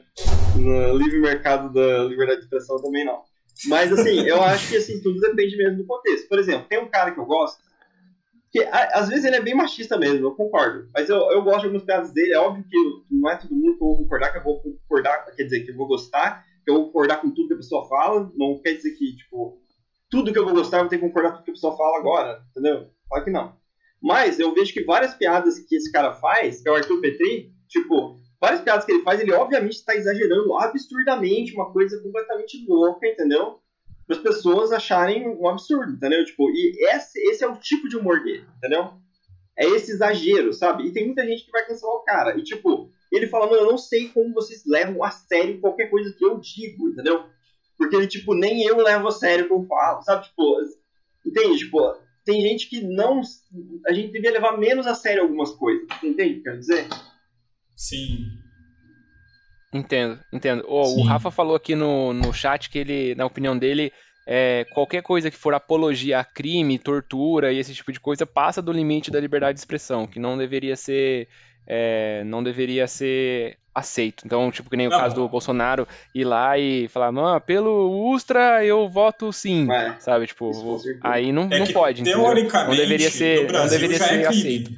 no 0.57 0.97
livre 0.97 1.21
mercado 1.21 1.71
da 1.71 2.05
liberdade 2.05 2.39
de 2.39 2.45
expressão 2.45 2.81
também 2.81 3.05
não. 3.05 3.21
Mas 3.67 3.93
assim, 3.93 4.21
eu 4.27 4.43
acho 4.43 4.71
que 4.71 4.77
assim, 4.79 5.03
tudo 5.03 5.21
depende 5.21 5.55
mesmo 5.59 5.77
do 5.77 5.87
contexto. 5.87 6.27
Por 6.29 6.39
exemplo, 6.39 6.67
tem 6.67 6.79
um 6.79 6.89
cara 6.89 7.11
que 7.11 7.21
eu 7.21 7.27
gosto, 7.27 7.63
que 8.51 8.61
às 8.61 9.11
vezes 9.11 9.27
ele 9.27 9.37
é 9.37 9.43
bem 9.43 9.55
machista 9.55 9.99
mesmo, 9.99 10.27
eu 10.27 10.35
concordo. 10.35 10.89
Mas 10.95 11.11
eu, 11.11 11.19
eu 11.31 11.43
gosto 11.43 11.61
de 11.61 11.67
algumas 11.67 11.85
piadas 11.85 12.11
dele, 12.11 12.33
é 12.33 12.39
óbvio 12.39 12.65
que 12.65 12.77
não 13.11 13.31
é 13.31 13.37
todo 13.37 13.55
mundo 13.55 13.77
que 13.77 13.85
eu 13.85 13.89
vou 13.89 13.99
concordar, 13.99 14.33
que 14.33 14.39
eu 14.39 14.45
vou 14.45 14.63
concordar, 14.63 15.27
quer 15.37 15.43
dizer, 15.43 15.61
que 15.61 15.71
eu 15.71 15.77
vou 15.77 15.87
gostar, 15.87 16.43
que 16.65 16.71
eu 16.71 16.75
vou 16.75 16.87
concordar 16.87 17.21
com 17.21 17.31
tudo 17.31 17.49
que 17.49 17.55
a 17.55 17.59
pessoa 17.59 17.87
fala, 17.87 18.33
não 18.35 18.59
quer 18.63 18.73
dizer 18.73 18.93
que, 18.93 19.15
tipo, 19.15 19.61
tudo 20.11 20.33
que 20.33 20.39
eu 20.39 20.45
vou 20.47 20.55
gostar 20.55 20.79
eu 20.79 20.83
vou 20.85 20.89
ter 20.89 20.97
que 20.97 21.07
concordar 21.07 21.33
com 21.33 21.37
tudo 21.37 21.45
que 21.45 21.51
a 21.51 21.55
pessoa 21.55 21.77
fala 21.77 21.99
agora, 21.99 22.43
entendeu? 22.51 22.89
Claro 23.11 23.25
que 23.25 23.31
não. 23.31 23.58
Mas 24.01 24.39
eu 24.39 24.55
vejo 24.55 24.73
que 24.73 24.85
várias 24.85 25.15
piadas 25.15 25.59
que 25.59 25.75
esse 25.75 25.91
cara 25.91 26.13
faz, 26.13 26.61
que 26.63 26.69
é 26.69 26.73
o 26.73 26.77
Arthur 26.77 27.01
Petri, 27.01 27.53
tipo, 27.69 28.17
várias 28.41 28.61
piadas 28.61 28.85
que 28.85 28.93
ele 28.93 29.03
faz, 29.03 29.21
ele 29.21 29.33
obviamente 29.33 29.75
está 29.75 29.95
exagerando 29.95 30.57
absurdamente, 30.57 31.55
uma 31.55 31.73
coisa 31.73 32.01
completamente 32.01 32.65
louca, 32.69 33.07
entendeu? 33.07 33.59
Para 34.07 34.17
as 34.17 34.23
pessoas 34.23 34.73
acharem 34.73 35.29
um 35.29 35.49
absurdo, 35.49 35.93
entendeu? 35.93 36.25
Tipo, 36.25 36.49
e 36.51 36.73
esse, 36.91 37.19
esse 37.29 37.45
é 37.45 37.49
o 37.49 37.57
tipo 37.57 37.89
de 37.89 37.97
humor 37.97 38.23
dele, 38.23 38.47
entendeu? 38.57 38.93
É 39.57 39.67
esse 39.67 39.91
exagero, 39.91 40.53
sabe? 40.53 40.87
E 40.87 40.93
tem 40.93 41.07
muita 41.07 41.27
gente 41.27 41.45
que 41.45 41.51
vai 41.51 41.67
cancelar 41.67 41.97
o 41.97 42.05
cara. 42.05 42.39
E, 42.39 42.43
tipo, 42.45 42.91
ele 43.11 43.27
fala, 43.27 43.47
mano, 43.47 43.63
eu 43.63 43.67
não 43.67 43.79
sei 43.79 44.09
como 44.09 44.33
vocês 44.33 44.63
levam 44.67 45.03
a 45.03 45.11
sério 45.11 45.61
qualquer 45.61 45.91
coisa 45.91 46.15
que 46.17 46.25
eu 46.25 46.39
digo, 46.39 46.89
entendeu? 46.89 47.25
Porque 47.77 48.07
tipo, 48.09 48.35
nem 48.35 48.65
eu 48.65 48.77
levo 48.79 49.09
a 49.09 49.13
sério 49.13 49.45
o 49.45 49.49
que 49.49 49.55
eu 49.55 49.67
falo, 49.67 50.03
sabe? 50.03 50.27
Tipo, 50.27 50.57
entende? 51.25 51.59
Tipo, 51.59 51.97
tem 52.29 52.43
gente 52.43 52.69
que 52.69 52.83
não. 52.83 53.23
A 53.87 53.93
gente 53.95 54.13
devia 54.13 54.31
levar 54.31 54.59
menos 54.59 54.87
a 54.87 54.95
sério 54.95 55.23
algumas 55.23 55.51
coisas. 55.53 55.87
Entende 56.05 56.33
o 56.33 56.35
que 56.35 56.39
eu 56.41 56.43
quero 56.43 56.59
dizer? 56.59 56.87
Sim. 57.75 58.27
Entendo, 59.73 60.21
entendo. 60.31 60.63
Oh, 60.69 61.01
o 61.01 61.03
Rafa 61.03 61.31
falou 61.31 61.57
aqui 61.57 61.75
no, 61.75 62.13
no 62.13 62.31
chat 62.35 62.69
que 62.69 62.79
ele, 62.79 63.15
na 63.15 63.25
opinião 63.25 63.57
dele, 63.57 63.91
é, 64.27 64.67
qualquer 64.75 65.03
coisa 65.03 65.31
que 65.31 65.39
for 65.39 65.55
apologia 65.55 66.21
a 66.21 66.25
crime, 66.25 66.79
tortura 66.79 67.51
e 67.51 67.59
esse 67.59 67.75
tipo 67.75 67.91
de 67.93 68.01
coisa 68.01 68.27
passa 68.27 68.61
do 68.61 68.73
limite 68.73 69.11
da 69.11 69.21
liberdade 69.21 69.55
de 69.55 69.61
expressão, 69.61 70.07
que 70.07 70.21
não 70.21 70.37
deveria 70.37 70.77
ser 70.77 71.29
é, 71.69 72.25
não 72.25 72.43
deveria 72.43 72.87
ser 72.87 73.59
aceito. 73.75 74.25
Então, 74.25 74.51
tipo, 74.51 74.71
que 74.71 74.77
nem 74.77 74.89
o 74.89 74.91
não. 74.91 74.99
caso 74.99 75.15
do 75.15 75.29
Bolsonaro 75.29 75.87
ir 76.15 76.25
lá 76.25 76.59
e 76.59 76.89
falar, 76.89 77.13
não, 77.13 77.39
pelo 77.41 78.11
Ustra 78.11 78.65
eu 78.65 78.89
voto 78.89 79.33
sim, 79.33 79.71
é, 79.71 79.97
sabe? 80.01 80.27
Tipo, 80.27 80.81
aí 81.03 81.31
não, 81.31 81.49
é 81.51 81.59
não 81.59 81.67
pode. 81.67 82.03
Teoricamente, 82.03 82.71
não 82.71 82.77
deveria 82.77 83.11
ser, 83.11 83.53
não 83.53 83.69
deveria 83.69 83.99
ser 83.99 84.21
é 84.21 84.27
aceito. 84.27 84.73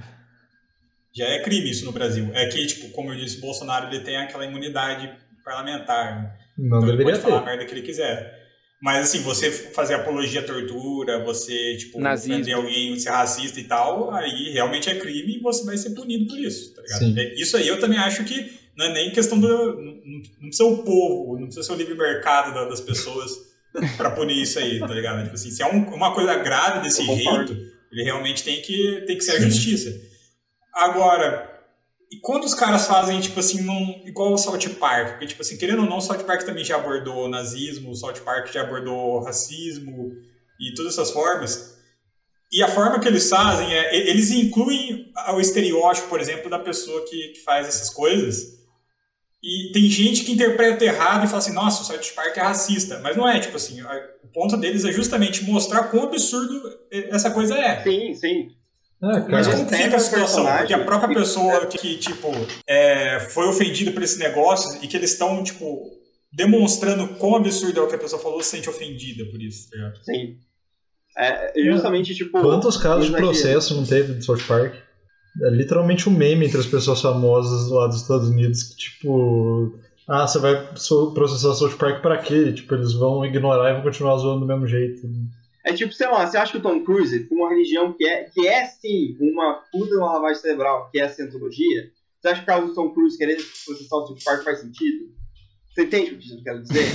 Já 1.12 1.26
é 1.26 1.42
crime 1.42 1.70
isso 1.70 1.84
no 1.84 1.92
Brasil. 1.92 2.30
É 2.34 2.46
que, 2.46 2.66
tipo, 2.66 2.90
como 2.90 3.12
eu 3.12 3.16
disse, 3.16 3.38
o 3.38 3.40
Bolsonaro 3.40 3.88
ele 3.88 4.00
tem 4.00 4.16
aquela 4.16 4.44
imunidade 4.44 5.10
parlamentar. 5.44 6.36
Não 6.56 6.78
então 6.78 6.80
deveria 6.80 6.94
ele 6.94 7.04
pode 7.04 7.18
ter. 7.18 7.22
falar 7.22 7.40
a 7.40 7.44
merda 7.44 7.64
que 7.64 7.72
ele 7.72 7.82
quiser. 7.82 8.40
Mas 8.80 9.08
assim, 9.08 9.22
você 9.22 9.50
fazer 9.50 9.94
apologia 9.94 10.40
à 10.40 10.44
tortura, 10.44 11.22
você, 11.22 11.76
tipo, 11.76 12.00
Nazismo. 12.00 12.56
alguém, 12.56 12.98
ser 12.98 13.10
racista 13.10 13.60
e 13.60 13.64
tal, 13.64 14.10
aí 14.14 14.52
realmente 14.52 14.88
é 14.88 14.98
crime 14.98 15.36
e 15.36 15.40
você 15.40 15.64
vai 15.66 15.76
ser 15.76 15.90
punido 15.90 16.26
por 16.26 16.38
isso, 16.38 16.74
ligado? 16.94 17.14
Sim. 17.14 17.18
É, 17.18 17.34
isso 17.34 17.56
aí 17.56 17.68
eu 17.68 17.78
também 17.80 17.98
acho 17.98 18.24
que 18.24 18.58
não 18.76 18.86
é 18.86 18.92
nem 18.92 19.10
questão 19.10 19.38
do. 19.38 19.48
Não 19.48 20.48
precisa 20.48 20.64
o 20.64 20.82
povo, 20.82 21.38
não 21.38 21.46
precisa 21.46 21.66
ser 21.66 21.72
o 21.72 21.76
livre 21.76 21.94
mercado 21.94 22.54
das 22.68 22.80
pessoas 22.80 23.30
para 23.96 24.10
punir 24.10 24.42
isso 24.42 24.58
aí, 24.58 24.78
tá 24.78 24.86
ligado? 24.86 25.22
Tipo 25.22 25.34
assim, 25.34 25.50
se 25.50 25.62
é 25.62 25.66
um, 25.66 25.86
uma 25.94 26.14
coisa 26.14 26.34
grave 26.36 26.80
desse 26.80 27.04
jeito, 27.04 27.52
ele 27.92 28.02
realmente 28.02 28.42
tem 28.42 28.60
que, 28.62 29.04
tem 29.06 29.16
que 29.16 29.24
ser 29.24 29.32
a 29.32 29.40
justiça. 29.40 29.94
Agora, 30.74 31.50
e 32.10 32.16
quando 32.16 32.44
os 32.44 32.54
caras 32.54 32.86
fazem, 32.86 33.20
tipo 33.20 33.38
assim, 33.38 33.62
num, 33.62 34.02
igual 34.04 34.32
o 34.32 34.38
South 34.38 34.58
Park, 34.78 35.10
porque, 35.10 35.26
tipo 35.26 35.42
assim, 35.42 35.56
querendo 35.56 35.82
ou 35.82 35.88
não, 35.88 35.98
o 35.98 36.00
South 36.00 36.24
Park 36.24 36.42
também 36.42 36.64
já 36.64 36.76
abordou 36.76 37.28
nazismo, 37.28 37.90
o 37.90 37.94
South 37.94 38.20
Park 38.24 38.52
já 38.52 38.62
abordou 38.62 39.22
racismo 39.22 40.12
e 40.60 40.74
todas 40.74 40.94
essas 40.94 41.10
formas. 41.10 41.79
E 42.52 42.62
a 42.62 42.68
forma 42.68 42.98
que 42.98 43.06
eles 43.06 43.28
fazem 43.28 43.72
é, 43.72 43.96
eles 43.96 44.30
incluem 44.30 45.12
o 45.34 45.40
estereótipo, 45.40 46.08
por 46.08 46.20
exemplo, 46.20 46.50
da 46.50 46.58
pessoa 46.58 47.04
que, 47.04 47.28
que 47.28 47.40
faz 47.40 47.68
essas 47.68 47.90
coisas. 47.90 48.58
E 49.42 49.70
tem 49.72 49.84
gente 49.84 50.24
que 50.24 50.32
interpreta 50.32 50.84
errado 50.84 51.24
e 51.24 51.26
fala 51.26 51.38
assim, 51.38 51.54
nossa, 51.54 51.82
o 51.82 51.84
South 51.84 52.14
Park 52.14 52.36
é 52.36 52.40
racista. 52.40 52.98
Mas 53.02 53.16
não 53.16 53.26
é, 53.26 53.38
tipo 53.40 53.56
assim, 53.56 53.80
o 53.80 54.28
ponto 54.28 54.56
deles 54.56 54.84
é 54.84 54.92
justamente 54.92 55.44
mostrar 55.44 55.84
quão 55.84 56.04
absurdo 56.04 56.78
essa 56.90 57.30
coisa 57.30 57.56
é. 57.56 57.82
Sim, 57.82 58.14
sim. 58.14 58.48
Ah, 59.02 59.26
Mas 59.30 59.46
como 59.46 59.66
fica 59.66 59.96
a 59.96 60.00
situação? 60.00 60.44
Porque 60.44 60.74
a 60.74 60.84
própria 60.84 61.14
pessoa 61.14 61.66
que, 61.66 61.96
tipo, 61.96 62.28
é, 62.66 63.18
foi 63.30 63.46
ofendida 63.48 63.92
por 63.92 64.02
esse 64.02 64.18
negócio 64.18 64.78
e 64.82 64.88
que 64.88 64.94
eles 64.94 65.12
estão, 65.12 65.42
tipo, 65.42 65.90
demonstrando 66.30 67.08
quão 67.14 67.34
absurdo 67.34 67.80
é 67.80 67.82
o 67.82 67.88
que 67.88 67.94
a 67.94 67.98
pessoa 67.98 68.20
falou, 68.20 68.42
se 68.42 68.50
sente 68.50 68.68
ofendida 68.68 69.24
por 69.30 69.40
isso, 69.40 69.70
tá 69.70 69.76
ligado? 69.76 70.04
Sim. 70.04 70.36
É, 71.20 71.52
justamente, 71.56 72.14
tipo... 72.14 72.40
Quantos 72.40 72.76
casos 72.76 73.06
de 73.06 73.12
processo 73.12 73.74
não 73.74 73.84
teve 73.84 74.14
do 74.14 74.24
South 74.24 74.38
Park? 74.48 74.74
É 75.42 75.50
literalmente 75.50 76.08
um 76.08 76.12
meme 76.12 76.46
entre 76.46 76.58
as 76.58 76.66
pessoas 76.66 77.00
famosas 77.00 77.70
lá 77.70 77.86
dos 77.86 78.02
Estados 78.02 78.28
Unidos, 78.28 78.62
que, 78.62 78.76
tipo... 78.76 79.78
Ah, 80.08 80.26
você 80.26 80.38
vai 80.38 80.56
processar 81.14 81.48
o 81.50 81.54
South 81.54 81.76
Park 81.76 82.02
pra 82.02 82.18
quê? 82.18 82.52
Tipo, 82.52 82.74
eles 82.74 82.94
vão 82.94 83.24
ignorar 83.24 83.70
e 83.70 83.74
vão 83.74 83.82
continuar 83.82 84.16
zoando 84.16 84.40
do 84.40 84.46
mesmo 84.46 84.66
jeito. 84.66 85.02
É 85.64 85.72
tipo, 85.72 85.92
sei 85.92 86.08
lá, 86.08 86.26
você 86.26 86.36
acha 86.36 86.52
que 86.52 86.58
o 86.58 86.62
Tom 86.62 86.82
Cruise, 86.82 87.28
com 87.28 87.36
uma 87.36 87.50
religião 87.50 87.92
que 87.92 88.06
é, 88.06 88.24
que 88.24 88.46
é 88.46 88.64
sim 88.64 89.16
uma 89.20 89.62
puta 89.70 89.94
uma 89.94 90.14
lavagem 90.14 90.40
cerebral, 90.40 90.88
que 90.90 90.98
é 90.98 91.04
a 91.04 91.08
cientologia, 91.08 91.90
você 92.18 92.28
acha 92.28 92.40
que 92.40 92.44
o 92.44 92.46
caso 92.46 92.66
do 92.68 92.74
Tom 92.74 92.90
Cruise 92.90 93.16
querer 93.16 93.36
processar 93.36 93.96
o 93.96 94.06
South 94.06 94.16
Park 94.24 94.42
faz 94.42 94.60
sentido? 94.60 95.19
Você 95.70 95.82
entende 95.84 96.14
o 96.14 96.18
que 96.18 96.32
eu 96.32 96.42
quero 96.42 96.62
dizer? 96.62 96.86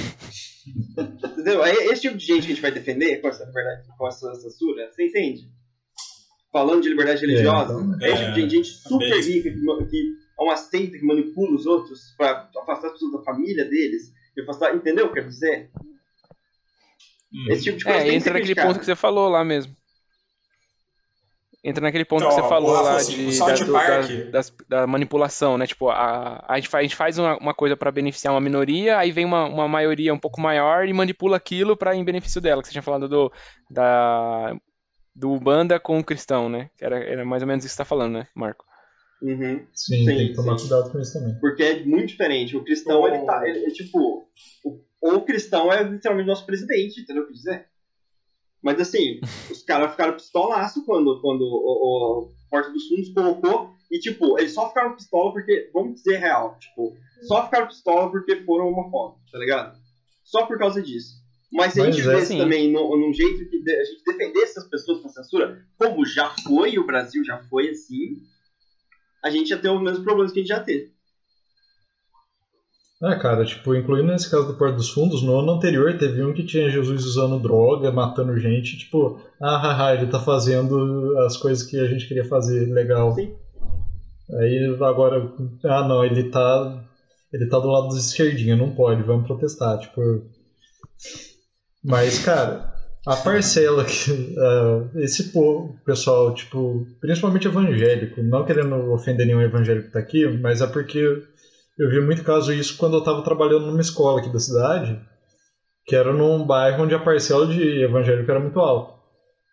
Entendeu? 0.98 1.64
É 1.64 1.72
esse 1.88 2.02
tipo 2.02 2.18
de 2.18 2.26
gente 2.26 2.42
que 2.42 2.52
a 2.52 2.56
gente 2.56 2.62
vai 2.62 2.72
defender 2.72 3.22
com 3.22 3.28
essa, 3.28 3.46
verdade, 3.52 3.88
com 3.98 4.08
essa 4.08 4.34
censura, 4.36 4.92
você 4.92 5.08
entende? 5.08 5.50
Falando 6.52 6.82
de 6.82 6.90
liberdade 6.90 7.22
religiosa, 7.22 7.76
é, 8.02 8.06
é 8.06 8.14
esse 8.14 8.26
tipo 8.26 8.34
de 8.34 8.50
gente 8.50 8.68
super 8.70 9.12
é 9.12 9.22
rica, 9.22 9.50
que, 9.52 9.86
que 9.90 10.16
é 10.40 10.44
uma 10.44 10.58
seita 10.58 10.98
que 10.98 11.06
manipula 11.06 11.56
os 11.56 11.66
outros 11.66 12.16
para 12.18 12.50
afastar 12.62 12.88
as 12.88 12.94
pessoas 12.94 13.12
da 13.14 13.24
família 13.24 13.66
deles, 13.66 14.12
afastar, 14.42 14.76
entendeu 14.76 15.06
o 15.06 15.08
que 15.10 15.20
eu 15.20 15.24
quero 15.24 15.30
dizer? 15.30 15.70
Esse 17.50 17.64
tipo 17.64 17.78
de 17.78 17.84
coisa 17.84 18.00
é, 18.00 18.14
entra 18.14 18.34
naquele 18.34 18.56
ponto 18.56 18.80
que 18.80 18.86
você 18.86 18.96
falou 18.96 19.30
lá 19.30 19.44
mesmo. 19.44 19.76
Entra 21.66 21.82
naquele 21.82 22.06
ponto 22.06 22.24
então, 22.24 22.30
que 22.30 22.42
você 22.42 22.48
falou 22.48 22.74
lá 22.74 22.98
assim, 22.98 23.28
de, 23.28 23.40
da, 23.40 23.56
do, 23.56 24.32
da, 24.32 24.42
da, 24.70 24.88
manipulação, 24.88 25.58
né? 25.58 25.66
Tipo, 25.66 25.90
a, 25.90 26.46
a, 26.48 26.56
gente 26.58 26.70
faz, 26.70 26.82
a 26.82 26.84
gente 26.84 26.96
faz 26.96 27.18
uma, 27.18 27.38
uma 27.40 27.54
coisa 27.56 27.76
para 27.76 27.92
beneficiar 27.92 28.32
uma 28.32 28.40
minoria, 28.40 29.00
aí 29.00 29.12
vem 29.12 29.26
uma, 29.26 29.46
uma 29.46 29.68
maioria 29.68 30.14
um 30.14 30.20
pouco 30.20 30.40
maior 30.40 30.88
e 30.88 30.94
manipula 30.94 31.38
aquilo 31.38 31.76
para 31.76 31.96
em 31.96 32.06
benefício 32.06 32.40
dela, 32.40 32.62
que 32.62 32.68
você 32.68 32.72
tinha 32.72 32.84
falado 32.84 33.10
do, 33.10 33.32
da, 33.68 34.56
do 35.16 35.40
banda 35.40 35.80
com 35.80 35.98
o 35.98 36.04
cristão, 36.04 36.48
né? 36.48 36.70
Era, 36.80 37.00
era 37.00 37.26
mais 37.26 37.42
ou 37.42 37.48
menos 37.48 37.66
isso 37.66 37.74
que 37.74 37.78
você 37.78 37.84
tá 37.84 37.90
falando, 37.90 38.14
né, 38.14 38.28
Marco? 38.36 38.64
Uhum. 39.24 39.66
Sim, 39.74 39.98
sim, 39.98 40.06
tem 40.06 40.28
que 40.28 40.36
tomar 40.36 40.60
sim. 40.60 40.68
cuidado 40.68 40.92
com 40.92 41.00
isso 41.00 41.14
também. 41.14 41.40
Porque 41.40 41.64
é 41.64 41.84
muito 41.84 42.10
diferente. 42.10 42.56
O 42.56 42.64
cristão, 42.64 43.02
oh. 43.02 43.08
ele 43.08 43.26
tá. 43.26 43.42
Ele, 43.48 43.66
é 43.66 43.70
tipo. 43.70 44.30
O, 44.64 45.16
o 45.16 45.22
cristão 45.22 45.74
é 45.74 45.82
literalmente 45.82 46.28
nosso 46.28 46.46
presidente, 46.46 47.02
entendeu 47.02 47.24
o 47.24 47.28
que 47.28 47.34
dizer? 47.34 47.66
Mas 48.66 48.82
assim, 48.82 49.20
os 49.52 49.62
caras 49.62 49.92
ficaram 49.92 50.16
pistolaço 50.16 50.84
quando, 50.86 51.22
quando 51.22 51.44
o, 51.44 52.24
o 52.24 52.32
Porta 52.50 52.72
dos 52.72 52.88
Fundos 52.88 53.14
colocou. 53.14 53.76
E, 53.92 54.00
tipo, 54.00 54.40
eles 54.40 54.56
só 54.56 54.70
ficaram 54.70 54.96
pistola 54.96 55.32
porque, 55.32 55.70
vamos 55.72 56.02
dizer 56.02 56.18
real, 56.18 56.58
tipo, 56.60 56.98
só 57.28 57.46
ficaram 57.46 57.68
pistola 57.68 58.10
porque 58.10 58.38
foram 58.38 58.70
homofóbicos, 58.70 59.32
tá 59.32 59.38
ligado? 59.38 59.78
Só 60.24 60.48
por 60.48 60.58
causa 60.58 60.82
disso. 60.82 61.14
Mas 61.54 61.74
se 61.74 61.82
a 61.82 61.92
gente 61.92 62.02
é, 62.02 62.16
vê 62.16 62.38
também 62.38 62.72
no, 62.72 62.98
num 62.98 63.14
jeito 63.14 63.48
que 63.48 63.58
a 63.70 63.84
gente 63.84 64.04
defendesse 64.04 64.58
as 64.58 64.68
pessoas 64.68 65.00
com 65.00 65.10
censura, 65.10 65.64
como 65.78 66.04
já 66.04 66.34
foi, 66.48 66.80
o 66.80 66.88
Brasil 66.88 67.24
já 67.24 67.38
foi 67.44 67.70
assim, 67.70 68.18
a 69.24 69.30
gente 69.30 69.52
ia 69.52 69.60
ter 69.60 69.70
os 69.70 69.80
mesmos 69.80 70.04
problemas 70.04 70.32
que 70.32 70.40
a 70.40 70.42
gente 70.42 70.50
já 70.50 70.60
teve. 70.60 70.92
Ah, 73.02 73.16
cara, 73.18 73.44
tipo, 73.44 73.76
incluindo 73.76 74.12
nesse 74.12 74.32
caso 74.32 74.48
do 74.48 74.54
Porto 74.54 74.78
dos 74.78 74.90
Fundos, 74.90 75.22
no 75.22 75.38
ano 75.38 75.52
anterior 75.52 75.98
teve 75.98 76.24
um 76.24 76.34
que 76.34 76.46
tinha 76.46 76.70
Jesus 76.70 77.06
usando 77.06 77.42
droga, 77.42 77.92
matando 77.92 78.38
gente, 78.38 78.78
tipo, 78.78 79.20
ah, 79.42 79.58
haha, 79.58 79.96
ele 79.96 80.08
tá 80.08 80.20
fazendo 80.20 81.18
as 81.20 81.36
coisas 81.36 81.68
que 81.68 81.78
a 81.78 81.88
gente 81.88 82.08
queria 82.08 82.24
fazer, 82.24 82.72
legal. 82.72 83.14
Sim. 83.14 83.36
Aí 84.40 84.78
agora, 84.82 85.32
ah 85.66 85.88
não, 85.88 86.04
ele 86.04 86.30
tá. 86.30 86.84
Ele 87.34 87.48
tá 87.48 87.60
do 87.60 87.68
lado 87.68 87.90
dos 87.90 87.98
esquerdinhos, 87.98 88.58
não 88.58 88.72
pode, 88.72 89.04
vamos 89.04 89.28
protestar, 89.28 89.78
tipo. 89.78 90.02
Mas, 91.84 92.20
cara, 92.20 92.74
a 93.06 93.16
parcela 93.18 93.84
que. 93.84 94.12
Uh, 94.12 95.00
esse 95.00 95.32
povo, 95.32 95.78
pessoal, 95.86 96.34
tipo, 96.34 96.88
principalmente 97.02 97.48
evangélico, 97.48 98.24
não 98.24 98.46
querendo 98.46 98.92
ofender 98.94 99.28
nenhum 99.28 99.42
evangélico 99.42 99.88
que 99.88 99.94
tá 99.94 100.00
aqui, 100.00 100.26
mas 100.40 100.62
é 100.62 100.68
porque 100.68 101.24
eu 101.78 101.90
vi 101.90 102.02
muito 102.02 102.24
caso 102.24 102.54
isso 102.54 102.78
quando 102.78 102.94
eu 102.94 103.00
estava 103.00 103.22
trabalhando 103.22 103.66
numa 103.66 103.82
escola 103.82 104.20
aqui 104.20 104.30
da 104.30 104.40
cidade, 104.40 105.00
que 105.86 105.96
era 105.96 106.14
num 106.14 106.46
bairro 106.46 106.84
onde 106.84 106.96
a 106.96 107.00
parcela 107.00 107.46
de 107.48 107.84
evangélico 107.84 108.30
era 108.30 108.40
muito 108.40 108.60
alta. 108.60 108.96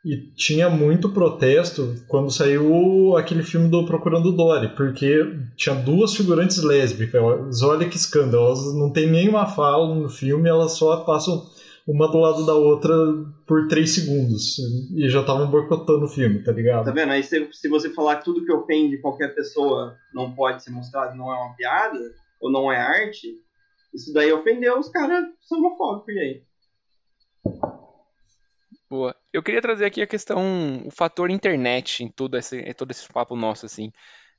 E 0.05 0.35
tinha 0.35 0.69
muito 0.69 1.11
protesto 1.11 1.95
quando 2.09 2.33
saiu 2.33 3.17
aquele 3.17 3.45
filme 3.45 3.69
do 3.69 3.87
Procurando 3.87 4.33
Dory, 4.33 4.75
porque 4.75 5.33
tinha 5.57 5.77
duas 5.77 6.15
figurantes 6.15 6.61
lésbicas. 6.61 7.63
Olha 7.63 7.89
que 7.89 7.97
escândalo, 7.97 8.47
elas 8.47 8.75
não 8.75 8.91
tem 8.91 9.09
nenhuma 9.09 9.47
fala 9.47 9.95
no 9.95 10.09
filme, 10.09 10.49
elas 10.49 10.73
só 10.73 10.97
passam 11.05 11.47
uma 11.87 12.11
do 12.11 12.19
lado 12.19 12.47
da 12.47 12.55
outra 12.55 12.95
por 13.47 13.69
três 13.69 13.95
segundos. 13.95 14.59
E 14.95 15.09
já 15.09 15.21
estavam 15.21 15.51
boicotando 15.51 16.05
o 16.05 16.09
filme, 16.09 16.43
tá 16.43 16.53
ligado? 16.53 16.85
Tá 16.85 16.91
vendo? 16.93 17.13
Aí 17.13 17.23
se, 17.23 17.49
se 17.53 17.69
você 17.69 17.91
falar 17.91 18.17
que 18.17 18.25
tudo 18.25 18.45
que 18.45 18.53
ofende 18.53 19.01
qualquer 19.01 19.35
pessoa 19.35 19.97
não 20.15 20.35
pode 20.35 20.63
ser 20.63 20.71
mostrado, 20.71 21.17
não 21.17 21.33
é 21.33 21.37
uma 21.37 21.55
piada, 21.55 21.99
ou 22.41 22.51
não 22.51 22.73
é 22.73 22.77
arte, 22.77 23.29
isso 23.95 24.13
daí 24.13 24.33
ofendeu 24.33 24.79
os 24.79 24.89
caras 24.89 25.25
homofóbicos 25.51 26.17
aí. 26.17 26.43
Boa. 28.89 29.17
Eu 29.33 29.43
queria 29.43 29.63
trazer 29.63 29.87
aqui 29.87 30.03
a 30.03 30.07
questão, 30.07 30.83
o 30.87 30.91
fator 30.91 31.31
internet 31.31 32.05
em 32.05 32.09
todo 32.09 32.37
esse, 32.37 32.59
em 32.61 32.75
todo 32.75 32.91
esse 32.91 33.09
papo 33.09 33.35
nosso, 33.35 33.65
assim. 33.65 33.91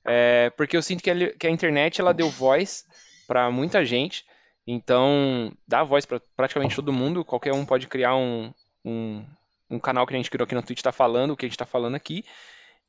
É, 0.05 0.49
porque 0.51 0.77
eu 0.77 0.81
sinto 0.81 1.01
que 1.01 1.09
a, 1.09 1.33
que 1.35 1.47
a 1.47 1.49
internet 1.49 1.99
ela 1.99 2.13
deu 2.13 2.29
voz 2.29 2.85
para 3.27 3.49
muita 3.49 3.83
gente, 3.85 4.25
então 4.65 5.51
dá 5.67 5.83
voz 5.83 6.05
para 6.05 6.21
praticamente 6.35 6.75
todo 6.75 6.93
mundo. 6.93 7.25
Qualquer 7.25 7.53
um 7.53 7.65
pode 7.65 7.87
criar 7.87 8.15
um, 8.15 8.53
um, 8.85 9.25
um 9.69 9.79
canal 9.79 10.05
que 10.07 10.13
a 10.13 10.17
gente 10.17 10.31
criou 10.31 10.45
aqui 10.45 10.55
no 10.55 10.63
Twitch 10.63 10.79
está 10.79 10.91
falando 10.91 11.31
o 11.31 11.37
que 11.37 11.45
a 11.45 11.47
gente 11.47 11.55
está 11.55 11.65
falando 11.65 11.95
aqui. 11.95 12.23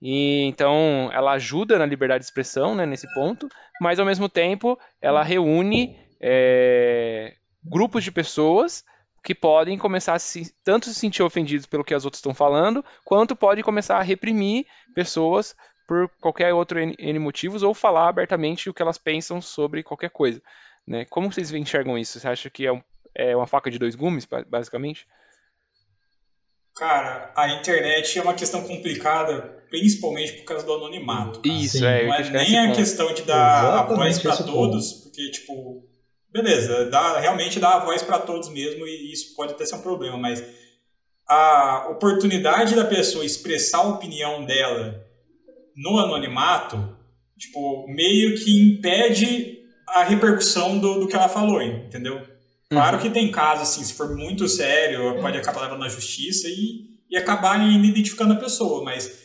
E 0.00 0.42
então 0.42 1.10
ela 1.12 1.32
ajuda 1.32 1.78
na 1.78 1.86
liberdade 1.86 2.20
de 2.20 2.26
expressão, 2.26 2.74
né, 2.74 2.84
nesse 2.84 3.12
ponto, 3.14 3.48
mas 3.80 3.98
ao 3.98 4.06
mesmo 4.06 4.28
tempo 4.28 4.78
ela 5.00 5.22
reúne 5.22 5.96
é, 6.20 7.34
grupos 7.64 8.04
de 8.04 8.12
pessoas 8.12 8.84
que 9.22 9.34
podem 9.34 9.78
começar 9.78 10.14
a 10.14 10.18
se, 10.18 10.54
tanto 10.62 10.86
se 10.86 10.94
sentir 10.94 11.22
ofendidos 11.22 11.64
pelo 11.64 11.82
que 11.82 11.94
as 11.94 12.04
outras 12.04 12.18
estão 12.18 12.34
falando, 12.34 12.84
quanto 13.04 13.34
pode 13.34 13.62
começar 13.62 13.96
a 13.96 14.02
reprimir 14.02 14.66
pessoas 14.94 15.56
por 15.88 16.10
qualquer 16.20 16.52
outro 16.52 16.78
N, 16.78 16.94
N 16.98 17.18
motivos 17.18 17.62
ou 17.62 17.72
falar 17.72 18.08
abertamente 18.08 18.68
o 18.68 18.74
que 18.74 18.82
elas 18.82 18.98
pensam 18.98 19.40
sobre 19.40 19.82
qualquer 19.82 20.10
coisa. 20.10 20.42
Né? 20.86 21.04
Como 21.06 21.32
vocês 21.32 21.52
enxergam 21.52 21.98
isso? 21.98 22.20
Você 22.20 22.28
acha 22.28 22.50
que 22.50 22.66
é, 22.66 22.72
um, 22.72 22.82
é 23.14 23.34
uma 23.34 23.46
faca 23.46 23.70
de 23.70 23.78
dois 23.78 23.94
gumes, 23.94 24.26
basicamente? 24.48 25.06
Cara, 26.76 27.32
a 27.36 27.48
internet 27.50 28.18
é 28.18 28.22
uma 28.22 28.34
questão 28.34 28.64
complicada, 28.64 29.64
principalmente 29.70 30.32
por 30.32 30.44
causa 30.44 30.66
do 30.66 30.72
anonimato. 30.74 31.40
Isso, 31.44 31.76
assim, 31.76 31.86
é. 31.86 32.06
Não 32.06 32.14
é 32.14 32.30
nem 32.30 32.58
a 32.58 32.72
questão 32.72 33.14
de 33.14 33.22
dar 33.22 33.62
Exatamente 33.62 33.92
a 33.92 33.96
voz 33.96 34.18
para 34.18 34.36
todos, 34.44 34.92
porque, 34.92 35.30
tipo, 35.30 35.88
beleza, 36.32 36.86
dá, 36.90 37.20
realmente 37.20 37.60
dá 37.60 37.74
a 37.74 37.84
voz 37.84 38.02
para 38.02 38.18
todos 38.18 38.48
mesmo 38.48 38.86
e 38.86 39.12
isso 39.12 39.36
pode 39.36 39.52
até 39.52 39.64
ser 39.64 39.76
um 39.76 39.82
problema, 39.82 40.18
mas 40.18 40.44
a 41.28 41.88
oportunidade 41.90 42.74
da 42.74 42.84
pessoa 42.84 43.24
expressar 43.24 43.78
a 43.78 43.88
opinião 43.88 44.44
dela 44.44 45.00
no 45.76 45.98
anonimato, 45.98 46.98
tipo, 47.38 47.86
meio 47.88 48.36
que 48.36 48.50
impede 48.50 49.63
a 49.88 50.02
repercussão 50.04 50.78
do, 50.78 51.00
do 51.00 51.08
que 51.08 51.14
ela 51.14 51.28
falou, 51.28 51.62
entendeu? 51.62 52.22
Claro 52.68 52.96
uhum. 52.96 53.02
que 53.02 53.10
tem 53.10 53.30
casos, 53.30 53.68
assim, 53.68 53.84
se 53.84 53.94
for 53.94 54.16
muito 54.16 54.48
sério, 54.48 55.20
pode 55.20 55.38
acabar 55.38 55.62
levando 55.62 55.80
na 55.80 55.88
justiça 55.88 56.48
e, 56.48 56.90
e 57.10 57.16
acabar 57.16 57.60
ainda 57.60 57.86
identificando 57.86 58.32
a 58.32 58.36
pessoa, 58.36 58.82
mas 58.82 59.22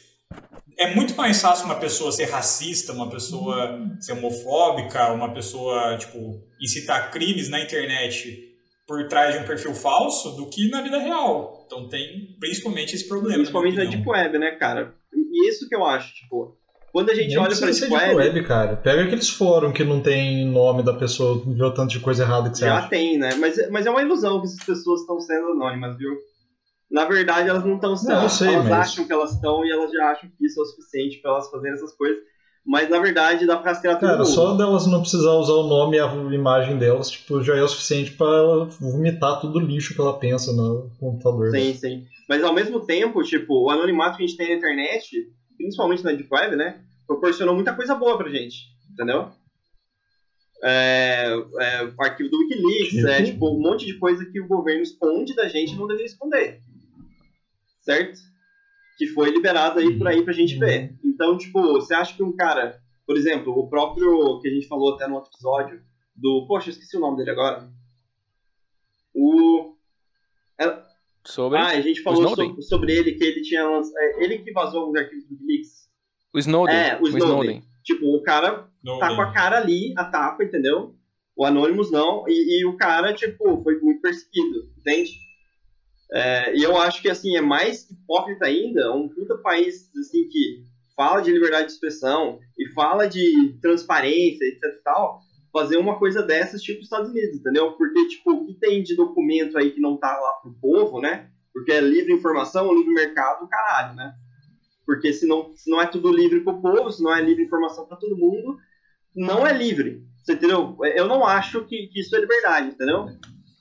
é 0.77 0.93
muito 0.95 1.15
mais 1.15 1.41
fácil 1.41 1.65
uma 1.65 1.75
pessoa 1.75 2.11
ser 2.11 2.25
racista, 2.25 2.93
uma 2.93 3.09
pessoa 3.09 3.79
ser 3.99 4.13
homofóbica, 4.13 5.11
uma 5.11 5.33
pessoa, 5.33 5.97
tipo, 5.97 6.41
incitar 6.61 7.11
crimes 7.11 7.49
na 7.49 7.59
internet 7.59 8.47
por 8.87 9.07
trás 9.07 9.35
de 9.35 9.41
um 9.41 9.45
perfil 9.45 9.75
falso 9.75 10.35
do 10.37 10.49
que 10.49 10.69
na 10.69 10.81
vida 10.81 10.97
real. 10.97 11.63
Então 11.65 11.87
tem 11.89 12.35
principalmente 12.39 12.95
esse 12.95 13.07
problema. 13.07 13.35
Principalmente 13.35 13.77
na 13.77 13.83
Deep 13.83 14.07
Web, 14.07 14.39
né, 14.39 14.51
cara? 14.51 14.95
E 15.13 15.49
isso 15.49 15.67
que 15.67 15.75
eu 15.75 15.85
acho, 15.85 16.13
tipo, 16.15 16.57
quando 16.91 17.09
a 17.09 17.15
gente 17.15 17.29
Nem 17.29 17.37
olha 17.37 17.55
pra 17.55 17.69
Deep 17.69 17.93
Web... 17.93 18.15
web... 18.15 18.43
cara. 18.43 18.75
Pega 18.75 19.03
aqueles 19.03 19.29
fóruns 19.29 19.73
que 19.73 19.83
não 19.83 20.01
tem 20.01 20.45
nome 20.45 20.83
da 20.83 20.93
pessoa, 20.93 21.41
viu 21.45 21.67
o 21.67 21.73
tanto 21.73 21.91
de 21.91 21.99
coisa 21.99 22.23
errada 22.23 22.49
que 22.49 22.57
você 22.57 22.65
Já 22.65 22.79
acha. 22.79 22.89
tem, 22.89 23.17
né? 23.17 23.35
Mas, 23.35 23.69
mas 23.69 23.85
é 23.85 23.89
uma 23.89 24.01
ilusão 24.01 24.39
que 24.41 24.47
essas 24.47 24.63
pessoas 24.63 25.01
estão 25.01 25.19
sendo 25.19 25.51
anônimas, 25.51 25.97
viu? 25.97 26.11
Na 26.89 27.05
verdade, 27.05 27.49
elas 27.49 27.63
não 27.63 27.75
estão 27.75 27.95
sendo. 27.95 28.15
Não, 28.15 28.29
sei, 28.29 28.53
elas 28.53 28.67
mas... 28.67 28.89
acham 28.89 29.05
que 29.05 29.13
elas 29.13 29.31
estão 29.33 29.63
e 29.63 29.71
elas 29.71 29.91
já 29.91 30.11
acham 30.11 30.29
que 30.29 30.45
isso 30.45 30.59
é 30.59 30.63
o 30.63 30.65
suficiente 30.65 31.17
para 31.21 31.31
elas 31.31 31.49
fazerem 31.49 31.75
essas 31.75 31.95
coisas. 31.95 32.17
Mas 32.65 32.89
na 32.89 32.99
verdade 32.99 33.47
dá 33.47 33.57
pra 33.57 33.71
rastrear 33.71 33.97
tudo. 33.99 34.09
Cara, 34.09 34.25
só 34.25 34.53
delas 34.53 34.85
não 34.85 35.01
precisar 35.01 35.31
usar 35.31 35.53
o 35.53 35.67
nome 35.67 35.97
e 35.97 35.99
a 35.99 36.05
imagem 36.31 36.77
delas, 36.77 37.09
tipo, 37.09 37.41
já 37.41 37.55
é 37.55 37.63
o 37.63 37.67
suficiente 37.67 38.11
para 38.11 38.65
vomitar 38.79 39.39
todo 39.39 39.55
o 39.55 39.59
lixo 39.59 39.95
que 39.95 40.01
ela 40.01 40.19
pensa 40.19 40.51
no 40.51 40.89
computador. 40.99 41.51
Sim, 41.51 41.67
né? 41.69 41.73
sim. 41.73 42.05
Mas 42.27 42.43
ao 42.43 42.53
mesmo 42.53 42.81
tempo, 42.81 43.23
tipo, 43.23 43.65
o 43.65 43.69
anonimato 43.69 44.17
que 44.17 44.23
a 44.23 44.27
gente 44.27 44.37
tem 44.37 44.49
na 44.49 44.55
internet, 44.55 45.09
principalmente 45.59 46.03
na 46.03 46.13
Deep 46.13 46.29
Web, 46.33 46.55
né? 46.55 46.83
proporcionou 47.09 47.55
muita 47.55 47.75
coisa 47.75 47.95
boa 47.95 48.15
pra 48.19 48.29
gente, 48.29 48.67
entendeu? 48.91 49.31
É, 50.63 51.25
é, 51.59 51.83
o 51.85 52.03
arquivo 52.03 52.29
do 52.29 52.37
Wikileaks, 52.37 53.03
é 53.05 53.23
tipo 53.23 53.49
um 53.49 53.59
monte 53.59 53.87
de 53.87 53.97
coisa 53.97 54.23
que 54.25 54.39
o 54.39 54.47
governo 54.47 54.83
esconde 54.83 55.33
da 55.33 55.47
gente 55.47 55.73
e 55.73 55.75
não 55.75 55.87
deveria 55.87 56.05
esconder. 56.05 56.61
Certo? 57.81 58.19
Que 58.95 59.07
foi 59.07 59.31
liberado 59.31 59.79
aí 59.79 59.97
por 59.97 60.07
aí 60.07 60.23
pra 60.23 60.33
gente 60.33 60.55
ver. 60.59 60.93
Então, 61.03 61.35
tipo, 61.35 61.59
você 61.73 61.95
acha 61.95 62.15
que 62.15 62.21
um 62.21 62.35
cara, 62.35 62.79
por 63.07 63.17
exemplo, 63.17 63.57
o 63.57 63.67
próprio 63.67 64.39
que 64.41 64.47
a 64.47 64.51
gente 64.51 64.67
falou 64.67 64.93
até 64.93 65.07
no 65.07 65.15
outro 65.15 65.31
episódio, 65.33 65.81
do. 66.15 66.45
Poxa, 66.45 66.69
esqueci 66.69 66.95
o 66.97 66.99
nome 66.99 67.17
dele 67.17 67.31
agora. 67.31 67.67
O. 69.15 69.73
É... 70.59 70.88
Sobre? 71.29 71.59
Ah, 71.59 71.67
a 71.67 71.81
gente 71.81 72.01
falou 72.01 72.35
sobre, 72.35 72.61
sobre, 72.63 72.91
ele, 72.93 73.13
que 73.13 73.23
ele 73.23 73.41
tinha. 73.41 73.61
É, 73.61 74.23
ele 74.23 74.39
que 74.39 74.51
vazou 74.51 74.89
os 74.89 74.95
arquivos 74.95 75.25
do 75.25 75.35
Wikileaks. 75.35 75.87
O 76.33 76.39
Snowden. 76.39 76.75
É, 76.75 76.99
o 76.99 77.07
Snowden. 77.07 77.13
O 77.13 77.17
Snowden. 77.17 77.63
Tipo, 77.83 78.15
o 78.15 78.23
cara 78.23 78.67
Snowden. 78.83 78.99
tá 78.99 79.15
com 79.15 79.21
a 79.21 79.31
cara 79.31 79.57
ali, 79.57 79.93
a 79.95 80.05
tapa, 80.05 80.43
entendeu? 80.43 80.95
O 81.37 81.45
Anonymous 81.45 81.91
não, 81.91 82.25
e, 82.27 82.59
e 82.59 82.65
o 82.65 82.75
cara, 82.75 83.13
tipo, 83.13 83.63
foi 83.63 83.79
muito 83.79 84.01
perseguido, 84.01 84.71
entende? 84.77 85.11
É, 86.11 86.57
e 86.57 86.63
eu 86.63 86.75
acho 86.75 87.01
que, 87.01 87.09
assim, 87.09 87.37
é 87.37 87.41
mais 87.41 87.89
hipócrita 87.89 88.45
ainda 88.45 88.91
um 88.93 89.07
puta 89.07 89.37
país, 89.37 89.89
assim, 89.95 90.27
que 90.27 90.65
fala 90.95 91.21
de 91.21 91.31
liberdade 91.31 91.67
de 91.67 91.73
expressão 91.73 92.39
e 92.57 92.73
fala 92.73 93.07
de 93.07 93.57
transparência, 93.61 94.43
etc 94.45 94.63
e 94.63 94.83
tal, 94.83 95.21
fazer 95.51 95.77
uma 95.77 95.97
coisa 95.97 96.21
dessas, 96.21 96.61
tipo, 96.61 96.81
Estados 96.81 97.09
Unidos, 97.09 97.37
entendeu? 97.37 97.73
Porque, 97.73 98.07
tipo, 98.07 98.31
o 98.31 98.45
que 98.45 98.53
tem 98.53 98.83
de 98.83 98.95
documento 98.95 99.57
aí 99.57 99.71
que 99.71 99.81
não 99.81 99.97
tá 99.97 100.17
lá 100.17 100.33
pro 100.41 100.53
povo, 100.61 101.01
né? 101.01 101.29
Porque 101.53 101.71
é 101.71 101.81
livre 101.81 102.13
informação, 102.13 102.73
livre 102.73 102.93
mercado, 102.93 103.47
caralho, 103.47 103.95
né? 103.95 104.13
Porque 104.85 105.13
se 105.13 105.27
não, 105.27 105.51
se 105.55 105.69
não 105.69 105.81
é 105.81 105.87
tudo 105.87 106.11
livre 106.11 106.41
para 106.41 106.53
o 106.53 106.61
povo, 106.61 106.91
se 106.91 107.03
não 107.03 107.15
é 107.15 107.21
livre 107.21 107.43
informação 107.43 107.85
para 107.85 107.97
todo 107.97 108.17
mundo, 108.17 108.57
não 109.15 109.45
é 109.45 109.53
livre. 109.53 110.03
Você 110.23 110.33
entendeu? 110.33 110.77
Eu 110.95 111.07
não 111.07 111.25
acho 111.25 111.65
que, 111.65 111.87
que 111.87 111.99
isso 111.99 112.15
é 112.15 112.19
liberdade, 112.19 112.69
entendeu? 112.69 113.07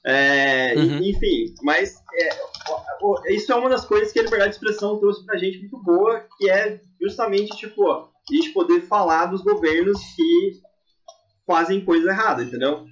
É, 0.07 0.74
uhum. 0.74 1.03
Enfim, 1.03 1.55
mas 1.62 1.97
é, 2.14 3.34
isso 3.34 3.53
é 3.53 3.57
uma 3.57 3.68
das 3.68 3.84
coisas 3.84 4.12
que 4.12 4.18
a 4.18 4.22
liberdade 4.22 4.53
de 4.53 4.57
expressão 4.57 4.99
trouxe 4.99 5.24
pra 5.24 5.39
gente 5.39 5.59
muito 5.59 5.82
boa, 5.82 6.24
que 6.39 6.49
é 6.49 6.80
justamente, 7.01 7.57
tipo, 7.57 7.91
a 7.91 8.09
gente 8.30 8.51
poder 8.51 8.82
falar 8.82 9.26
dos 9.26 9.43
governos 9.43 9.99
que 10.16 10.61
fazem 11.49 11.82
coisa 11.82 12.11
errada, 12.11 12.44
entendeu? 12.44 12.86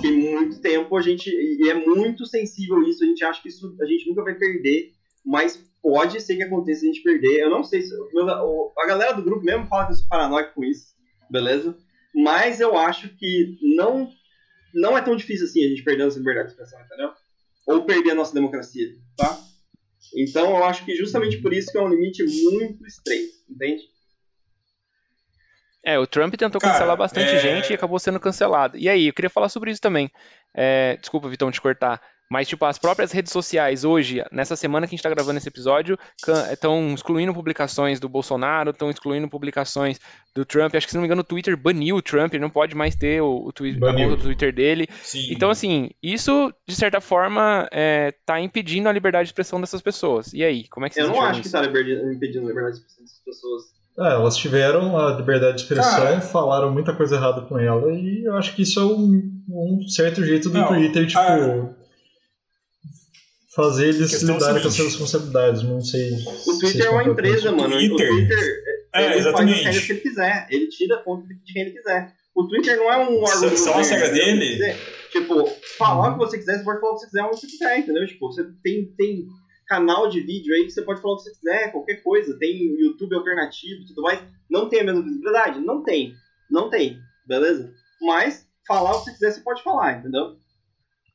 Tem 0.00 0.10
muito 0.10 0.60
tempo 0.60 0.96
a 0.96 1.02
gente. 1.02 1.28
E 1.28 1.68
é 1.68 1.74
muito 1.74 2.24
sensível 2.24 2.82
isso, 2.82 3.04
a 3.04 3.06
gente 3.06 3.22
acha 3.22 3.42
que 3.42 3.50
isso 3.50 3.76
a 3.80 3.84
gente 3.84 4.08
nunca 4.08 4.24
vai 4.24 4.34
perder, 4.34 4.92
mas 5.24 5.62
pode 5.82 6.20
ser 6.20 6.36
que 6.36 6.42
aconteça 6.42 6.82
a 6.82 6.86
gente 6.86 7.02
perder. 7.02 7.42
Eu 7.42 7.50
não 7.50 7.62
sei 7.62 7.82
se. 7.82 7.94
A 7.94 8.86
galera 8.86 9.12
do 9.12 9.22
grupo 9.22 9.44
mesmo 9.44 9.66
fala 9.66 9.86
que 9.86 9.92
eu 9.92 9.96
sou 9.96 10.08
paranoico 10.08 10.54
com 10.54 10.64
isso, 10.64 10.94
beleza? 11.30 11.76
Mas 12.14 12.60
eu 12.60 12.76
acho 12.76 13.10
que 13.16 13.58
não, 13.76 14.10
não 14.74 14.96
é 14.96 15.02
tão 15.02 15.14
difícil 15.14 15.44
assim 15.44 15.64
a 15.64 15.68
gente 15.68 15.84
perder 15.84 16.02
a 16.02 16.06
nossa 16.06 16.18
liberdade 16.18 16.48
de 16.48 16.52
expressão, 16.54 16.80
entendeu? 16.84 17.10
Ou 17.66 17.84
perder 17.84 18.12
a 18.12 18.14
nossa 18.14 18.34
democracia, 18.34 18.88
tá? 19.16 19.38
Então 20.16 20.56
eu 20.56 20.64
acho 20.64 20.86
que 20.86 20.96
justamente 20.96 21.36
por 21.42 21.52
isso 21.52 21.70
que 21.70 21.76
é 21.76 21.82
um 21.82 21.88
limite 21.88 22.24
muito 22.24 22.86
estreito, 22.86 23.34
entende? 23.50 23.82
É, 25.84 25.98
o 25.98 26.06
Trump 26.06 26.34
tentou 26.34 26.60
Cara, 26.60 26.74
cancelar 26.74 26.96
bastante 26.96 27.34
é... 27.34 27.38
gente 27.38 27.70
e 27.70 27.74
acabou 27.74 27.98
sendo 27.98 28.20
cancelado. 28.20 28.76
E 28.76 28.88
aí, 28.88 29.06
eu 29.06 29.12
queria 29.12 29.30
falar 29.30 29.48
sobre 29.48 29.70
isso 29.70 29.80
também. 29.80 30.10
É, 30.54 30.96
desculpa, 30.96 31.28
Vitão, 31.28 31.50
te 31.50 31.60
cortar. 31.60 32.00
Mas, 32.30 32.46
tipo, 32.46 32.64
as 32.66 32.78
próprias 32.78 33.10
redes 33.10 33.32
sociais 33.32 33.84
hoje, 33.84 34.22
nessa 34.30 34.54
semana 34.54 34.86
que 34.86 34.90
a 34.90 34.94
gente 34.94 35.00
está 35.00 35.08
gravando 35.08 35.38
esse 35.38 35.48
episódio, 35.48 35.98
estão 36.52 36.92
excluindo 36.92 37.32
publicações 37.32 37.98
do 37.98 38.08
Bolsonaro, 38.08 38.70
estão 38.70 38.90
excluindo 38.90 39.28
publicações 39.30 39.98
do 40.34 40.44
Trump. 40.44 40.74
Acho 40.74 40.86
que, 40.86 40.90
se 40.90 40.96
não 40.96 41.02
me 41.02 41.06
engano, 41.06 41.22
o 41.22 41.24
Twitter 41.24 41.56
baniu 41.56 41.96
o 41.96 42.02
Trump, 42.02 42.34
ele 42.34 42.42
não 42.42 42.50
pode 42.50 42.74
mais 42.74 42.94
ter 42.94 43.22
o, 43.22 43.46
o, 43.46 43.52
twi 43.52 43.78
o 43.80 44.16
Twitter 44.18 44.52
dele. 44.52 44.86
Sim. 45.02 45.26
Então, 45.30 45.48
assim, 45.48 45.90
isso, 46.02 46.52
de 46.66 46.74
certa 46.74 47.00
forma, 47.00 47.66
está 47.72 48.38
é, 48.38 48.42
impedindo 48.42 48.90
a 48.90 48.92
liberdade 48.92 49.24
de 49.24 49.30
expressão 49.30 49.58
dessas 49.58 49.80
pessoas. 49.80 50.34
E 50.34 50.44
aí, 50.44 50.68
como 50.68 50.84
é 50.84 50.90
que 50.90 50.96
vocês 50.96 51.06
Eu 51.06 51.14
não 51.14 51.22
acho 51.22 51.40
isso? 51.40 51.50
que 51.50 51.56
está 51.56 51.64
impedindo 51.64 52.44
a 52.44 52.48
liberdade 52.48 52.76
de 52.76 52.82
expressão 52.82 53.04
dessas 53.04 53.20
pessoas. 53.24 53.77
É, 53.98 54.12
elas 54.12 54.36
tiveram 54.36 54.96
a 54.96 55.12
liberdade 55.14 55.56
de 55.56 55.62
expressão, 55.62 56.04
Cara, 56.04 56.20
falaram 56.20 56.72
muita 56.72 56.94
coisa 56.94 57.16
errada 57.16 57.42
com 57.42 57.58
ela, 57.58 57.92
e 57.92 58.24
eu 58.24 58.36
acho 58.36 58.54
que 58.54 58.62
isso 58.62 58.78
é 58.78 58.84
um, 58.84 59.20
um 59.48 59.88
certo 59.88 60.24
jeito 60.24 60.48
do 60.48 60.58
não, 60.58 60.68
Twitter, 60.68 61.06
tipo, 61.06 61.18
a... 61.18 61.74
fazer 63.56 63.88
eles 63.88 64.22
lidarem 64.22 64.62
com 64.62 64.68
as 64.68 64.74
suas 64.74 64.88
responsabilidades, 64.88 65.62
não 65.64 65.80
sei. 65.80 66.12
O 66.46 66.58
Twitter 66.60 66.86
é 66.86 66.90
uma 66.90 67.04
empresa, 67.04 67.50
mano. 67.50 67.74
Twitter. 67.74 68.12
O 68.12 68.16
Twitter 68.16 68.62
é, 68.94 69.04
ele 69.04 69.14
exatamente. 69.16 69.64
faz 69.64 69.66
as 69.66 69.74
regras 69.74 69.84
que 69.84 69.92
ele 69.92 70.00
quiser, 70.00 70.46
ele 70.50 70.68
tira 70.68 70.96
a 70.96 71.02
fonte 71.02 71.28
de 71.28 71.52
quem 71.52 71.62
ele 71.62 71.72
quiser. 71.72 72.12
O 72.34 72.46
Twitter 72.46 72.76
não 72.76 72.92
é 72.92 72.98
um 72.98 73.20
órgão. 73.20 73.56
São 73.56 73.78
as 73.78 73.90
regras 73.90 74.12
dele? 74.12 74.76
Tipo, 75.10 75.44
falar 75.76 76.10
uhum. 76.10 76.14
o 76.14 76.18
que 76.18 76.18
você 76.26 76.38
quiser, 76.38 76.58
você 76.58 76.64
pode 76.64 76.80
falar 76.80 76.92
o 76.92 76.94
que 76.94 77.00
você 77.00 77.06
quiser, 77.06 77.22
onde 77.24 77.40
você 77.40 77.46
quiser, 77.48 77.78
entendeu? 77.78 78.06
Tipo, 78.06 78.28
você 78.28 78.44
tem. 78.62 78.94
tem 78.96 79.26
canal 79.68 80.08
de 80.08 80.20
vídeo 80.20 80.54
aí 80.54 80.64
que 80.64 80.70
você 80.70 80.82
pode 80.82 81.00
falar 81.00 81.14
o 81.14 81.16
que 81.18 81.24
você 81.24 81.32
quiser, 81.32 81.70
qualquer 81.70 82.02
coisa. 82.02 82.38
Tem 82.38 82.56
YouTube 82.80 83.14
alternativo 83.14 83.82
e 83.82 83.86
tudo 83.86 84.02
mais. 84.02 84.20
Não 84.50 84.68
tem 84.68 84.80
a 84.80 84.84
mesma 84.84 85.02
visibilidade? 85.02 85.60
Não 85.60 85.84
tem. 85.84 86.14
Não 86.50 86.70
tem, 86.70 86.98
beleza? 87.26 87.72
Mas 88.00 88.48
falar 88.66 88.96
o 88.96 88.98
que 88.98 89.04
você 89.04 89.12
quiser, 89.12 89.32
você 89.32 89.40
pode 89.40 89.62
falar, 89.62 89.98
entendeu? 89.98 90.36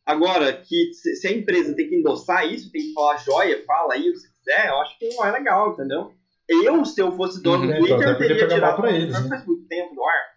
Agora, 0.05 0.53
que 0.53 0.93
se 0.93 1.27
a 1.27 1.31
empresa 1.31 1.75
tem 1.75 1.87
que 1.87 1.95
endossar 1.95 2.45
isso, 2.45 2.71
tem 2.71 2.81
que 2.81 2.93
falar 2.93 3.17
joia, 3.17 3.63
fala 3.65 3.93
aí 3.93 4.09
o 4.09 4.13
que 4.13 4.19
você 4.19 4.27
quiser, 4.27 4.67
eu 4.67 4.77
acho 4.79 4.99
que 4.99 5.09
não 5.15 5.25
é 5.25 5.31
legal, 5.31 5.73
entendeu? 5.73 6.13
Eu, 6.47 6.83
se 6.83 7.01
eu 7.01 7.11
fosse 7.13 7.41
dono 7.41 7.63
uhum, 7.63 7.71
do 7.71 7.77
Twitter, 7.77 8.07
eu 8.09 8.17
teria 8.17 8.47
tirado 8.47 8.81
pra 8.81 8.91
eles, 8.91 9.13
né? 9.13 9.29
faz 9.29 9.45
muito 9.45 9.65
tempo 9.67 9.95
do 9.95 10.03
ar. 10.03 10.33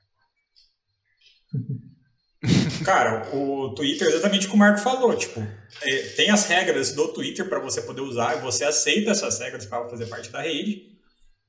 Cara, 2.86 3.34
o 3.34 3.74
Twitter 3.74 4.06
exatamente 4.06 4.46
como 4.46 4.62
o 4.62 4.64
Marco 4.64 4.78
falou, 4.78 5.12
tipo, 5.16 5.44
é, 5.82 5.96
tem 6.14 6.30
as 6.30 6.46
regras 6.46 6.92
do 6.92 7.08
Twitter 7.08 7.48
para 7.48 7.58
você 7.58 7.82
poder 7.82 8.00
usar, 8.00 8.36
e 8.36 8.40
você 8.40 8.64
aceita 8.64 9.10
essas 9.10 9.40
regras 9.40 9.66
para 9.66 9.88
fazer 9.88 10.06
parte 10.06 10.30
da 10.30 10.40
rede, 10.40 10.82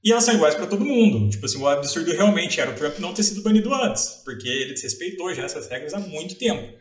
e 0.04 0.12
elas 0.12 0.24
são 0.24 0.34
iguais 0.34 0.56
para 0.56 0.66
todo 0.66 0.84
mundo. 0.84 1.30
Tipo 1.30 1.46
assim, 1.46 1.60
o 1.60 1.68
absurdo 1.68 2.12
realmente 2.12 2.60
era 2.60 2.72
o 2.72 2.74
Trump 2.74 2.98
não 2.98 3.14
ter 3.14 3.22
sido 3.22 3.44
banido 3.44 3.72
antes, 3.72 4.24
porque 4.26 4.48
ele 4.48 4.74
desrespeitou 4.74 5.32
já 5.32 5.44
essas 5.44 5.70
regras 5.70 5.94
há 5.94 6.00
muito 6.00 6.34
tempo. 6.40 6.76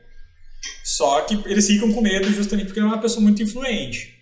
Só 0.83 1.21
que 1.21 1.35
eles 1.45 1.67
ficam 1.67 1.93
com 1.93 2.01
medo 2.01 2.33
justamente 2.33 2.69
porque 2.69 2.81
ele 2.81 2.87
é 2.87 2.91
uma 2.91 3.01
pessoa 3.01 3.21
muito 3.21 3.43
influente. 3.43 4.15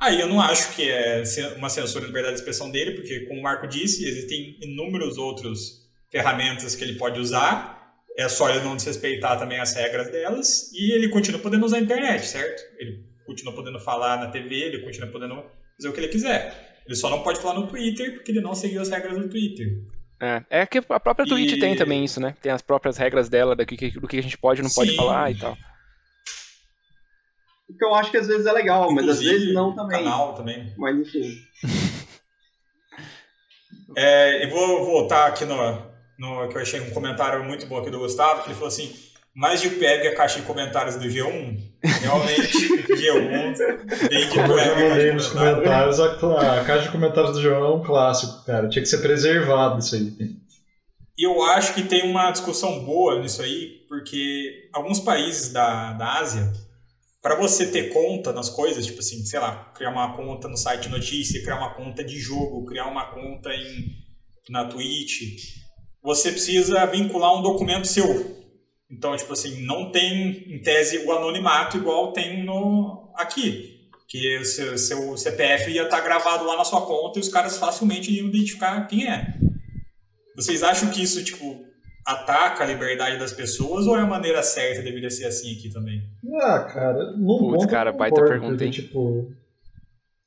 Aí 0.00 0.18
eu 0.18 0.26
não 0.26 0.40
acho 0.40 0.74
que 0.74 0.90
é 0.90 1.22
uma 1.56 1.70
censura 1.70 2.00
da 2.00 2.08
liberdade 2.08 2.34
de 2.34 2.40
expressão 2.40 2.72
dele, 2.72 2.96
porque, 2.96 3.20
como 3.26 3.38
o 3.38 3.42
Marco 3.44 3.68
disse, 3.68 4.04
existem 4.04 4.56
inúmeros 4.60 5.16
outros 5.16 5.88
ferramentas 6.10 6.74
que 6.74 6.82
ele 6.82 6.98
pode 6.98 7.20
usar 7.20 7.79
é 8.22 8.28
só 8.28 8.50
ele 8.50 8.60
não 8.60 8.76
desrespeitar 8.76 9.38
também 9.38 9.58
as 9.58 9.74
regras 9.74 10.10
delas 10.10 10.70
e 10.72 10.92
ele 10.92 11.08
continua 11.08 11.40
podendo 11.40 11.64
usar 11.64 11.78
a 11.78 11.80
internet, 11.80 12.26
certo? 12.26 12.62
Ele 12.78 13.04
continua 13.24 13.54
podendo 13.54 13.80
falar 13.80 14.18
na 14.18 14.30
TV, 14.30 14.54
ele 14.54 14.82
continua 14.82 15.10
podendo 15.10 15.42
fazer 15.76 15.88
o 15.88 15.92
que 15.92 16.00
ele 16.00 16.08
quiser. 16.08 16.80
Ele 16.86 16.96
só 16.96 17.08
não 17.08 17.22
pode 17.22 17.40
falar 17.40 17.54
no 17.54 17.66
Twitter 17.66 18.14
porque 18.14 18.32
ele 18.32 18.40
não 18.40 18.54
seguiu 18.54 18.82
as 18.82 18.88
regras 18.88 19.16
do 19.16 19.28
Twitter. 19.28 19.84
É, 20.20 20.42
é 20.50 20.66
que 20.66 20.78
a 20.78 21.00
própria 21.00 21.26
Twitch 21.26 21.52
e... 21.52 21.58
tem 21.58 21.74
também 21.74 22.04
isso, 22.04 22.20
né? 22.20 22.36
Tem 22.42 22.52
as 22.52 22.60
próprias 22.60 22.98
regras 22.98 23.28
dela 23.28 23.56
do 23.56 23.64
que, 23.64 23.90
do 23.92 24.06
que 24.06 24.18
a 24.18 24.22
gente 24.22 24.36
pode 24.36 24.60
e 24.60 24.62
não 24.62 24.68
Sim. 24.68 24.76
pode 24.76 24.96
falar 24.96 25.30
e 25.30 25.38
tal. 25.38 25.56
O 27.68 27.78
que 27.78 27.84
eu 27.84 27.94
acho 27.94 28.10
que 28.10 28.16
às 28.16 28.26
vezes 28.26 28.46
é 28.46 28.52
legal, 28.52 28.90
Inclusive, 28.90 29.06
mas 29.06 29.18
às 29.18 29.24
vezes 29.24 29.54
não 29.54 29.74
também. 29.74 30.04
canal 30.04 30.34
também. 30.34 30.74
Mas 30.76 30.98
enfim. 30.98 31.38
é, 33.96 34.44
eu 34.44 34.50
vou 34.50 34.84
voltar 34.84 35.28
aqui 35.28 35.44
no, 35.44 35.54
no, 36.20 36.46
que 36.48 36.56
eu 36.56 36.60
achei 36.60 36.80
um 36.80 36.90
comentário 36.90 37.42
muito 37.42 37.66
bom 37.66 37.78
aqui 37.78 37.90
do 37.90 37.98
Gustavo, 37.98 38.42
que 38.42 38.48
ele 38.48 38.54
falou 38.54 38.68
assim, 38.68 38.94
mais 39.34 39.62
de 39.62 39.70
que 39.70 39.86
a 39.86 40.14
caixa 40.14 40.38
de 40.38 40.46
comentários 40.46 40.96
do 40.96 41.08
G1. 41.08 41.58
Realmente, 41.82 42.68
G1, 42.92 44.08
bem 44.08 44.28
de 44.28 44.34
Como 44.34 44.52
eu 44.52 44.90
mandei 44.90 45.12
nos 45.12 45.28
comentários, 45.28 45.98
a, 45.98 46.60
a, 46.60 46.64
caixa 46.64 46.82
de 46.82 46.90
comentários 46.90 47.32
do 47.32 47.40
G1 47.40 47.52
é 47.52 47.74
um 47.74 47.82
clássico, 47.82 48.44
cara. 48.44 48.68
Tinha 48.68 48.82
que 48.82 48.88
ser 48.88 48.98
preservado 48.98 49.78
isso 49.78 49.94
aí. 49.94 50.12
E 51.16 51.26
eu 51.26 51.42
acho 51.42 51.72
que 51.74 51.84
tem 51.84 52.10
uma 52.10 52.30
discussão 52.30 52.84
boa 52.84 53.18
nisso 53.18 53.40
aí, 53.40 53.86
porque 53.88 54.68
alguns 54.74 55.00
países 55.00 55.50
da, 55.50 55.94
da 55.94 56.18
Ásia, 56.18 56.52
para 57.22 57.34
você 57.34 57.66
ter 57.66 57.94
conta 57.94 58.30
nas 58.30 58.50
coisas, 58.50 58.84
tipo 58.84 58.98
assim, 58.98 59.24
sei 59.24 59.40
lá, 59.40 59.72
criar 59.74 59.90
uma 59.90 60.14
conta 60.14 60.48
no 60.48 60.56
site 60.56 60.82
de 60.82 60.90
notícia, 60.90 61.42
criar 61.42 61.56
uma 61.56 61.74
conta 61.74 62.04
de 62.04 62.18
jogo, 62.18 62.66
criar 62.66 62.88
uma 62.88 63.06
conta 63.06 63.48
em, 63.54 63.96
na 64.50 64.66
Twitch, 64.66 65.59
você 66.02 66.30
precisa 66.32 66.86
vincular 66.86 67.38
um 67.38 67.42
documento 67.42 67.86
seu. 67.86 68.38
Então, 68.90 69.16
tipo 69.16 69.32
assim, 69.32 69.64
não 69.64 69.92
tem, 69.92 70.44
em 70.52 70.60
tese, 70.60 71.04
o 71.04 71.12
anonimato 71.12 71.76
igual 71.76 72.12
tem 72.12 72.44
no 72.44 73.12
aqui. 73.14 73.78
Que 74.08 74.38
o 74.38 74.44
seu, 74.44 74.76
seu 74.76 75.16
CPF 75.16 75.70
ia 75.70 75.84
estar 75.84 75.98
tá 75.98 76.02
gravado 76.02 76.44
lá 76.44 76.56
na 76.56 76.64
sua 76.64 76.84
conta 76.84 77.18
e 77.18 77.22
os 77.22 77.28
caras 77.28 77.56
facilmente 77.56 78.12
iam 78.12 78.26
identificar 78.26 78.86
quem 78.88 79.08
é. 79.08 79.34
Vocês 80.34 80.64
acham 80.64 80.90
que 80.90 81.00
isso, 81.00 81.22
tipo, 81.22 81.64
ataca 82.04 82.64
a 82.64 82.66
liberdade 82.66 83.18
das 83.18 83.32
pessoas 83.32 83.86
ou 83.86 83.96
é 83.96 84.00
a 84.00 84.06
maneira 84.06 84.42
certa 84.42 84.82
deveria 84.82 85.10
ser 85.10 85.26
assim 85.26 85.54
aqui 85.56 85.70
também? 85.70 86.02
Ah, 86.40 86.60
cara, 86.60 87.12
não 87.16 87.38
Putz, 87.38 87.66
cara, 87.66 87.92
baita 87.92 88.24
pergunta, 88.24 88.64
hein? 88.64 88.70
Tipo, 88.70 89.30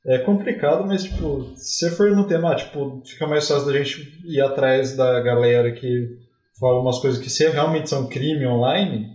é 0.05 0.19
complicado, 0.19 0.85
mas, 0.85 1.03
tipo, 1.03 1.53
se 1.55 1.89
for 1.89 2.11
no 2.11 2.27
tema, 2.27 2.55
tipo, 2.55 3.01
fica 3.05 3.25
mais 3.25 3.47
fácil 3.47 3.67
da 3.67 3.77
gente 3.77 4.19
ir 4.25 4.41
atrás 4.41 4.95
da 4.95 5.19
galera 5.21 5.71
que 5.71 6.17
fala 6.59 6.79
umas 6.79 6.99
coisas 6.99 7.19
que 7.19 7.29
se 7.29 7.47
realmente 7.47 7.89
são 7.89 8.07
crime 8.07 8.45
online, 8.45 9.07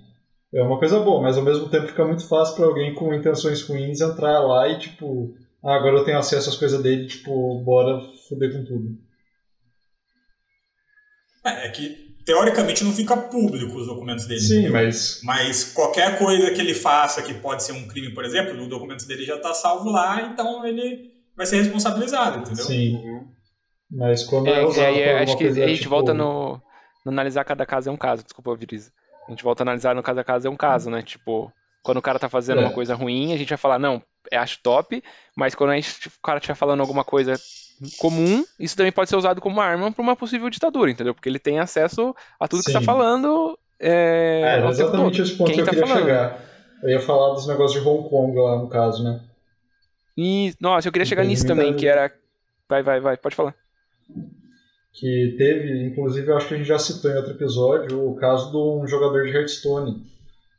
é 0.52 0.62
uma 0.62 0.78
coisa 0.78 0.98
boa, 0.98 1.20
mas 1.20 1.36
ao 1.36 1.44
mesmo 1.44 1.68
tempo 1.68 1.86
fica 1.86 2.04
muito 2.04 2.26
fácil 2.26 2.56
para 2.56 2.64
alguém 2.64 2.94
com 2.94 3.12
intenções 3.12 3.62
ruins 3.62 4.00
entrar 4.00 4.40
lá 4.40 4.66
e, 4.68 4.78
tipo, 4.78 5.34
ah, 5.62 5.74
agora 5.74 5.98
eu 5.98 6.04
tenho 6.04 6.18
acesso 6.18 6.48
às 6.48 6.56
coisas 6.56 6.82
dele, 6.82 7.06
tipo, 7.06 7.62
bora 7.62 8.00
foder 8.28 8.52
com 8.52 8.64
tudo. 8.64 8.96
É, 11.44 11.66
é 11.66 11.70
que 11.70 12.07
teoricamente 12.28 12.84
não 12.84 12.92
fica 12.92 13.16
público 13.16 13.78
os 13.78 13.86
documentos 13.86 14.26
dele. 14.26 14.40
Sim, 14.40 14.58
entendeu? 14.58 14.72
mas. 14.72 15.20
Mas 15.24 15.64
qualquer 15.64 16.18
coisa 16.18 16.50
que 16.50 16.60
ele 16.60 16.74
faça 16.74 17.22
que 17.22 17.32
pode 17.32 17.62
ser 17.62 17.72
um 17.72 17.88
crime, 17.88 18.12
por 18.12 18.22
exemplo, 18.22 18.62
o 18.62 18.68
documento 18.68 19.06
dele 19.08 19.24
já 19.24 19.36
está 19.36 19.54
salvo 19.54 19.88
lá, 19.88 20.20
então 20.20 20.66
ele 20.66 21.10
vai 21.34 21.46
ser 21.46 21.56
responsabilizado, 21.56 22.40
entendeu? 22.40 22.64
Sim. 22.66 23.00
Mas 23.90 24.24
quando 24.24 24.48
é, 24.48 24.60
é 24.60 24.66
usado 24.66 24.82
é, 24.82 25.00
é, 25.00 25.22
acho 25.22 25.38
que 25.38 25.44
coisa, 25.44 25.64
a 25.64 25.68
gente 25.68 25.78
tipo... 25.78 25.88
volta 25.88 26.12
no, 26.12 26.60
no, 27.06 27.10
analisar 27.10 27.44
cada 27.44 27.64
caso 27.64 27.88
é 27.88 27.92
um 27.92 27.96
caso, 27.96 28.22
desculpa, 28.22 28.54
Viriza. 28.54 28.92
A 29.26 29.30
gente 29.30 29.42
volta 29.42 29.62
a 29.62 29.64
analisar 29.64 29.94
no 29.94 30.02
caso 30.02 30.20
a 30.20 30.24
caso 30.24 30.46
é 30.46 30.50
um 30.50 30.56
caso, 30.56 30.90
né? 30.90 31.02
Tipo, 31.02 31.50
quando 31.82 31.96
o 31.96 32.02
cara 32.02 32.18
tá 32.18 32.28
fazendo 32.28 32.60
é. 32.60 32.64
uma 32.64 32.74
coisa 32.74 32.94
ruim, 32.94 33.32
a 33.32 33.38
gente 33.38 33.48
vai 33.48 33.56
falar, 33.56 33.78
não, 33.78 34.02
acho 34.32 34.60
top, 34.62 35.02
mas 35.36 35.54
quando 35.54 35.70
a 35.70 35.74
gente, 35.74 36.08
o 36.08 36.22
cara 36.22 36.38
estiver 36.38 36.54
falando 36.54 36.80
alguma 36.80 37.04
coisa 37.04 37.34
comum, 37.98 38.44
isso 38.58 38.76
também 38.76 38.92
pode 38.92 39.08
ser 39.08 39.16
usado 39.16 39.40
como 39.40 39.60
arma 39.60 39.92
para 39.92 40.02
uma 40.02 40.16
possível 40.16 40.50
ditadura, 40.50 40.90
entendeu? 40.90 41.14
Porque 41.14 41.28
ele 41.28 41.38
tem 41.38 41.58
acesso 41.58 42.14
a 42.38 42.48
tudo 42.48 42.60
Sim. 42.60 42.64
que 42.64 42.70
está 42.70 42.82
falando. 42.82 43.58
É, 43.80 44.60
é 44.60 44.68
exatamente 44.68 45.22
esse 45.22 45.36
ponto 45.36 45.52
que 45.52 45.60
eu 45.60 45.64
tá 45.64 45.70
queria 45.70 45.86
falando. 45.86 46.04
chegar. 46.04 46.44
Eu 46.82 46.90
ia 46.90 47.00
falar 47.00 47.34
dos 47.34 47.46
negócios 47.46 47.80
de 47.80 47.88
Hong 47.88 48.08
Kong 48.08 48.36
lá, 48.36 48.58
no 48.58 48.68
caso, 48.68 49.02
né? 49.02 49.20
E, 50.16 50.52
nossa, 50.60 50.88
eu 50.88 50.92
queria 50.92 51.06
chegar 51.06 51.24
nisso 51.24 51.46
também, 51.46 51.74
que 51.74 51.86
era. 51.86 52.12
Vai, 52.68 52.82
vai, 52.82 53.00
vai, 53.00 53.16
pode 53.16 53.36
falar. 53.36 53.54
Que 54.92 55.36
teve, 55.38 55.86
inclusive, 55.86 56.28
eu 56.28 56.36
acho 56.36 56.48
que 56.48 56.54
a 56.54 56.56
gente 56.56 56.66
já 56.66 56.78
citou 56.78 57.10
em 57.10 57.16
outro 57.16 57.32
episódio, 57.32 58.04
o 58.04 58.16
caso 58.16 58.50
de 58.50 58.56
um 58.56 58.86
jogador 58.86 59.24
de 59.24 59.30
Hearthstone, 59.30 60.02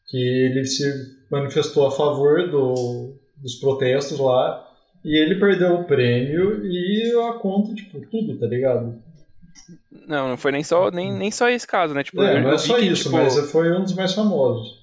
que 0.08 0.18
ele 0.18 0.66
se 0.66 0.86
manifestou 1.30 1.86
a 1.86 1.92
favor 1.92 2.50
do, 2.50 3.18
dos 3.42 3.56
protestos 3.56 4.20
lá, 4.20 4.68
e 5.04 5.18
ele 5.18 5.40
perdeu 5.40 5.76
o 5.76 5.84
prêmio 5.86 6.66
e 6.66 7.12
a 7.30 7.34
conta, 7.34 7.74
tipo, 7.74 8.00
tudo, 8.08 8.38
tá 8.38 8.46
ligado? 8.48 9.02
Não, 10.08 10.30
não 10.30 10.38
foi 10.38 10.52
nem 10.52 10.64
só, 10.64 10.90
nem, 10.92 11.12
nem 11.12 11.32
só 11.32 11.50
esse 11.50 11.68
caso, 11.68 11.94
né? 11.94 12.04
Tipo, 12.04 12.22
É, 12.22 12.42
não 12.42 12.52
é 12.52 12.58
só 12.58 12.76
que, 12.76 12.86
isso, 12.86 13.04
tipo, 13.04 13.16
mas 13.16 13.52
foi 13.52 13.72
um 13.72 13.84
dos 13.84 13.94
mais 13.96 14.14
famosos. 14.14 14.80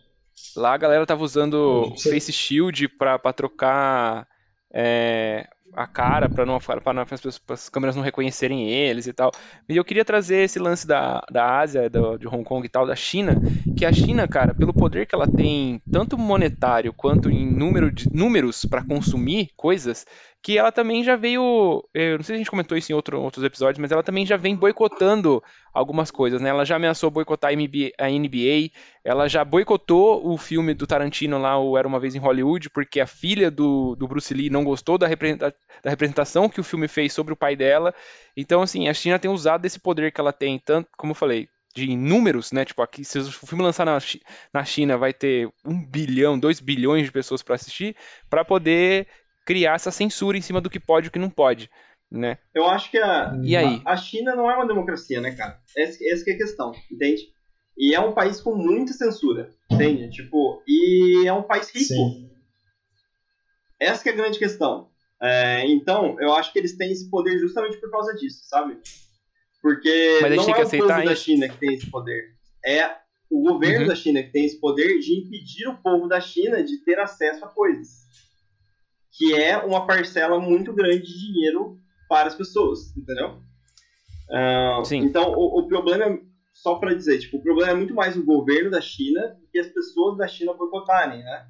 Lá 0.56 0.74
a 0.74 0.78
galera 0.78 1.06
tava 1.06 1.24
usando 1.24 1.92
face 1.96 2.32
shield 2.32 2.88
pra, 2.88 3.18
pra 3.18 3.32
trocar 3.32 4.26
é, 4.72 5.46
a 5.72 5.86
cara, 5.86 6.28
pra 6.28 6.46
não 6.46 6.58
não, 6.94 7.04
as, 7.50 7.68
câmeras 7.68 7.94
não 7.94 8.02
reconhecerem 8.02 8.70
eles 8.70 9.06
e 9.06 9.12
tal. 9.12 9.30
E 9.68 9.76
eu 9.76 9.84
queria 9.84 10.04
trazer 10.04 10.44
esse 10.44 10.58
lance 10.58 10.86
da, 10.86 11.22
da 11.30 11.58
Ásia, 11.58 11.90
do, 11.90 12.16
de 12.16 12.26
Hong 12.26 12.44
Kong 12.44 12.64
e 12.64 12.68
tal, 12.68 12.86
da 12.86 12.96
China, 12.96 13.40
que 13.76 13.84
a 13.84 13.92
China, 13.92 14.26
cara, 14.26 14.54
pelo 14.54 14.72
poder 14.72 15.06
que 15.06 15.14
ela 15.14 15.26
tem, 15.26 15.80
tanto 15.92 16.16
monetário 16.16 16.92
quanto 16.92 17.30
em 17.30 17.46
número 17.46 17.90
de 17.90 18.10
números 18.12 18.64
pra 18.64 18.84
consumir 18.84 19.50
coisas, 19.56 20.06
que 20.46 20.56
ela 20.56 20.70
também 20.70 21.02
já 21.02 21.16
veio, 21.16 21.82
eu 21.92 22.18
não 22.18 22.22
sei 22.22 22.26
se 22.26 22.32
a 22.34 22.38
gente 22.38 22.50
comentou 22.52 22.78
isso 22.78 22.92
em 22.92 22.94
outro- 22.94 23.20
outros 23.20 23.42
episódios, 23.42 23.80
mas 23.80 23.90
ela 23.90 24.04
também 24.04 24.24
já 24.24 24.36
vem 24.36 24.54
boicotando 24.54 25.42
algumas 25.74 26.08
coisas, 26.08 26.40
né? 26.40 26.50
Ela 26.50 26.64
já 26.64 26.76
ameaçou 26.76 27.10
boicotar 27.10 27.50
a 27.50 27.52
NBA, 27.52 28.78
ela 29.02 29.26
já 29.26 29.44
boicotou 29.44 30.24
o 30.24 30.38
filme 30.38 30.72
do 30.72 30.86
Tarantino 30.86 31.36
lá, 31.36 31.58
o 31.58 31.76
Era 31.76 31.88
Uma 31.88 31.98
Vez 31.98 32.14
em 32.14 32.20
Hollywood, 32.20 32.70
porque 32.70 33.00
a 33.00 33.08
filha 33.08 33.50
do, 33.50 33.96
do 33.96 34.06
Bruce 34.06 34.32
Lee 34.32 34.48
não 34.48 34.62
gostou 34.62 34.96
da, 34.96 35.08
da 35.08 35.90
representação 35.90 36.48
que 36.48 36.60
o 36.60 36.64
filme 36.64 36.86
fez 36.86 37.12
sobre 37.12 37.32
o 37.32 37.36
pai 37.36 37.56
dela. 37.56 37.92
Então, 38.36 38.62
assim, 38.62 38.86
a 38.88 38.94
China 38.94 39.18
tem 39.18 39.28
usado 39.28 39.64
esse 39.66 39.80
poder 39.80 40.12
que 40.12 40.20
ela 40.20 40.32
tem, 40.32 40.60
tanto, 40.60 40.88
como 40.96 41.10
eu 41.10 41.16
falei, 41.16 41.48
de 41.74 41.88
números, 41.96 42.52
né? 42.52 42.64
Tipo, 42.64 42.82
aqui, 42.82 43.04
se 43.04 43.18
o 43.18 43.24
filme 43.32 43.64
lançar 43.64 43.84
na, 43.84 43.98
na 44.54 44.64
China, 44.64 44.96
vai 44.96 45.12
ter 45.12 45.50
um 45.64 45.84
bilhão, 45.84 46.38
dois 46.38 46.60
bilhões 46.60 47.04
de 47.04 47.10
pessoas 47.10 47.42
para 47.42 47.56
assistir, 47.56 47.96
para 48.30 48.44
poder 48.44 49.08
criar 49.46 49.76
essa 49.76 49.90
censura 49.90 50.36
em 50.36 50.42
cima 50.42 50.60
do 50.60 50.68
que 50.68 50.78
pode 50.80 51.06
e 51.06 51.08
o 51.08 51.12
que 51.12 51.18
não 51.18 51.30
pode, 51.30 51.70
né? 52.10 52.36
Eu 52.54 52.66
acho 52.66 52.90
que 52.90 52.98
a, 52.98 53.32
E 53.42 53.56
aí? 53.56 53.80
a 53.86 53.96
China 53.96 54.34
não 54.36 54.50
é 54.50 54.56
uma 54.56 54.66
democracia, 54.66 55.20
né, 55.20 55.30
cara? 55.34 55.58
Essa, 55.76 55.98
essa 56.08 56.24
que 56.24 56.32
é 56.32 56.34
a 56.34 56.38
questão, 56.38 56.72
entende? 56.92 57.22
E 57.78 57.94
é 57.94 58.00
um 58.00 58.12
país 58.12 58.40
com 58.40 58.54
muita 58.54 58.92
censura, 58.92 59.50
entende? 59.70 60.10
Tipo, 60.10 60.62
e 60.66 61.24
é 61.26 61.32
um 61.32 61.42
país 61.42 61.68
rico. 61.70 61.86
Sim. 61.86 62.30
Essa 63.80 64.02
que 64.02 64.08
é 64.08 64.12
a 64.12 64.16
grande 64.16 64.38
questão. 64.38 64.90
É, 65.22 65.66
então, 65.66 66.16
eu 66.20 66.32
acho 66.34 66.52
que 66.52 66.58
eles 66.58 66.76
têm 66.76 66.90
esse 66.92 67.08
poder 67.08 67.38
justamente 67.38 67.78
por 67.78 67.90
causa 67.90 68.14
disso, 68.14 68.40
sabe? 68.44 68.78
Porque 69.62 70.18
Mas 70.22 70.36
não 70.36 70.42
é 70.42 70.54
que 70.54 70.62
o 70.62 70.70
povo 70.70 71.04
da. 71.04 71.14
China 71.16 71.48
que 71.48 71.58
tem 71.58 71.74
esse 71.74 71.90
poder. 71.90 72.34
É 72.64 72.96
o 73.30 73.42
governo 73.42 73.82
Uhum. 73.82 73.88
da 73.88 73.94
China 73.94 74.22
que 74.22 74.30
tem 74.32 74.44
esse 74.46 74.58
poder 74.60 74.98
de 74.98 75.18
impedir 75.18 75.68
o 75.68 75.76
povo 75.78 76.06
da 76.08 76.20
China 76.20 76.62
de 76.62 76.78
ter 76.84 76.98
acesso 76.98 77.44
a 77.44 77.48
coisas. 77.48 78.06
Que 79.16 79.34
é 79.34 79.56
uma 79.58 79.86
parcela 79.86 80.38
muito 80.38 80.72
grande 80.72 81.02
de 81.02 81.26
dinheiro 81.32 81.78
para 82.08 82.28
as 82.28 82.34
pessoas, 82.34 82.94
entendeu? 82.96 83.40
Ah, 84.30 84.82
Sim. 84.84 84.98
Então, 84.98 85.32
o, 85.32 85.60
o 85.60 85.68
problema 85.68 86.04
é, 86.04 86.18
só 86.52 86.76
para 86.76 86.94
dizer, 86.94 87.18
tipo, 87.18 87.36
o 87.38 87.42
problema 87.42 87.72
é 87.72 87.74
muito 87.74 87.94
mais 87.94 88.16
o 88.16 88.24
governo 88.24 88.70
da 88.70 88.80
China 88.80 89.36
do 89.40 89.46
que 89.48 89.58
as 89.58 89.68
pessoas 89.68 90.16
da 90.16 90.26
China 90.26 90.54
boicotarem, 90.54 91.22
né? 91.22 91.46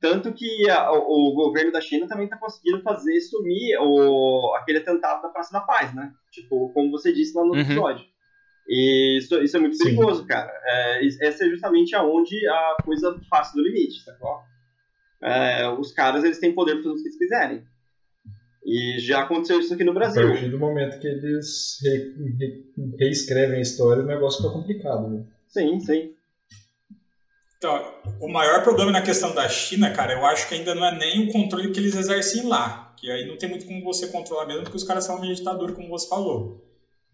Tanto 0.00 0.32
que 0.32 0.68
a- 0.70 0.90
o, 0.92 1.30
o 1.30 1.34
governo 1.34 1.70
da 1.72 1.80
China 1.80 2.08
também 2.08 2.24
está 2.24 2.36
conseguindo 2.38 2.82
fazer 2.82 3.20
sumir 3.20 3.76
o, 3.80 4.54
aquele 4.56 4.78
atentado 4.78 5.22
da 5.22 5.28
Praça 5.28 5.52
da 5.52 5.60
Paz, 5.60 5.94
né? 5.94 6.10
Tipo, 6.32 6.72
como 6.72 6.90
você 6.90 7.12
disse 7.12 7.36
lá 7.36 7.44
no 7.44 7.52
Uhum. 7.52 7.60
episódio. 7.60 8.04
E 8.68 9.18
isso, 9.18 9.42
isso 9.42 9.56
é 9.56 9.60
muito 9.60 9.76
Sim. 9.76 9.84
perigoso, 9.84 10.26
cara. 10.26 10.50
É, 10.64 11.04
is- 11.04 11.20
essa 11.20 11.44
é 11.44 11.48
justamente 11.50 11.94
aonde 11.94 12.34
a 12.48 12.82
coisa 12.84 13.18
passa 13.28 13.54
do 13.54 13.62
limite, 13.62 14.00
sacou? 14.02 14.38
É, 15.22 15.68
os 15.68 15.92
caras, 15.92 16.24
eles 16.24 16.38
têm 16.38 16.54
poder 16.54 16.74
para 16.74 16.82
fazer 16.84 16.92
o 16.94 16.96
que 16.96 17.02
eles 17.08 17.18
quiserem. 17.18 17.62
E 18.64 18.98
já 19.00 19.22
aconteceu 19.22 19.58
isso 19.60 19.72
aqui 19.74 19.84
no 19.84 19.90
A 19.92 19.94
Brasil. 19.94 20.28
partir 20.28 20.48
do 20.50 20.58
momento 20.58 20.98
que 21.00 21.06
eles 21.06 21.78
re- 21.82 22.14
re- 22.38 22.64
reescrevem 22.98 23.58
a 23.58 23.62
história, 23.62 24.02
o 24.02 24.06
negócio 24.06 24.42
fica 24.42 24.52
complicado. 24.52 25.08
Né? 25.08 25.24
Sim, 25.48 25.80
sim. 25.80 26.14
Então, 27.56 27.94
o 28.20 28.28
maior 28.28 28.62
problema 28.62 28.90
na 28.90 29.02
questão 29.02 29.34
da 29.34 29.46
China, 29.48 29.90
cara, 29.90 30.14
eu 30.14 30.24
acho 30.24 30.48
que 30.48 30.54
ainda 30.54 30.74
não 30.74 30.84
é 30.86 30.96
nem 30.98 31.28
o 31.28 31.32
controle 31.32 31.70
que 31.70 31.78
eles 31.80 31.94
exercem 31.94 32.46
lá. 32.46 32.94
Que 32.98 33.10
aí 33.10 33.26
não 33.26 33.36
tem 33.36 33.48
muito 33.50 33.66
como 33.66 33.82
você 33.84 34.08
controlar 34.08 34.46
mesmo, 34.46 34.62
porque 34.62 34.76
os 34.76 34.84
caras 34.84 35.04
são 35.04 35.16
uma 35.16 35.34
ditadura, 35.34 35.72
como 35.72 35.88
você 35.88 36.08
falou. 36.08 36.64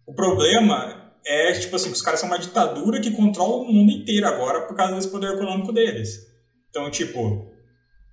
O 0.07 0.15
problema 0.15 1.13
é, 1.27 1.53
tipo 1.53 1.75
assim, 1.75 1.91
que 1.91 1.97
os 1.97 2.03
caras 2.03 2.21
são 2.21 2.29
uma 2.29 2.39
ditadura 2.39 3.01
que 3.01 3.11
controla 3.11 3.57
o 3.57 3.73
mundo 3.73 3.91
inteiro 3.91 4.27
agora 4.27 4.63
por 4.67 4.77
causa 4.77 4.95
desse 4.95 5.09
poder 5.11 5.35
econômico 5.35 5.73
deles. 5.73 6.27
Então, 6.71 6.89
tipo, 6.91 7.51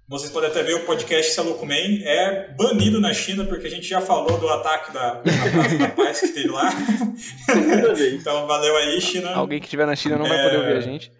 vocês 0.07 0.31
podem 0.31 0.49
até 0.49 0.61
ver 0.63 0.73
o 0.75 0.85
podcast 0.85 1.31
Saluco 1.31 1.65
Man 1.65 1.73
é 2.03 2.49
banido 2.57 2.99
na 2.99 3.13
China, 3.13 3.45
porque 3.45 3.67
a 3.67 3.69
gente 3.69 3.87
já 3.87 4.01
falou 4.01 4.37
do 4.37 4.47
ataque 4.49 4.93
da, 4.93 5.13
da 5.15 5.21
Praça 5.21 5.77
da 5.77 5.89
Paz 5.89 6.19
que 6.19 6.27
teve 6.29 6.49
lá. 6.49 6.69
Então, 8.13 8.45
valeu 8.45 8.75
aí, 8.77 8.99
China. 9.01 9.31
Alguém 9.33 9.59
que 9.59 9.65
estiver 9.65 9.85
na 9.87 9.95
China 9.95 10.17
não 10.17 10.27
vai 10.27 10.37
É. 10.39 10.43
poder 10.43 10.57
ouvir 10.57 10.73
a 10.77 10.81
gente. 10.81 11.11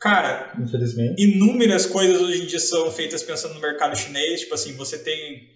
Cara, 0.00 0.52
Infelizmente. 0.60 1.20
inúmeras 1.22 1.86
coisas 1.86 2.20
hoje 2.20 2.42
em 2.42 2.46
dia 2.46 2.60
são 2.60 2.90
feitas 2.90 3.22
pensando 3.22 3.54
no 3.54 3.60
mercado 3.60 3.96
chinês. 3.96 4.40
Tipo 4.40 4.54
assim, 4.54 4.74
você 4.76 4.98
tem, 4.98 5.48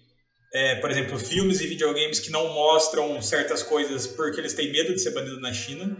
é, 0.53 0.75
por 0.75 0.91
exemplo, 0.91 1.17
filmes 1.19 1.61
e 1.61 1.67
videogames 1.67 2.19
que 2.19 2.29
não 2.31 2.53
mostram 2.53 3.21
certas 3.21 3.63
coisas 3.63 4.05
porque 4.07 4.39
eles 4.41 4.53
têm 4.53 4.71
medo 4.71 4.93
de 4.93 4.99
ser 5.01 5.11
banidos 5.11 5.41
na 5.41 5.53
China. 5.53 5.95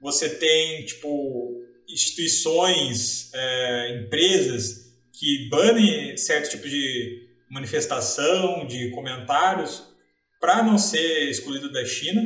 Você 0.00 0.28
tem, 0.30 0.84
tipo, 0.84 1.60
instituições, 1.88 3.30
é, 3.34 4.00
empresas 4.02 4.83
que 5.24 5.48
banem 5.48 6.16
certo 6.18 6.50
tipo 6.50 6.68
de 6.68 7.28
manifestação, 7.50 8.66
de 8.66 8.90
comentários, 8.90 9.82
para 10.40 10.62
não 10.62 10.76
ser 10.76 11.30
excluído 11.30 11.72
da 11.72 11.84
China. 11.86 12.22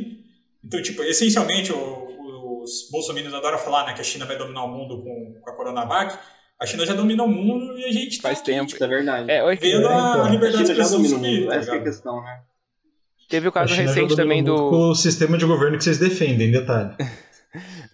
Então, 0.63 0.81
tipo, 0.81 1.01
essencialmente, 1.03 1.71
o- 1.71 2.61
os 2.61 2.89
bolsominions 2.91 3.33
adoram 3.33 3.57
falar 3.57 3.85
né, 3.85 3.93
que 3.93 4.01
a 4.01 4.03
China 4.03 4.25
vai 4.25 4.37
dominar 4.37 4.63
o 4.65 4.67
mundo 4.67 5.01
com, 5.01 5.39
com 5.41 5.49
a 5.49 5.55
Coronavac. 5.55 6.17
A 6.59 6.65
China 6.65 6.85
já 6.85 6.93
domina 6.93 7.23
o 7.23 7.27
mundo 7.29 7.77
e 7.79 7.85
a 7.85 7.91
gente 7.91 8.17
tá 8.17 8.23
Faz 8.29 8.39
aqui, 8.39 8.51
tempo. 8.51 8.65
tipo, 8.65 8.75
Isso 8.75 8.83
é 8.83 8.87
verdade. 8.87 9.31
É, 9.31 9.55
vendo 9.55 9.87
a, 9.87 9.91
então, 9.91 10.25
a 10.25 10.29
liberdade 10.29 10.65
de 10.65 10.71
expressão 10.71 10.99
mundo. 10.99 11.47
tá 11.47 11.55
Essa 11.55 11.75
é 11.75 11.77
a 11.79 11.83
questão, 11.83 12.21
né? 12.21 12.41
Teve 13.29 13.47
o 13.47 13.51
caso 13.51 13.73
recente 13.73 14.15
também 14.15 14.43
do. 14.43 14.55
Com 14.69 14.89
o 14.89 14.95
sistema 14.95 15.37
de 15.37 15.45
governo 15.45 15.77
que 15.77 15.83
vocês 15.85 15.99
defendem, 15.99 16.51
detalhe. 16.51 16.95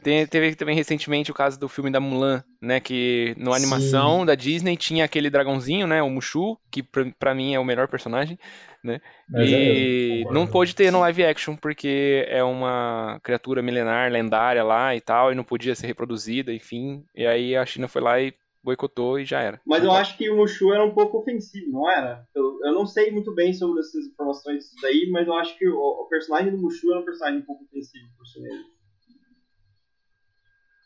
Tem- 0.05 0.27
teve 0.27 0.53
também 0.53 0.75
recentemente 0.75 1.31
o 1.31 1.33
caso 1.33 1.59
do 1.59 1.67
filme 1.67 1.89
da 1.89 1.99
Mulan, 1.99 2.43
né? 2.61 2.79
Que 2.79 3.33
na 3.39 3.49
Sim. 3.49 3.63
animação 3.63 4.23
da 4.23 4.35
Disney 4.35 4.77
tinha 4.77 5.03
aquele 5.03 5.31
dragãozinho, 5.31 5.87
né? 5.87 5.99
O 6.03 6.11
Mushu, 6.11 6.59
que 6.69 6.83
pra, 6.83 7.11
pra 7.17 7.33
mim 7.33 7.55
é 7.55 7.59
o 7.59 7.65
melhor 7.65 7.87
personagem, 7.87 8.37
né? 8.83 9.01
Mas 9.33 9.51
é 9.51 9.57
e 9.57 10.21
mesmo, 10.21 10.31
não 10.31 10.45
pôde 10.45 10.75
ter 10.75 10.91
no 10.91 10.99
live 10.99 11.25
action, 11.25 11.55
porque 11.55 12.23
é 12.27 12.43
uma 12.43 13.19
criatura 13.23 13.63
milenar, 13.63 14.11
lendária 14.11 14.63
lá 14.63 14.95
e 14.95 15.01
tal, 15.01 15.31
e 15.31 15.35
não 15.35 15.43
podia 15.43 15.73
ser 15.73 15.87
reproduzida, 15.87 16.53
enfim. 16.53 17.03
E 17.15 17.25
aí 17.25 17.55
a 17.55 17.65
China 17.65 17.87
foi 17.87 18.01
lá 18.03 18.21
e 18.21 18.31
boicotou 18.63 19.19
e 19.19 19.25
já 19.25 19.41
era. 19.41 19.59
Mas 19.65 19.83
eu 19.83 19.91
acho 19.91 20.15
que 20.17 20.29
o 20.29 20.37
Mushu 20.37 20.71
era 20.71 20.85
um 20.85 20.93
pouco 20.93 21.17
ofensivo, 21.17 21.71
não 21.71 21.89
era? 21.89 22.27
Eu, 22.35 22.59
eu 22.63 22.73
não 22.73 22.85
sei 22.85 23.09
muito 23.09 23.33
bem 23.33 23.53
sobre 23.53 23.79
essas 23.79 24.05
informações 24.05 24.65
disso 24.65 24.75
daí, 24.83 25.09
mas 25.11 25.27
eu 25.27 25.33
acho 25.33 25.57
que 25.57 25.67
o, 25.67 25.79
o 25.79 26.07
personagem 26.07 26.51
do 26.51 26.59
Mushu 26.59 26.91
era 26.91 27.01
um 27.01 27.05
personagem 27.05 27.39
um 27.39 27.45
pouco 27.45 27.63
ofensivo 27.63 28.05
por 28.15 28.27
chinês. 28.27 28.74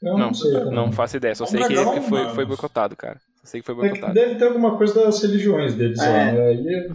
Eu 0.02 0.14
Não, 0.14 0.28
não, 0.28 0.34
sei. 0.34 0.52
Não 0.66 0.92
faço 0.92 1.18
ideia, 1.18 1.36
só 1.36 1.44
É 1.44 1.48
um 1.48 1.52
sei 1.52 1.62
que, 1.64 1.74
dragão, 1.74 1.94
que 1.94 2.02
foi, 2.02 2.30
foi 2.30 2.46
boicotado, 2.46 2.96
cara. 2.96 3.20
Só 3.42 3.48
sei 3.48 3.62
que 3.62 3.66
foi 3.66 3.76
É 3.76 3.78
que 3.78 3.84
boicotado. 4.00 4.14
deve 4.14 4.36
ter 4.36 4.46
alguma 4.46 4.78
coisa 4.78 4.94
das 5.06 5.22
religiões 5.22 5.76
deles 5.76 6.00
É. 6.00 6.10
lá, 6.10 6.32
né? 6.32 6.42
Aí 6.48 6.92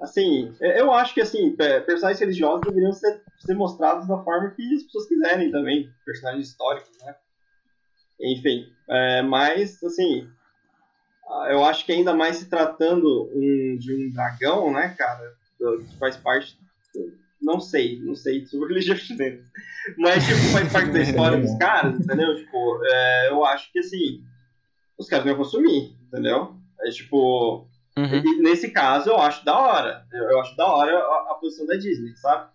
Assim, 0.00 0.54
eu 0.60 0.92
acho 0.92 1.14
que 1.14 1.20
assim, 1.20 1.54
pe- 1.54 1.80
personagens 1.82 2.18
religiosos 2.20 2.64
deveriam 2.64 2.92
ser, 2.92 3.22
ser 3.38 3.54
mostrados 3.54 4.06
da 4.08 4.22
forma 4.22 4.50
que 4.50 4.74
as 4.74 4.82
pessoas 4.82 5.06
quiserem 5.08 5.50
também. 5.50 5.88
Personagens 6.04 6.48
históricos, 6.48 6.90
né? 7.04 7.14
Enfim, 8.20 8.66
é, 8.88 9.22
mas 9.22 9.82
assim, 9.82 10.28
eu 11.50 11.64
acho 11.64 11.86
que 11.86 11.92
ainda 11.92 12.14
mais 12.14 12.36
se 12.36 12.48
tratando 12.50 13.30
um- 13.34 13.76
de 13.78 13.94
um 13.94 14.12
dragão, 14.12 14.72
né, 14.72 14.94
cara, 14.98 15.32
que 15.58 15.96
faz 15.98 16.16
parte. 16.16 16.58
Não 17.44 17.60
sei, 17.60 18.00
não 18.00 18.14
sei 18.14 18.44
sobre 18.46 18.68
religião 18.68 18.96
chinesa. 18.96 19.44
Mas, 19.98 20.24
tipo, 20.26 20.38
faz 20.52 20.72
parte 20.72 20.90
da 20.92 21.00
história 21.00 21.38
dos 21.38 21.54
caras, 21.58 22.00
entendeu? 22.00 22.34
Tipo, 22.36 22.80
é, 22.84 23.30
eu 23.30 23.44
acho 23.44 23.70
que 23.70 23.78
assim, 23.80 24.24
os 24.98 25.06
caras 25.08 25.26
não 25.26 25.32
iam 25.32 25.38
consumir, 25.38 25.96
entendeu? 26.08 26.56
É 26.80 26.90
tipo, 26.90 27.68
Uhum. 27.96 28.22
e 28.24 28.42
nesse 28.42 28.70
caso, 28.70 29.10
eu 29.10 29.16
acho 29.18 29.44
da 29.44 29.56
hora. 29.56 30.04
Eu, 30.12 30.24
eu 30.30 30.40
acho 30.40 30.56
da 30.56 30.66
hora 30.66 30.98
a, 30.98 31.32
a 31.32 31.34
posição 31.34 31.64
da 31.66 31.76
Disney, 31.76 32.16
sabe? 32.16 32.50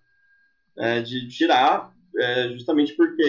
É, 0.78 1.02
de 1.02 1.28
tirar, 1.30 1.94
é, 2.18 2.50
justamente 2.50 2.94
porque 2.96 3.24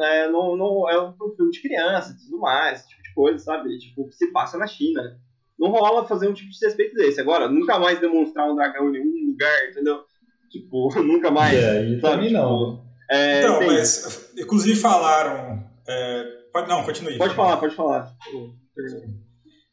é, 0.00 0.28
não, 0.28 0.56
não 0.56 0.88
é 0.90 1.00
um 1.00 1.14
filme 1.34 1.50
de 1.52 1.62
criança 1.62 2.12
e 2.12 2.24
tudo 2.24 2.38
mais, 2.40 2.80
esse 2.80 2.88
tipo 2.88 3.02
de 3.02 3.14
coisa, 3.14 3.38
sabe? 3.38 3.78
Tipo, 3.78 4.08
se 4.12 4.30
passa 4.32 4.58
na 4.58 4.66
China. 4.66 5.18
Não 5.58 5.70
rola 5.70 6.06
fazer 6.06 6.28
um 6.28 6.34
tipo 6.34 6.50
de 6.50 6.58
respeito 6.66 6.94
desse. 6.94 7.20
Agora, 7.20 7.48
nunca 7.48 7.78
mais 7.78 7.98
demonstrar 7.98 8.50
um 8.50 8.54
dragão 8.54 8.88
em 8.88 8.92
nenhum 8.92 9.30
lugar, 9.30 9.70
entendeu? 9.70 10.04
Tipo, 10.50 10.88
nunca 11.02 11.30
mais. 11.30 11.54
É, 11.58 11.74
sabe? 11.74 12.00
também 12.00 12.28
Tipo, 12.28 12.40
não. 12.40 12.84
é, 13.10 13.40
Então, 13.40 13.58
tem- 13.58 13.68
mas 13.68 14.30
inclusive 14.38 14.76
falaram. 14.78 15.64
é, 15.88 16.24
pode, 16.52 16.68
não, 16.68 16.82
continue. 16.84 17.18
Pode 17.18 17.34
falar, 17.34 17.56
pode 17.58 17.74
falar. 17.74 18.14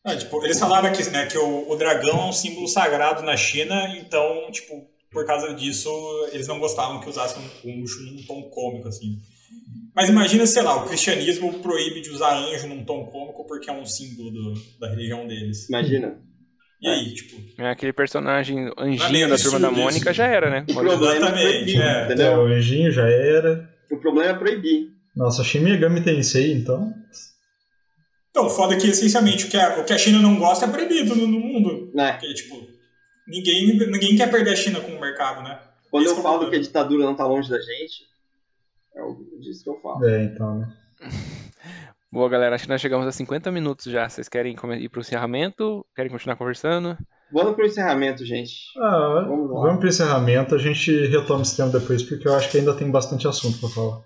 Ah, 0.06 0.16
tipo, 0.18 0.44
eles 0.44 0.60
falaram 0.60 0.90
aqui, 0.90 1.10
né, 1.12 1.26
que 1.28 1.38
o, 1.38 1.70
o 1.70 1.76
dragão 1.78 2.20
é 2.20 2.26
um 2.26 2.34
símbolo 2.34 2.68
sagrado 2.68 3.24
na 3.24 3.38
China, 3.38 3.88
então, 3.98 4.52
tipo, 4.52 4.86
por 5.10 5.26
causa 5.26 5.54
disso, 5.54 5.90
eles 6.34 6.46
não 6.48 6.60
gostavam 6.60 7.00
que 7.00 7.08
usassem 7.10 7.42
um, 7.64 7.70
um 7.70 7.78
Mushu 7.80 8.02
num 8.04 8.22
tom 8.24 8.50
cômico, 8.50 8.88
assim. 8.90 9.20
Mas 9.96 10.10
imagina, 10.10 10.46
sei 10.46 10.62
lá, 10.64 10.76
o 10.76 10.88
cristianismo 10.88 11.54
proíbe 11.60 12.02
de 12.02 12.10
usar 12.10 12.36
anjo 12.36 12.68
num 12.68 12.84
tom 12.84 13.06
cômico 13.06 13.46
porque 13.46 13.70
é 13.70 13.74
um 13.74 13.86
símbolo 13.86 14.32
do- 14.32 14.54
da 14.80 14.90
religião 14.90 15.26
deles. 15.26 15.70
Imagina. 15.70 16.20
E 16.84 16.88
aí, 16.90 17.14
tipo, 17.14 17.42
É 17.62 17.70
aquele 17.70 17.94
personagem 17.94 18.68
é 18.68 18.72
anjinho 18.78 19.30
da 19.30 19.38
turma 19.38 19.60
da 19.60 19.72
Mônica 19.72 20.10
isso. 20.12 20.18
já 20.18 20.26
era, 20.28 20.50
né? 20.50 20.66
O 20.70 20.74
problema 20.74 21.28
é 21.30 21.32
proibir, 21.32 21.82
é. 21.82 21.86
É, 22.02 22.06
entendeu? 22.06 22.34
o 22.40 22.46
anjinho 22.46 22.92
já 22.92 23.08
era. 23.10 23.70
O 23.90 23.98
problema 23.98 24.32
é 24.32 24.34
proibir. 24.34 24.90
Nossa, 25.16 25.44
Shin 25.44 25.60
Megami 25.60 26.02
Tensei, 26.02 26.52
então. 26.52 26.94
então, 28.32 28.50
foda 28.50 28.76
que 28.76 28.88
essencialmente 28.88 29.46
o 29.46 29.50
que 29.50 29.56
a, 29.58 29.80
o 29.80 29.84
que 29.86 29.94
a 29.94 29.98
China 29.98 30.20
não 30.20 30.38
gosta 30.38 30.66
é 30.66 30.68
proibido 30.68 31.16
no, 31.16 31.26
no 31.28 31.40
mundo. 31.40 31.92
Né? 31.94 32.12
Porque, 32.14 32.34
tipo, 32.34 32.68
ninguém, 33.28 33.78
ninguém 33.78 34.16
quer 34.18 34.30
perder 34.30 34.52
a 34.52 34.56
China 34.56 34.82
como 34.82 35.00
mercado, 35.00 35.42
né? 35.44 35.60
Quando 35.90 36.04
Esse 36.06 36.14
eu 36.16 36.20
é 36.20 36.24
falo 36.24 36.50
que 36.50 36.56
a 36.56 36.60
ditadura 36.62 37.06
não 37.06 37.16
tá 37.16 37.26
longe 37.26 37.50
da 37.50 37.60
gente, 37.60 38.04
é 38.96 39.02
o- 39.04 39.40
disso 39.40 39.64
que 39.64 39.70
eu 39.70 39.80
falo. 39.80 40.04
É, 40.06 40.24
então, 40.26 40.60
né? 40.60 40.74
Boa, 42.14 42.30
galera. 42.30 42.53
Acho 42.53 42.66
que 42.66 42.70
nós 42.70 42.80
chegamos 42.80 43.07
a 43.07 43.11
50 43.11 43.51
minutos 43.51 43.86
já. 43.91 44.07
Vocês 44.07 44.30
querem 44.30 44.55
ir 44.80 44.89
pro 44.89 45.01
encerramento? 45.01 45.84
Querem 45.95 46.11
continuar 46.11 46.36
conversando? 46.36 46.95
Vamos 47.32 47.55
pro 47.55 47.66
encerramento, 47.66 48.24
gente. 48.24 48.53
Ah, 48.80 49.26
Vamos 49.28 49.49
lá. 49.49 49.61
vamos 49.61 49.80
pro 49.80 49.89
encerramento, 49.89 50.53
a 50.53 50.59
gente 50.59 51.07
retoma 51.07 51.41
esse 51.41 51.57
tema 51.57 51.72
depois, 51.72 52.03
porque 52.03 52.28
eu 52.28 52.36
acho 52.36 52.51
que 52.51 52.59
ainda 52.59 52.76
tem 52.76 52.91
bastante 52.91 53.28
assunto 53.28 53.59
pra 53.59 53.70
falar. 53.70 54.01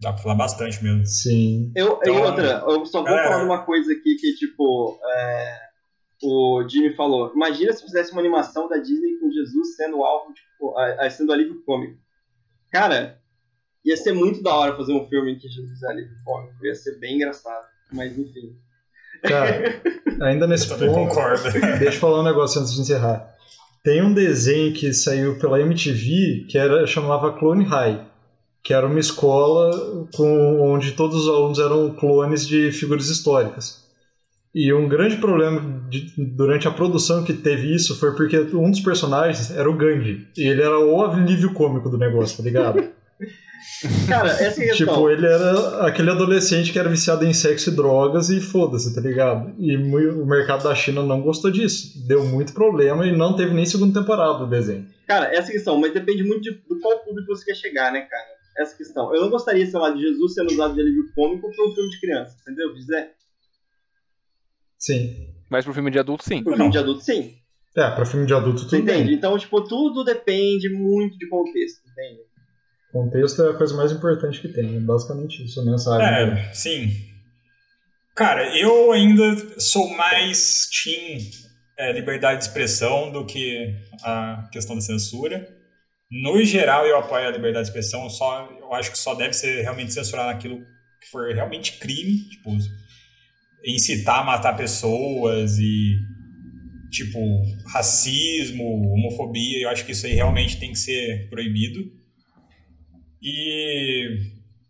Dá 0.00 0.12
pra 0.12 0.20
falar 0.22 0.34
bastante 0.34 0.82
mesmo. 0.82 1.06
Sim. 1.06 1.70
Eu, 1.76 2.00
e 2.04 2.10
Então, 2.10 2.22
outra, 2.22 2.64
eu 2.66 2.84
só 2.86 2.98
vou 2.98 3.04
galera. 3.04 3.28
falar 3.28 3.38
de 3.38 3.44
uma 3.46 3.64
coisa 3.64 3.92
aqui 3.92 4.16
que, 4.16 4.34
tipo, 4.34 4.98
é, 5.16 5.58
o 6.24 6.66
Jimmy 6.68 6.92
falou. 6.96 7.32
Imagina 7.36 7.72
se 7.72 7.84
fizesse 7.84 8.10
uma 8.10 8.20
animação 8.20 8.68
da 8.68 8.78
Disney 8.78 9.16
com 9.20 9.30
Jesus 9.30 9.76
sendo 9.76 10.02
alvo, 10.02 10.32
tipo, 10.34 10.76
a- 10.76 11.06
a- 11.06 11.10
sendo 11.10 11.32
alívio 11.32 11.62
cômico. 11.64 11.96
Cara, 12.72 13.20
ia 13.84 13.96
ser 13.96 14.12
muito 14.12 14.42
da 14.42 14.54
hora 14.54 14.76
fazer 14.76 14.92
um 14.92 15.06
filme 15.08 15.32
em 15.32 15.38
que 15.38 15.48
Jesus 15.48 15.82
é 15.82 15.88
alívio 15.88 16.16
cômico. 16.24 16.64
Ia 16.64 16.74
ser 16.74 16.98
bem 16.98 17.16
engraçado. 17.16 17.64
Mas 17.92 18.16
enfim. 18.18 18.56
Cara, 19.22 19.80
ainda 20.22 20.46
nesse 20.46 20.68
ponto, 20.68 20.86
concordo. 20.86 21.42
deixa 21.78 21.84
eu 21.84 21.92
falar 22.00 22.20
um 22.20 22.24
negócio 22.24 22.60
antes 22.60 22.74
de 22.74 22.80
encerrar. 22.80 23.32
Tem 23.82 24.02
um 24.02 24.12
desenho 24.14 24.72
que 24.72 24.92
saiu 24.94 25.38
pela 25.38 25.60
MTV 25.60 26.46
que 26.48 26.56
era, 26.56 26.86
chamava 26.86 27.32
Clone 27.38 27.64
High, 27.64 28.06
que 28.62 28.72
era 28.72 28.86
uma 28.86 28.98
escola 28.98 30.08
com, 30.14 30.60
onde 30.62 30.92
todos 30.92 31.22
os 31.24 31.28
alunos 31.28 31.58
eram 31.58 31.94
clones 31.94 32.46
de 32.46 32.72
figuras 32.72 33.08
históricas. 33.08 33.84
E 34.54 34.72
um 34.72 34.88
grande 34.88 35.16
problema 35.16 35.60
de- 35.90 36.12
durante 36.16 36.66
a 36.68 36.70
produção 36.70 37.24
que 37.24 37.32
teve 37.32 37.74
isso 37.74 37.98
foi 37.98 38.14
porque 38.14 38.38
um 38.54 38.70
dos 38.70 38.80
personagens 38.80 39.50
era 39.50 39.68
o 39.68 39.76
Gandhi. 39.76 40.28
E 40.36 40.46
ele 40.48 40.62
era 40.62 40.78
o 40.78 41.02
alívio 41.04 41.52
cômico 41.52 41.90
do 41.90 41.98
negócio, 41.98 42.36
tá 42.38 42.42
ligado? 42.42 42.88
Cara, 44.08 44.28
essa 44.30 44.60
é 44.62 44.64
a 44.64 44.68
questão. 44.68 44.86
Tipo, 44.94 45.10
ele 45.10 45.26
era 45.26 45.86
aquele 45.86 46.10
adolescente 46.10 46.72
que 46.72 46.78
era 46.78 46.88
viciado 46.88 47.24
em 47.24 47.32
sexo 47.32 47.70
e 47.70 47.76
drogas 47.76 48.28
e 48.30 48.40
foda-se, 48.40 48.94
tá 48.94 49.00
ligado? 49.00 49.54
E 49.58 49.76
o 49.76 50.26
mercado 50.26 50.64
da 50.64 50.74
China 50.74 51.02
não 51.02 51.22
gostou 51.22 51.50
disso. 51.50 52.06
Deu 52.06 52.24
muito 52.24 52.52
problema 52.52 53.06
e 53.06 53.16
não 53.16 53.34
teve 53.36 53.54
nem 53.54 53.64
segunda 53.64 54.00
temporada 54.00 54.38
do 54.38 54.46
desenho. 54.48 54.86
Cara, 55.06 55.26
essa 55.34 55.48
é 55.48 55.50
a 55.50 55.52
questão, 55.52 55.78
mas 55.78 55.92
depende 55.94 56.22
muito 56.24 56.42
de, 56.42 56.50
do 56.68 56.78
qual 56.80 56.98
público 57.04 57.34
você 57.34 57.44
quer 57.44 57.54
chegar, 57.56 57.92
né, 57.92 58.02
cara? 58.02 58.24
Essa 58.58 58.76
questão. 58.76 59.14
Eu 59.14 59.22
não 59.22 59.30
gostaria, 59.30 59.66
sei 59.66 59.78
lá, 59.80 59.90
de 59.90 60.00
Jesus 60.00 60.34
sendo 60.34 60.52
usado 60.52 60.74
de 60.74 60.80
alívio 60.80 61.12
cômico 61.14 61.50
pra 61.54 61.64
um 61.66 61.74
filme 61.74 61.90
de 61.90 62.00
criança, 62.00 62.36
entendeu? 62.42 62.72
Dizer, 62.74 63.10
Sim. 64.78 65.28
Mas 65.50 65.64
pro 65.64 65.74
filme 65.74 65.90
de 65.90 65.98
adulto, 65.98 66.24
sim. 66.24 66.42
pro 66.42 66.50
Não. 66.52 66.56
filme 66.58 66.72
de 66.72 66.78
adulto, 66.78 67.00
sim. 67.02 67.34
É, 67.76 67.90
pra 67.90 68.04
filme 68.04 68.26
de 68.26 68.34
adulto 68.34 68.60
Você 68.60 68.66
tudo 68.66 68.82
entende? 68.82 69.04
bem. 69.08 69.14
Então, 69.14 69.36
tipo, 69.38 69.60
tudo 69.62 70.04
depende 70.04 70.68
muito 70.68 71.16
de 71.18 71.28
contexto, 71.28 71.80
entende? 71.90 72.20
Contexto 72.94 73.42
é 73.42 73.50
a 73.50 73.54
coisa 73.54 73.74
mais 73.74 73.90
importante 73.90 74.40
que 74.40 74.46
tem, 74.46 74.76
é 74.76 74.78
basicamente 74.78 75.44
isso, 75.44 75.60
a 75.60 75.64
mensagem. 75.64 76.06
É, 76.06 76.52
sim. 76.52 76.92
Cara, 78.14 78.56
eu 78.56 78.92
ainda 78.92 79.58
sou 79.58 79.88
mais 79.96 80.68
team 80.68 81.18
é, 81.76 81.90
liberdade 81.90 82.38
de 82.38 82.44
expressão 82.44 83.10
do 83.10 83.26
que 83.26 83.74
a 84.04 84.48
questão 84.52 84.76
da 84.76 84.80
censura. 84.80 85.44
No 86.08 86.40
geral, 86.44 86.86
eu 86.86 86.96
apoio 86.96 87.26
a 87.26 87.32
liberdade 87.32 87.64
de 87.64 87.70
expressão, 87.70 88.08
só, 88.08 88.48
eu 88.60 88.72
acho 88.72 88.92
que 88.92 88.98
só 88.98 89.16
deve 89.16 89.32
ser 89.32 89.62
realmente 89.62 89.92
censurar 89.92 90.26
naquilo 90.26 90.60
que 91.00 91.10
for 91.10 91.34
realmente 91.34 91.80
crime, 91.80 92.28
tipo, 92.28 92.56
incitar 93.66 94.20
a 94.20 94.24
matar 94.24 94.56
pessoas 94.56 95.58
e, 95.58 95.98
tipo, 96.92 97.18
racismo, 97.72 98.62
homofobia, 98.92 99.62
eu 99.64 99.68
acho 99.68 99.84
que 99.84 99.90
isso 99.90 100.06
aí 100.06 100.12
realmente 100.12 100.60
tem 100.60 100.70
que 100.70 100.78
ser 100.78 101.28
proibido. 101.28 102.03
E 103.24 104.18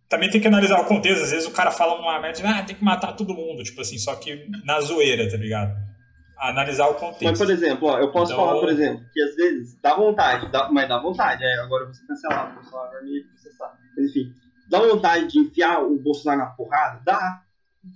também 0.09 0.31
tem 0.31 0.41
que 0.41 0.47
analisar 0.47 0.81
o 0.81 0.85
contexto. 0.85 1.25
Às 1.25 1.31
vezes 1.33 1.47
o 1.49 1.51
cara 1.51 1.71
fala 1.73 2.01
uma 2.01 2.21
merda, 2.21 2.41
ah, 2.49 2.63
tem 2.63 2.77
que 2.77 2.85
matar 2.85 3.13
todo 3.15 3.35
mundo, 3.35 3.63
tipo 3.65 3.81
assim, 3.81 3.99
só 3.99 4.15
que 4.15 4.49
na 4.65 4.81
zoeira, 4.81 5.29
tá 5.29 5.37
ligado? 5.37 5.75
Analisar 6.39 6.87
o 6.89 6.93
Mas, 6.93 7.01
contexto. 7.01 7.39
por 7.45 7.51
exemplo, 7.53 7.89
ó, 7.89 7.99
eu 7.99 8.11
posso 8.13 8.33
Então- 8.33 8.45
falar, 8.47 8.61
por 8.61 8.69
exemplo, 8.69 9.05
que 9.13 9.21
às 9.23 9.35
vezes 9.35 9.81
dá 9.83 9.95
vontade, 9.97 10.51
dá, 10.53 10.69
mas 10.71 10.89
dá 10.89 10.99
vontade. 11.01 11.43
É, 11.45 11.55
agora 11.61 11.83
eu 11.83 11.87
vou 11.87 11.95
ser 11.95 12.07
cancelado, 12.07 12.53
o 12.53 12.55
Bolsonaro 12.55 12.91
vai 12.93 13.03
me 13.03 13.25
processar. 13.25 13.73
Mas, 13.97 14.11
enfim, 14.11 14.33
dá 14.71 14.79
vontade 14.81 15.27
de 15.29 15.39
enfiar 15.41 15.83
o 15.83 15.99
Bolsonaro 16.01 16.41
na 16.41 16.47
porrada? 16.47 17.01
Dá. 17.05 17.41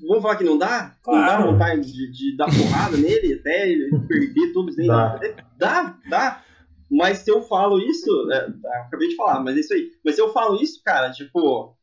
Vamos 0.06 0.22
falar 0.22 0.36
que 0.36 0.44
não 0.44 0.58
dá? 0.58 0.94
Não 1.06 1.14
dá 1.20 1.26
Claro. 1.36 1.52
vontade 1.52 1.80
de, 1.80 2.12
de 2.12 2.36
dar 2.36 2.46
porrada 2.46 2.96
nele 2.96 3.34
até 3.40 3.68
ele 3.70 3.90
perder 4.06 4.52
todos 4.52 4.76
os 4.76 4.86
Dá. 4.86 5.18
Dá, 5.58 5.94
dá. 6.10 6.42
Mas 6.90 7.18
se 7.18 7.30
eu 7.30 7.42
falo 7.42 7.78
isso, 7.78 8.30
é, 8.32 8.48
eu 8.48 8.82
acabei 8.82 9.08
de 9.08 9.16
falar, 9.16 9.40
mas 9.40 9.56
é 9.56 9.60
isso 9.60 9.74
aí. 9.74 9.90
Mas 10.04 10.14
se 10.14 10.20
eu 10.20 10.32
falo 10.32 10.60
isso, 10.60 10.82
cara, 10.82 11.10
tipo, 11.10 11.76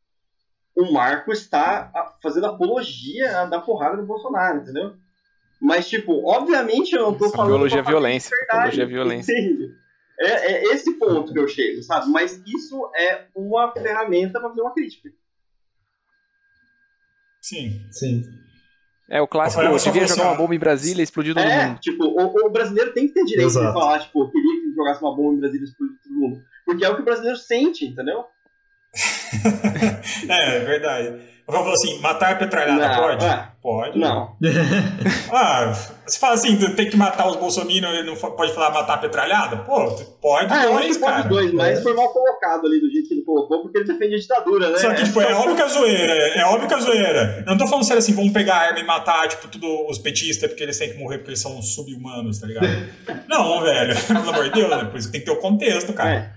o 0.75 0.91
Marco 0.91 1.31
está 1.31 1.91
fazendo 2.21 2.47
apologia 2.47 3.41
a 3.41 3.45
dar 3.45 3.61
porrada 3.61 3.97
no 3.97 4.05
Bolsonaro, 4.05 4.61
entendeu? 4.61 4.95
Mas, 5.61 5.87
tipo, 5.87 6.27
obviamente 6.27 6.93
eu 6.95 7.03
não 7.03 7.17
tô 7.17 7.25
Isso 7.25 7.33
é 7.33 7.37
falando. 7.37 7.53
apologia 7.53 7.79
à 7.79 7.83
pra 7.83 7.91
falar 7.91 8.01
violência, 8.01 8.37
apologia 8.49 8.83
à 8.83 8.87
violência. 8.87 9.33
É, 10.17 10.53
é 10.53 10.63
esse 10.73 10.93
ponto 10.93 11.33
que 11.33 11.39
eu 11.39 11.47
chego, 11.47 11.83
sabe? 11.83 12.09
Mas 12.09 12.41
isso 12.45 12.89
é 12.95 13.27
uma 13.35 13.71
ferramenta 13.71 14.39
pra 14.39 14.49
fazer 14.49 14.61
uma 14.61 14.73
crítica. 14.73 15.09
Sim. 17.41 17.87
Sim. 17.91 18.23
É 19.07 19.21
o 19.21 19.27
clássico, 19.27 19.61
eu 19.61 19.77
devia 19.77 20.07
jogar 20.07 20.13
assim, 20.13 20.21
uma 20.21 20.35
bomba 20.35 20.55
em 20.55 20.59
Brasília 20.59 21.01
e 21.01 21.03
explodir 21.03 21.33
todo 21.35 21.43
É, 21.43 21.67
mundo. 21.67 21.79
tipo, 21.79 22.03
o, 22.05 22.47
o 22.47 22.49
brasileiro 22.49 22.91
tem 22.93 23.07
que 23.07 23.13
ter 23.13 23.23
direito 23.23 23.51
de 23.51 23.57
Exato. 23.57 23.73
falar, 23.73 23.99
tipo, 23.99 24.23
eu 24.23 24.31
queria 24.31 24.61
que 24.61 24.73
jogasse 24.75 25.01
uma 25.01 25.15
bomba 25.15 25.35
em 25.35 25.39
Brasília 25.41 25.63
e 25.65 25.67
explodir 25.69 25.95
todo 26.03 26.13
mundo. 26.15 26.43
Porque 26.65 26.83
é 26.83 26.89
o 26.89 26.95
que 26.95 27.01
o 27.01 27.05
brasileiro 27.05 27.37
sente, 27.37 27.85
entendeu? 27.85 28.25
é, 30.29 30.55
é 30.55 30.59
verdade. 30.61 31.34
Eu 31.47 31.53
falo 31.53 31.71
assim, 31.73 31.99
matar 31.99 32.39
petralhada 32.39 32.87
Não, 32.87 32.95
pode? 33.03 33.23
é. 33.25 33.47
Pode. 33.61 33.99
Não. 33.99 34.35
Ah, 35.31 35.73
você 36.05 36.17
fala 36.19 36.33
assim, 36.35 36.55
tem 36.75 36.89
que 36.89 36.95
matar 36.97 37.27
os 37.27 37.35
bolsominions 37.35 37.93
e 37.99 38.03
não 38.03 38.15
pode 38.15 38.53
falar 38.53 38.71
matar 38.71 38.99
petralhada? 39.01 39.57
Pô, 39.57 39.91
pode 40.21 40.51
Ah, 40.53 40.65
dois, 40.67 40.97
pode 40.97 41.11
cara. 41.11 41.23
os 41.23 41.29
dois, 41.29 41.51
mas 41.53 41.79
É. 41.79 41.81
foi 41.81 41.93
mal 41.93 42.09
colocado 42.09 42.65
ali 42.65 42.79
do 42.79 42.89
jeito 42.89 43.07
que 43.07 43.13
ele 43.15 43.23
colocou, 43.23 43.61
porque 43.63 43.77
ele 43.79 43.85
defende 43.85 44.15
a 44.15 44.19
ditadura, 44.19 44.69
né? 44.71 44.77
Só 44.77 44.93
que, 44.93 45.03
tipo, 45.03 45.19
é 45.21 45.33
óbvio 45.35 45.55
que 45.55 45.61
é 45.61 45.67
zoeira, 45.67 46.13
é 46.13 46.45
óbvio 46.45 46.67
que 46.67 46.73
é 46.73 46.79
zoeira. 46.79 47.43
Eu 47.45 47.51
não 47.51 47.57
tô 47.57 47.67
falando 47.67 47.83
sério 47.85 47.99
assim, 47.99 48.13
vamos 48.13 48.31
pegar 48.33 48.55
a 48.55 48.59
arma 48.67 48.79
e 48.79 48.83
matar, 48.83 49.27
tipo, 49.27 49.47
tudo 49.47 49.67
os 49.89 49.97
petistas 49.99 50.49
porque 50.49 50.63
eles 50.63 50.77
têm 50.77 50.93
que 50.93 50.97
morrer 50.99 51.17
porque 51.17 51.31
eles 51.31 51.41
são 51.41 51.61
sub-humanos, 51.61 52.39
tá 52.39 52.47
ligado? 52.47 52.67
não, 53.27 53.61
velho, 53.61 53.95
pelo 54.07 54.29
amor 54.29 54.43
de 54.45 54.51
Deus, 54.51 54.69
né? 54.69 54.85
Por 54.85 54.97
isso 54.97 55.07
que 55.07 55.11
tem 55.11 55.21
que 55.21 55.25
ter 55.25 55.31
o 55.37 55.41
contexto, 55.41 55.93
cara. 55.93 56.09
É. 56.11 56.31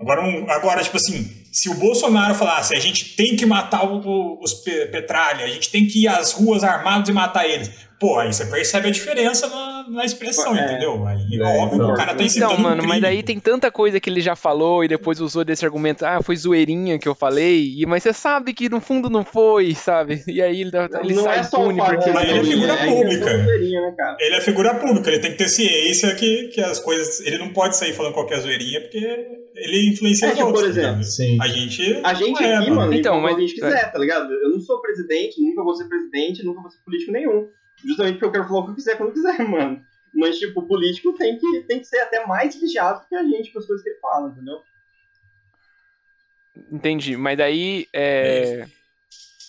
Agora, 0.00 0.22
um- 0.22 0.50
agora, 0.50 0.82
tipo 0.82 0.96
assim, 0.96 1.43
se 1.54 1.70
o 1.70 1.74
Bolsonaro 1.74 2.34
falasse 2.34 2.76
a 2.76 2.80
gente 2.80 3.14
tem 3.14 3.36
que 3.36 3.46
matar 3.46 3.84
os 3.84 4.52
pe- 4.54 4.86
petralha, 4.86 5.44
a 5.44 5.48
gente 5.48 5.70
tem 5.70 5.86
que 5.86 6.02
ir 6.02 6.08
às 6.08 6.32
ruas 6.32 6.64
armados 6.64 7.08
e 7.08 7.12
matar 7.12 7.48
eles, 7.48 7.70
pô, 7.98 8.18
aí 8.18 8.32
você 8.32 8.44
percebe 8.46 8.88
a 8.88 8.90
diferença 8.90 9.46
na, 9.48 9.86
na 9.88 10.04
expressão, 10.04 10.56
É. 10.56 10.64
entendeu? 10.64 11.06
Aí 11.06 11.38
É, 11.40 11.42
óbvio 11.62 11.68
que 11.70 11.74
o 11.76 11.84
então. 11.84 11.94
cara 11.94 12.14
tá 12.14 12.22
incitando 12.22 12.50
Então, 12.52 12.60
um 12.60 12.62
mano, 12.62 12.76
mas 12.82 12.86
crime. 12.90 13.00
daí 13.00 13.22
tem 13.22 13.40
tanta 13.40 13.70
coisa 13.70 13.98
que 14.00 14.10
ele 14.10 14.20
já 14.20 14.34
falou 14.36 14.84
e 14.84 14.88
depois 14.88 15.20
usou 15.20 15.44
desse 15.44 15.64
argumento, 15.64 16.04
ah, 16.04 16.20
foi 16.22 16.36
zoeirinha 16.36 16.98
que 16.98 17.08
eu 17.08 17.14
falei, 17.14 17.74
e- 17.78 17.86
mas 17.86 18.02
você 18.02 18.12
sabe 18.12 18.52
que 18.52 18.68
no 18.68 18.80
fundo 18.80 19.08
não 19.08 19.24
foi, 19.24 19.74
sabe? 19.74 20.22
E 20.26 20.42
aí 20.42 20.60
ele, 20.60 20.70
ele 21.02 21.14
não 21.14 21.22
sai 21.24 21.38
é 21.38 21.42
só 21.42 21.58
o 21.58 21.62
impune 21.72 21.78
fato 21.80 21.90
porque 21.94 22.04
que 22.04 22.14
Mas 22.14 22.28
ele 22.28 22.38
é 22.38 22.44
figura 22.44 22.76
questão 22.76 22.94
pública. 22.96 23.36
né? 23.36 24.16
Ele 24.20 24.34
é 24.34 24.40
figura 24.40 24.74
pública, 24.74 25.10
ele 25.10 25.18
tem 25.20 25.30
que 25.32 25.38
ter 25.38 25.48
ciência 25.48 26.14
que, 26.14 26.48
que 26.48 26.60
as 26.60 26.78
coisas. 26.80 27.20
Ele 27.20 27.38
não 27.38 27.48
pode 27.52 27.76
sair 27.76 27.92
falando 27.92 28.12
qualquer 28.14 28.40
zoeirinha, 28.40 28.80
porque 28.80 28.98
ele 29.54 29.90
influencia 29.90 30.28
É, 30.28 30.30
tipo, 30.32 30.46
outros. 30.46 30.64
por 30.66 30.74
tá 30.74 30.80
exemplo, 30.80 31.04
Sim. 31.04 31.38
A 31.40 31.46
gente. 31.48 32.00
A 32.02 32.14
gente 32.14 32.42
é, 32.42 32.56
aqui, 32.56 32.70
mano, 32.70 32.92
Então, 32.92 32.98
então, 33.14 33.20
mas- 33.20 33.36
a 33.36 33.40
gente 33.40 33.54
quiser, 33.54 33.92
tá 33.92 33.98
ligado? 33.98 34.32
Eu 34.32 34.50
não 34.50 34.60
sou 34.60 34.80
presidente, 34.80 35.40
nunca 35.40 35.62
vou 35.62 35.74
ser 35.74 35.84
presidente, 35.84 36.44
nunca 36.44 36.60
vou 36.60 36.70
ser 36.70 36.78
político 36.84 37.12
nenhum. 37.12 37.46
Justamente 37.82 38.14
porque 38.14 38.26
eu 38.26 38.32
quero 38.32 38.48
falar 38.48 38.60
o 38.60 38.64
que 38.66 38.70
eu 38.72 38.74
quiser 38.74 38.96
quando 38.96 39.08
eu 39.10 39.14
quiser, 39.14 39.38
mano. 39.48 39.84
Mas, 40.12 40.38
tipo, 40.38 40.60
o 40.60 40.66
político 40.66 41.12
tem 41.14 41.38
que, 41.38 41.60
tem 41.62 41.80
que 41.80 41.86
ser 41.86 41.98
até 42.00 42.24
mais 42.26 42.54
vigiado 42.54 43.04
que 43.08 43.14
a 43.16 43.24
gente 43.24 43.52
com 43.52 43.58
as 43.58 43.66
coisas 43.66 43.82
que 43.82 43.90
ele 43.90 43.98
fala, 44.00 44.28
entendeu? 44.30 44.62
Entendi. 46.70 47.16
Mas 47.16 47.36
daí 47.36 47.88
é, 47.92 48.66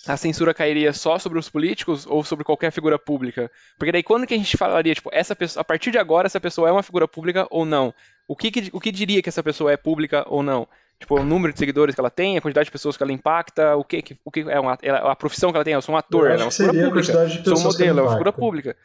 a 0.08 0.18
censura 0.18 0.54
cairia 0.54 0.92
só 0.92 1.20
sobre 1.20 1.38
os 1.38 1.50
políticos 1.50 2.06
ou 2.08 2.24
sobre 2.24 2.44
qualquer 2.44 2.72
figura 2.72 2.98
pública? 2.98 3.52
Porque 3.78 3.92
daí 3.92 4.02
quando 4.04 4.26
que 4.26 4.34
a 4.34 4.38
gente 4.38 4.58
falaria, 4.58 4.96
tipo, 4.96 5.10
essa 5.14 5.36
pessoa, 5.36 5.62
a 5.62 5.64
partir 5.64 5.92
de 5.92 6.00
agora 6.00 6.26
essa 6.26 6.42
pessoa 6.42 6.68
é 6.68 6.72
uma 6.72 6.84
figura 6.84 7.08
pública 7.08 7.48
ou 7.52 7.64
não? 7.64 7.94
O 8.28 8.36
que, 8.36 8.50
que- 8.50 8.72
o 8.74 8.80
que 8.80 8.92
diria 8.92 9.22
que 9.22 9.30
essa 9.30 9.44
pessoa 9.44 9.72
é 9.72 9.78
pública 9.78 10.26
ou 10.28 10.42
não? 10.42 10.68
Tipo, 11.00 11.20
o 11.20 11.24
número 11.26 11.52
de 11.54 11.60
seguidores 11.60 11.94
que 11.94 12.00
ela 12.02 12.10
tem, 12.10 12.38
a 12.38 12.42
quantidade 12.42 12.66
de 12.66 12.72
pessoas 12.72 12.96
que 12.96 13.04
ela 13.04 13.12
impacta, 13.12 13.76
o 13.76 13.84
que, 13.84 14.02
que- 14.02 14.18
o 14.24 14.32
que 14.32 14.40
é 14.42 14.60
uma, 14.60 14.78
ela- 14.82 15.12
a 15.12 15.16
profissão 15.16 15.52
que 15.52 15.58
ela 15.58 15.66
tem, 15.66 15.74
eu 15.74 15.82
sou 15.82 15.94
um 15.94 15.98
ator, 15.98 16.28
Eu 16.28 16.32
ela 16.32 16.42
é 16.42 16.46
uma 16.46 16.52
figura 16.52 16.86
pública. 16.90 17.14
Sou 17.44 17.58
um 17.58 17.64
modelo, 17.64 18.00
é 18.00 18.02
uma 18.04 18.12
figura 18.12 18.32
pública. 18.34 18.78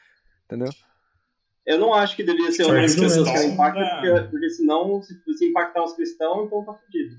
Entendeu? 0.47 0.69
Eu 1.67 1.79
não 1.79 1.95
acho 1.95 2.17
que 2.17 2.25
deveria 2.25 2.51
ser 2.51 2.65
o 2.65 2.69
número 2.69 2.87
de 2.89 3.01
pessoas 3.01 3.29
que 3.31 3.37
ela 3.37 3.45
impacta, 3.47 3.79
É. 3.81 3.95
porque, 3.95 4.29
porque 4.31 4.51
senão, 4.51 5.01
se, 5.03 5.15
se 5.37 5.45
impactar 5.47 5.85
os 5.85 5.93
cristãos, 5.93 6.47
então 6.47 6.65
tá 6.65 6.75
fudido. 6.75 7.15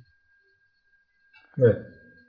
É. 1.60 1.86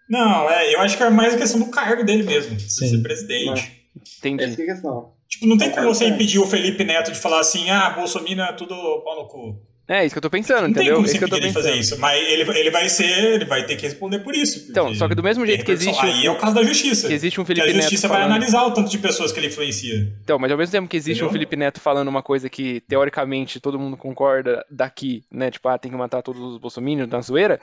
Não, 0.09 0.49
é, 0.51 0.75
eu 0.75 0.81
acho 0.81 0.97
que 0.97 1.03
é 1.03 1.11
mais 1.11 1.35
a 1.35 1.39
questão 1.39 1.59
do 1.61 1.71
cargo 1.71 2.05
dele 2.05 2.23
mesmo, 2.23 2.55
de 2.55 2.71
Sim. 2.73 2.89
ser 2.89 3.03
presidente. 3.03 3.89
Entendi. 4.19 4.45
Essa 4.45 4.61
é 4.61 4.65
a 4.65 4.67
questão. 4.67 5.13
Tipo, 5.29 5.47
não 5.47 5.57
tem 5.57 5.69
Não, 5.69 5.75
como 5.75 5.87
cara, 5.87 5.95
você 5.95 6.05
é. 6.05 6.09
impedir 6.09 6.39
o 6.39 6.47
Felipe 6.47 6.85
Neto 6.85 7.11
de 7.11 7.19
falar 7.19 7.41
assim, 7.41 7.71
ah, 7.71 7.91
Bolsonaro 7.91 8.41
é 8.41 8.53
tudo 8.53 8.75
pau 9.03 9.17
no 9.23 9.29
cu. 9.29 9.72
É 9.93 10.07
isso 10.07 10.15
que 10.15 10.19
eu 10.19 10.23
tô 10.23 10.31
pensando, 10.31 10.63
Não 10.63 10.73
tem 10.73 10.85
entendeu? 10.85 10.95
como 10.95 11.07
É 11.07 11.11
isso 11.11 11.19
que 11.19 11.53
fazer 11.53 11.75
isso. 11.75 11.99
Mas 11.99 12.19
ele, 12.27 12.51
ele 12.59 12.71
vai 12.71 12.89
ser, 12.89 13.35
ele 13.35 13.45
vai 13.45 13.67
ter 13.67 13.77
que 13.77 13.83
responder 13.83 14.21
por 14.21 14.35
isso. 14.35 14.67
Então, 14.71 14.95
só 14.95 15.07
que 15.07 15.15
do 15.15 15.23
mesmo 15.23 15.45
jeito 15.45 15.59
tem 15.59 15.67
que 15.67 15.73
existe 15.73 16.01
Aí 16.03 16.25
é 16.25 16.31
o 16.31 16.39
caso 16.39 16.55
da 16.55 16.65
justiça. 16.65 17.09
Que 17.09 17.13
existe 17.13 17.39
um 17.39 17.45
Felipe 17.45 17.69
a 17.69 17.73
Neto 17.73 17.83
justiça 17.83 18.09
vai 18.09 18.23
falando... 18.23 18.37
analisar 18.37 18.65
o 18.65 18.71
tanto 18.71 18.91
de 18.91 18.99
pessoas 18.99 19.33
que 19.33 19.39
ele 19.39 19.49
influencia. 19.49 20.11
Então, 20.25 20.39
mas 20.39 20.51
ao 20.51 20.57
mesmo 20.57 20.73
tempo 20.73 20.89
que 20.89 20.97
existe 20.97 21.19
Entendeu? 21.19 21.29
um 21.29 21.33
Felipe 21.33 21.57
Neto 21.57 21.79
falando 21.79 22.09
uma 22.09 22.23
coisa 22.23 22.49
que, 22.49 22.81
teoricamente, 22.89 23.61
todo 23.61 23.79
mundo 23.79 23.99
concorda 23.99 24.65
daqui, 24.71 25.25
né? 25.31 25.51
Tipo, 25.51 25.69
ah, 25.69 25.77
tem 25.77 25.91
que 25.91 25.97
matar 25.99 26.23
todos 26.23 26.41
os 26.41 26.59
bolsominions 26.59 27.11
na 27.11 27.21
zoeira. 27.21 27.61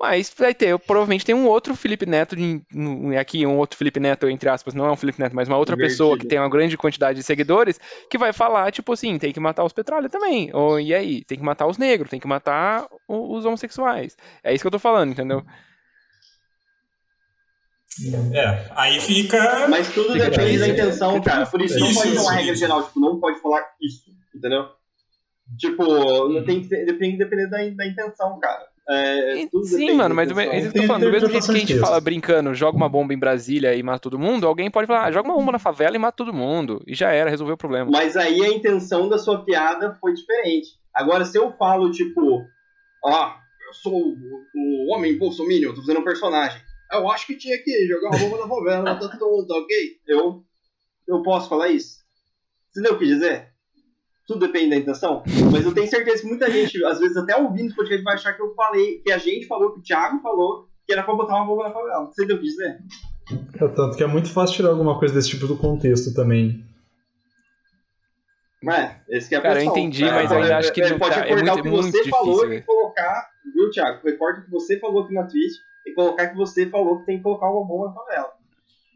Mas 0.00 0.32
vai 0.34 0.54
ter, 0.54 0.78
provavelmente 0.78 1.26
tem 1.26 1.34
um 1.34 1.46
outro 1.46 1.76
Felipe 1.76 2.06
Neto, 2.06 2.34
de- 2.34 2.62
no- 2.72 3.14
aqui 3.18 3.44
um 3.44 3.58
outro 3.58 3.76
Felipe 3.76 4.00
Neto, 4.00 4.30
entre 4.30 4.48
aspas, 4.48 4.72
não 4.72 4.86
é 4.86 4.90
um 4.90 4.96
Felipe 4.96 5.20
Neto, 5.20 5.36
mas 5.36 5.46
uma 5.46 5.58
outra 5.58 5.74
Invertido. 5.76 5.92
pessoa 5.92 6.18
que 6.18 6.26
tem 6.26 6.38
uma 6.38 6.48
grande 6.48 6.74
quantidade 6.78 7.18
de 7.18 7.22
seguidores, 7.22 7.78
que 8.08 8.16
vai 8.16 8.32
falar, 8.32 8.72
tipo 8.72 8.94
assim, 8.94 9.18
tem 9.18 9.30
que 9.30 9.38
matar 9.38 9.62
os 9.62 9.74
petralha 9.74 10.08
também. 10.08 10.50
Ou, 10.54 10.80
e 10.80 10.94
aí? 10.94 11.22
Tem 11.24 11.36
que 11.36 11.44
matar 11.44 11.66
os 11.66 11.76
negros, 11.76 12.08
tem 12.08 12.18
que 12.18 12.26
matar 12.26 12.86
os 13.06 13.44
homossexuais. 13.44 14.16
É 14.42 14.54
isso 14.54 14.62
que 14.62 14.68
eu 14.68 14.72
tô 14.72 14.78
falando, 14.78 15.10
entendeu? 15.12 15.44
É, 18.32 18.70
aí 18.76 19.00
fica. 19.00 19.68
Mas 19.68 19.92
tudo 19.92 20.14
Fica 20.14 20.30
depende 20.30 20.58
da 20.60 20.68
intenção, 20.68 21.14
Fica 21.16 21.30
cara. 21.30 21.46
Por 21.46 21.60
isso 21.60 21.78
não 21.78 21.88
Isso, 21.88 22.00
pode 22.00 22.12
ter 22.12 22.18
uma 22.20 22.32
regra 22.32 22.54
geral, 22.54 22.82
tipo, 22.84 23.00
não 23.00 23.20
pode 23.20 23.38
falar 23.42 23.62
isso, 23.82 24.04
entendeu? 24.34 24.66
Tipo, 25.58 26.28
não 26.28 26.42
tem 26.44 26.60
que 26.62 26.68
ser, 26.68 26.86
depende, 26.86 27.18
depender 27.18 27.48
da, 27.48 27.58
da 27.58 27.86
intenção, 27.86 28.38
cara. 28.40 28.69
É, 28.92 29.46
tudo 29.46 29.64
Sim, 29.64 29.92
mano, 29.92 30.14
mas 30.14 30.28
do, 30.28 30.34
me- 30.34 30.46
é 30.46 30.66
eu 30.66 30.72
tô 30.72 30.82
falando, 30.82 31.04
do 31.04 31.10
mesmo 31.12 31.30
jeito 31.30 31.46
que 31.48 31.56
a 31.56 31.60
gente 31.60 31.78
fala 31.78 32.00
brincando, 32.00 32.52
joga 32.54 32.76
uma 32.76 32.88
bomba 32.88 33.14
em 33.14 33.18
Brasília 33.18 33.74
e 33.74 33.82
mata 33.82 34.00
todo 34.00 34.18
mundo, 34.18 34.46
alguém 34.46 34.68
pode 34.68 34.88
falar, 34.88 35.04
ah, 35.04 35.12
joga 35.12 35.28
uma 35.28 35.36
bomba 35.36 35.52
na 35.52 35.58
favela 35.60 35.94
e 35.94 35.98
mata 35.98 36.16
todo 36.16 36.32
mundo. 36.32 36.82
E 36.86 36.94
já 36.94 37.12
era, 37.12 37.30
resolveu 37.30 37.54
o 37.54 37.58
problema. 37.58 37.88
Mas 37.90 38.16
aí 38.16 38.42
a 38.44 38.48
intenção 38.48 39.08
da 39.08 39.16
sua 39.16 39.44
piada 39.44 39.96
foi 40.00 40.12
diferente. 40.14 40.70
Agora, 40.92 41.24
se 41.24 41.38
eu 41.38 41.52
falo, 41.56 41.92
tipo, 41.92 42.44
ó, 43.04 43.32
eu 43.68 43.74
sou 43.74 43.92
o, 43.94 44.46
o 44.54 44.92
homem 44.92 45.16
bolsominion, 45.16 45.72
tô 45.72 45.82
fazendo 45.82 46.00
um 46.00 46.04
personagem. 46.04 46.60
Eu 46.92 47.08
acho 47.08 47.26
que 47.28 47.36
tinha 47.36 47.56
que 47.62 47.86
jogar 47.86 48.10
uma 48.10 48.18
bomba 48.18 48.38
na 48.38 48.48
favela, 48.48 48.82
matar 48.82 49.16
todo 49.16 49.30
mundo, 49.30 49.46
tá 49.46 49.54
ok? 49.54 49.76
Eu, 50.08 50.44
eu 51.06 51.22
posso 51.22 51.48
falar 51.48 51.68
isso? 51.68 51.98
Entendeu 52.70 52.94
o 52.94 52.98
que 52.98 53.06
dizer? 53.06 53.49
Tudo 54.32 54.46
depende 54.46 54.70
da 54.70 54.76
intenção. 54.76 55.24
Mas 55.52 55.64
eu 55.64 55.74
tenho 55.74 55.88
certeza 55.88 56.22
que 56.22 56.28
muita 56.28 56.48
gente, 56.50 56.84
às 56.84 57.00
vezes 57.00 57.16
até 57.16 57.36
ouvindo 57.36 57.66
esse 57.66 57.74
podcast, 57.74 58.04
vai 58.04 58.14
achar 58.14 58.32
que 58.34 58.40
eu 58.42 58.54
falei, 58.54 58.98
que 59.04 59.10
a 59.10 59.18
gente 59.18 59.46
falou, 59.48 59.72
que 59.72 59.80
o 59.80 59.82
Thiago 59.82 60.20
falou, 60.22 60.68
que 60.86 60.92
era 60.92 61.02
pra 61.02 61.14
botar 61.14 61.34
uma 61.36 61.46
bomba 61.46 61.64
na 61.64 61.72
favela. 61.74 62.06
Você 62.06 62.24
que 62.26 62.38
dizer? 62.38 62.78
É 63.54 63.68
tanto 63.68 63.96
que 63.96 64.04
é 64.04 64.06
muito 64.06 64.32
fácil 64.32 64.54
tirar 64.56 64.68
alguma 64.70 64.96
coisa 64.98 65.12
desse 65.14 65.30
tipo 65.30 65.48
do 65.48 65.56
contexto 65.56 66.14
também. 66.14 66.64
É, 68.70 68.96
esse 69.08 69.28
que 69.28 69.34
é 69.34 69.38
a 69.38 69.40
Cara, 69.40 69.62
eu 69.64 69.70
entendi, 69.70 70.04
É, 70.04 70.12
mas 70.12 70.30
eu 70.30 70.36
ainda 70.36 70.48
é, 70.50 70.54
acho 70.54 70.72
que 70.72 70.82
é, 70.82 70.90
não 70.90 70.98
pode 70.98 71.14
tá- 71.14 71.22
é 71.22 71.28
recortar 71.34 71.54
muito- 71.64 71.88
o 71.88 71.92
que 71.92 71.98
é 71.98 72.02
você 72.02 72.08
falou 72.10 72.34
difícil, 72.34 72.52
e 72.58 72.62
colocar, 72.62 73.30
viu, 73.54 73.70
Thiago? 73.70 74.00
Recorta 74.04 74.40
o 74.40 74.44
que 74.44 74.50
você 74.50 74.78
falou 74.78 75.02
aqui 75.02 75.14
na 75.14 75.22
Twitch 75.24 75.54
e 75.86 75.92
colocar 75.94 76.28
que 76.28 76.36
você 76.36 76.66
falou 76.68 77.00
que 77.00 77.06
tem 77.06 77.16
que 77.16 77.22
colocar 77.22 77.50
uma 77.50 77.64
bomba 77.66 77.88
na 77.88 77.94
favela. 77.94 78.30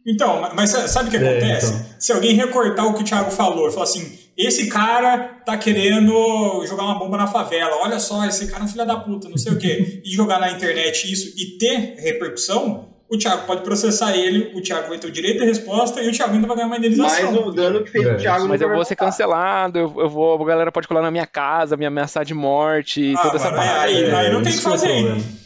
Então, 0.07 0.41
ma- 0.43 0.53
mas 0.55 0.70
sabe 0.70 1.09
o 1.09 1.11
que 1.11 1.16
É, 1.16 1.20
acontece? 1.30 1.72
então. 1.74 2.01
Se 2.01 2.12
alguém 2.12 2.35
recortar 2.35 2.87
o 2.87 2.95
que 2.95 3.01
o 3.01 3.05
Thiago 3.05 3.30
falou 3.30 3.66
e 3.68 3.72
falar 3.72 3.85
assim, 3.85 4.18
esse 4.37 4.68
cara 4.68 5.18
tá 5.47 5.57
querendo 5.57 6.64
jogar 6.66 6.82
uma 6.85 6.99
bomba 6.99 7.16
na 7.16 7.26
favela, 7.26 7.76
olha 7.82 7.99
só, 7.99 8.24
esse 8.26 8.47
cara 8.49 8.62
é 8.62 8.64
um 8.64 8.68
filho 8.68 8.87
da 8.87 8.97
puta, 8.97 9.28
não 9.28 9.37
sei 9.37 9.53
o 9.53 9.59
quê, 9.59 10.03
e 10.05 10.11
jogar 10.11 10.41
na 10.41 10.51
internet 10.51 11.11
isso 11.12 11.32
e 11.37 11.57
ter 11.59 11.95
repercussão, 11.99 12.89
o 13.09 13.16
Thiago 13.18 13.47
pode 13.47 13.62
processar 13.62 14.16
ele, 14.16 14.51
o 14.57 14.62
Thiago 14.62 14.89
vai 14.89 14.99
ter 14.99 15.07
o 15.07 15.11
direito 15.12 15.39
de 15.41 15.45
resposta 15.47 16.03
e 16.03 16.09
o 16.09 16.12
Thiago 16.12 16.32
ainda 16.35 16.47
vai 16.49 16.57
ganhar 16.57 16.66
uma 16.68 16.78
indenização. 16.78 17.32
Mas 17.32 17.47
o 17.47 17.51
dano 17.53 17.85
que 17.85 17.91
fez 17.91 18.07
É, 18.07 18.14
o 18.14 18.16
Thiago 18.16 18.49
Mas 18.49 18.61
eu 18.61 18.68
vou 18.68 18.85
ser 18.85 18.97
cancelado, 18.97 19.78
eu, 19.78 19.95
eu 19.99 20.09
vou, 20.09 20.43
a 20.43 20.47
galera 20.47 20.72
pode 20.72 20.89
colar 20.89 21.03
na 21.03 21.11
minha 21.11 21.26
casa, 21.26 21.76
me 21.76 21.87
ameaçar 21.87 22.24
de 22.24 22.35
morte, 22.35 23.14
Ah, 23.16 23.22
toda 23.22 23.37
essa 23.37 23.51
mano, 23.51 23.62
é, 23.62 23.78
aí- 23.80 24.11
aí 24.11 24.32
não 24.32 24.43
tem 24.43 24.51
isso 24.53 24.62
que 24.62 24.68
fazer, 24.68 24.89
é 24.89 24.91
o 24.91 24.95
hein? 24.97 25.05
problema. 25.05 25.45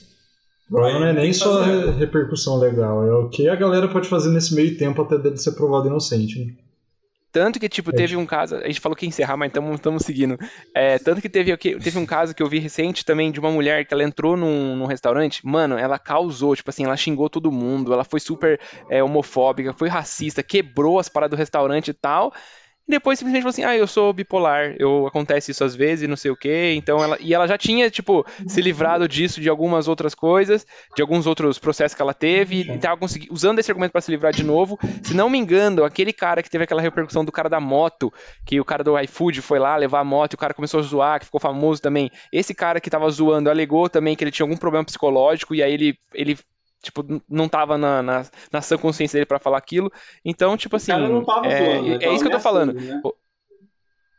O 0.70 1.00
não 1.00 1.06
é 1.06 1.12
nem 1.14 1.32
só 1.32 1.62
a 1.62 1.92
repercussão 1.92 2.58
legal, 2.58 3.02
é 3.06 3.12
o 3.14 3.28
que 3.28 3.48
a 3.48 3.56
galera 3.56 3.88
pode 3.88 4.08
fazer 4.08 4.30
nesse 4.30 4.54
meio 4.54 4.76
tempo 4.78 5.00
até 5.02 5.18
dele 5.18 5.36
ser 5.38 5.52
provado 5.52 5.88
inocente. 5.88 6.38
Né? 6.38 6.52
Tanto 7.30 7.60
que, 7.60 7.68
tipo, 7.68 7.92
teve 7.92 8.16
um 8.16 8.24
caso. 8.24 8.56
A 8.56 8.66
gente 8.66 8.80
falou 8.80 8.96
que 8.96 9.04
ia 9.04 9.08
encerrar, 9.08 9.36
mas 9.36 9.52
estamos 9.74 10.02
seguindo. 10.02 10.38
É, 10.74 10.98
tanto 10.98 11.20
que 11.20 11.28
teve, 11.28 11.56
teve 11.56 11.98
um 11.98 12.06
caso 12.06 12.34
que 12.34 12.42
eu 12.42 12.48
vi 12.48 12.58
recente 12.58 13.04
também 13.04 13.30
de 13.30 13.38
uma 13.38 13.50
mulher 13.50 13.84
que 13.84 13.92
ela 13.92 14.02
entrou 14.02 14.36
num, 14.36 14.74
num 14.76 14.86
restaurante. 14.86 15.46
Mano, 15.46 15.76
ela 15.76 15.98
causou, 15.98 16.56
tipo 16.56 16.70
assim, 16.70 16.84
ela 16.84 16.96
xingou 16.96 17.28
todo 17.28 17.52
mundo. 17.52 17.92
Ela 17.92 18.04
foi 18.04 18.18
super 18.18 18.58
é, 18.88 19.02
homofóbica, 19.02 19.74
foi 19.74 19.88
racista, 19.88 20.42
quebrou 20.42 20.98
as 20.98 21.08
paradas 21.08 21.36
do 21.36 21.38
restaurante 21.38 21.88
e 21.88 21.94
tal. 21.94 22.32
E 22.88 22.90
depois 22.90 23.18
simplesmente 23.18 23.42
falou 23.42 23.50
assim: 23.50 23.64
ah, 23.64 23.76
eu 23.76 23.86
sou 23.86 24.12
bipolar, 24.14 24.74
eu 24.78 25.06
acontece 25.06 25.50
isso 25.50 25.62
às 25.62 25.76
vezes, 25.76 26.08
não 26.08 26.16
sei 26.16 26.30
o 26.30 26.36
quê. 26.36 26.72
Então 26.74 27.02
ela. 27.04 27.18
E 27.20 27.34
ela 27.34 27.46
já 27.46 27.58
tinha, 27.58 27.90
tipo, 27.90 28.24
se 28.46 28.62
livrado 28.62 29.06
disso 29.06 29.40
de 29.42 29.48
algumas 29.48 29.86
outras 29.88 30.14
coisas, 30.14 30.66
de 30.96 31.02
alguns 31.02 31.26
outros 31.26 31.58
processos 31.58 31.94
que 31.94 32.00
ela 32.00 32.14
teve, 32.14 32.62
e 32.62 32.78
tava 32.78 32.96
consegui- 32.96 33.28
usando 33.30 33.58
esse 33.58 33.70
argumento 33.70 33.92
pra 33.92 34.00
se 34.00 34.10
livrar 34.10 34.32
de 34.32 34.42
novo. 34.42 34.78
Se 35.02 35.14
não 35.14 35.28
me 35.28 35.36
engano, 35.38 35.84
aquele 35.84 36.12
cara 36.14 36.42
que 36.42 36.48
teve 36.48 36.64
aquela 36.64 36.80
repercussão 36.80 37.24
do 37.24 37.30
cara 37.32 37.48
da 37.50 37.60
moto, 37.60 38.10
que 38.46 38.58
o 38.58 38.64
cara 38.64 38.82
do 38.82 38.98
iFood 39.00 39.42
foi 39.42 39.58
lá 39.58 39.76
levar 39.76 40.00
a 40.00 40.04
moto 40.04 40.32
e 40.32 40.36
o 40.36 40.38
cara 40.38 40.54
começou 40.54 40.80
a 40.80 40.82
zoar, 40.82 41.18
que 41.18 41.26
ficou 41.26 41.40
famoso 41.40 41.82
também. 41.82 42.10
Esse 42.32 42.54
cara 42.54 42.80
que 42.80 42.88
tava 42.88 43.10
zoando 43.10 43.50
alegou 43.50 43.90
também 43.90 44.16
que 44.16 44.24
ele 44.24 44.30
tinha 44.30 44.44
algum 44.44 44.56
problema 44.56 44.84
psicológico, 44.84 45.54
e 45.54 45.62
aí 45.62 45.74
ele. 45.74 45.98
ele 46.14 46.38
Tipo, 46.82 47.04
não 47.28 47.48
tava 47.48 47.76
na, 47.76 48.02
na, 48.02 48.24
na 48.52 48.60
sã 48.60 48.78
consciência 48.78 49.16
dele 49.16 49.26
pra 49.26 49.38
falar 49.40 49.58
aquilo. 49.58 49.90
Então, 50.24 50.56
tipo 50.56 50.76
assim. 50.76 50.92
O 50.92 50.94
cara 50.96 51.08
não 51.08 51.24
tava 51.24 51.46
é, 51.46 51.58
zoando, 51.74 51.88
né? 51.88 51.94
é 51.94 51.98
Tava 51.98 52.12
isso 52.14 52.22
que 52.24 52.28
eu 52.28 52.32
tô 52.36 52.40
falando. 52.40 52.72
né? 52.72 53.00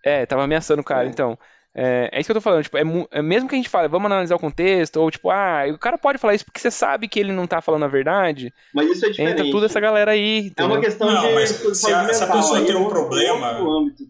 É, 0.04 0.26
tava 0.26 0.44
ameaçando 0.44 0.82
o 0.82 0.86
cara, 0.86 1.06
É. 1.06 1.10
então. 1.10 1.38
É, 1.76 2.10
é 2.12 2.20
isso 2.20 2.26
que 2.28 2.32
eu 2.32 2.36
tô 2.36 2.42
falando, 2.42 2.64
tipo, 2.64 2.78
é, 2.80 2.82
é 3.12 3.22
mesmo 3.22 3.48
que 3.48 3.54
a 3.54 3.58
gente 3.58 3.70
fale, 3.70 3.88
vamos 3.88 4.08
analisar 4.08 4.36
o 4.36 4.40
contexto, 4.40 4.98
ou 4.98 5.12
tipo, 5.12 5.30
ah, 5.30 5.66
o 5.72 5.78
cara 5.78 6.00
pode 6.00 6.18
falar 6.18 6.34
isso 6.34 6.44
porque 6.44 6.60
você 6.60 6.72
sabe 6.72 7.08
que 7.08 7.20
ele 7.20 7.32
não 7.32 7.46
tá 7.46 7.62
falando 7.62 7.86
a 7.86 7.88
verdade, 7.88 8.52
Mas 8.74 8.90
isso 8.90 9.06
é 9.06 9.10
diferente. 9.12 9.40
entra 9.40 9.52
toda 9.52 9.68
essa 9.68 9.80
galera 9.80 10.12
aí, 10.12 10.38
É 10.38 10.48
entendeu? 10.48 10.72
uma 10.76 10.82
questão 10.82 11.08
Não, 11.14 11.28
de 11.28 11.34
mas 11.36 11.50
se 11.52 11.68
a- 11.68 11.74
se 11.76 11.94
a 11.94 12.04
mental, 12.04 12.32
pessoa 12.38 12.66
tem 12.66 12.76
é 12.76 12.78
um 12.78 12.90
problema- 12.90 13.52
âmbito? 13.52 14.04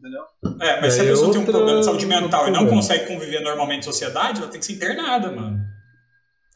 É, 0.61 0.79
mas 0.79 0.93
se 0.93 1.01
a 1.01 1.03
é 1.03 1.07
pessoa 1.09 1.31
tem 1.31 1.37
um 1.41 1.43
outra- 1.43 1.53
problema 1.57 1.79
de 1.79 1.85
saúde 1.85 2.05
mental 2.05 2.47
e 2.47 2.51
não 2.51 2.65
consegue 2.65 3.05
conviver 3.05 3.41
normalmente 3.41 3.81
em 3.81 3.83
sociedade, 3.83 4.41
ela 4.41 4.49
tem 4.49 4.59
que 4.61 4.65
ser 4.65 4.73
internada, 4.73 5.29
mano. 5.29 5.59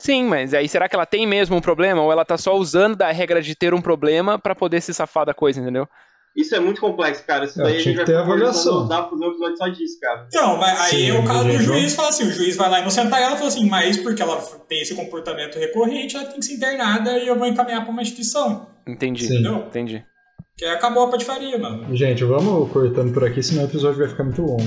Sim, 0.04 0.26
mas 0.26 0.54
aí 0.54 0.68
será 0.68 0.90
que 0.90 0.96
ela 0.98 1.06
tem 1.06 1.26
mesmo 1.26 1.56
um 1.56 1.62
problema, 1.62 2.02
ou 2.02 2.12
ela 2.12 2.26
tá 2.26 2.38
só 2.38 2.58
usando 2.58 2.94
da 2.94 3.10
regra 3.10 3.42
de 3.42 3.56
ter 3.56 3.74
um 3.74 3.82
problema 3.82 4.38
pra 4.38 4.54
poder 4.54 4.82
se 4.82 4.94
safar 4.94 5.26
da 5.26 5.34
coisa, 5.34 5.62
entendeu? 5.62 5.88
Isso 6.36 6.54
é 6.54 6.60
muito 6.60 6.82
complexo, 6.82 7.26
cara. 7.26 7.46
Isso 7.46 7.62
É, 7.62 7.64
daí 7.64 7.78
a 7.78 7.80
tinha 7.80 7.96
gente 7.96 8.06
que 8.06 8.12
vai 8.12 8.24
ter 8.24 8.30
avaliação. 8.30 8.86
Dá 8.86 9.04
pra 9.04 9.12
fazer 9.12 9.24
um 9.24 9.30
episódio 9.30 9.58
só 9.58 9.68
disso, 9.70 9.98
cara. 10.02 10.28
Então, 10.28 10.58
mas 10.58 10.78
aí 10.82 11.06
Sim, 11.06 11.10
é 11.10 11.14
o 11.14 11.24
caso 11.24 11.46
do 11.46 11.58
juiz 11.58 11.96
fala 11.96 12.10
assim, 12.10 12.28
o 12.28 12.32
juiz 12.32 12.58
vai 12.58 12.70
lá 12.70 12.82
inocentar 12.82 13.22
ela 13.22 13.36
e 13.36 13.38
fala 13.38 13.48
assim, 13.48 13.70
mas 13.70 13.96
porque 13.96 14.22
ela 14.22 14.42
tem 14.68 14.82
esse 14.82 14.94
comportamento 14.94 15.58
recorrente, 15.58 16.18
ela 16.18 16.26
tem 16.26 16.38
que 16.38 16.46
ser 16.46 16.56
internada 16.56 17.18
e 17.18 17.26
eu 17.26 17.40
vou 17.40 17.48
encaminhar 17.48 17.84
pra 17.84 17.92
uma 17.92 18.02
instituição. 18.02 18.68
Entendi, 18.86 19.26
Sim. 19.26 19.36
Entendeu? 19.36 19.68
entendi. 19.68 20.06
Que 20.56 20.66
acabou 20.66 21.06
a 21.06 21.10
patifaria, 21.10 21.58
mano. 21.58 21.96
Gente, 21.96 22.24
vamos 22.24 22.72
cortando 22.72 23.12
por 23.12 23.24
aqui, 23.26 23.42
senão 23.42 23.64
o 23.64 23.66
episódio 23.66 23.98
vai 23.98 24.08
ficar 24.08 24.24
muito 24.24 24.44
longo. 24.44 24.64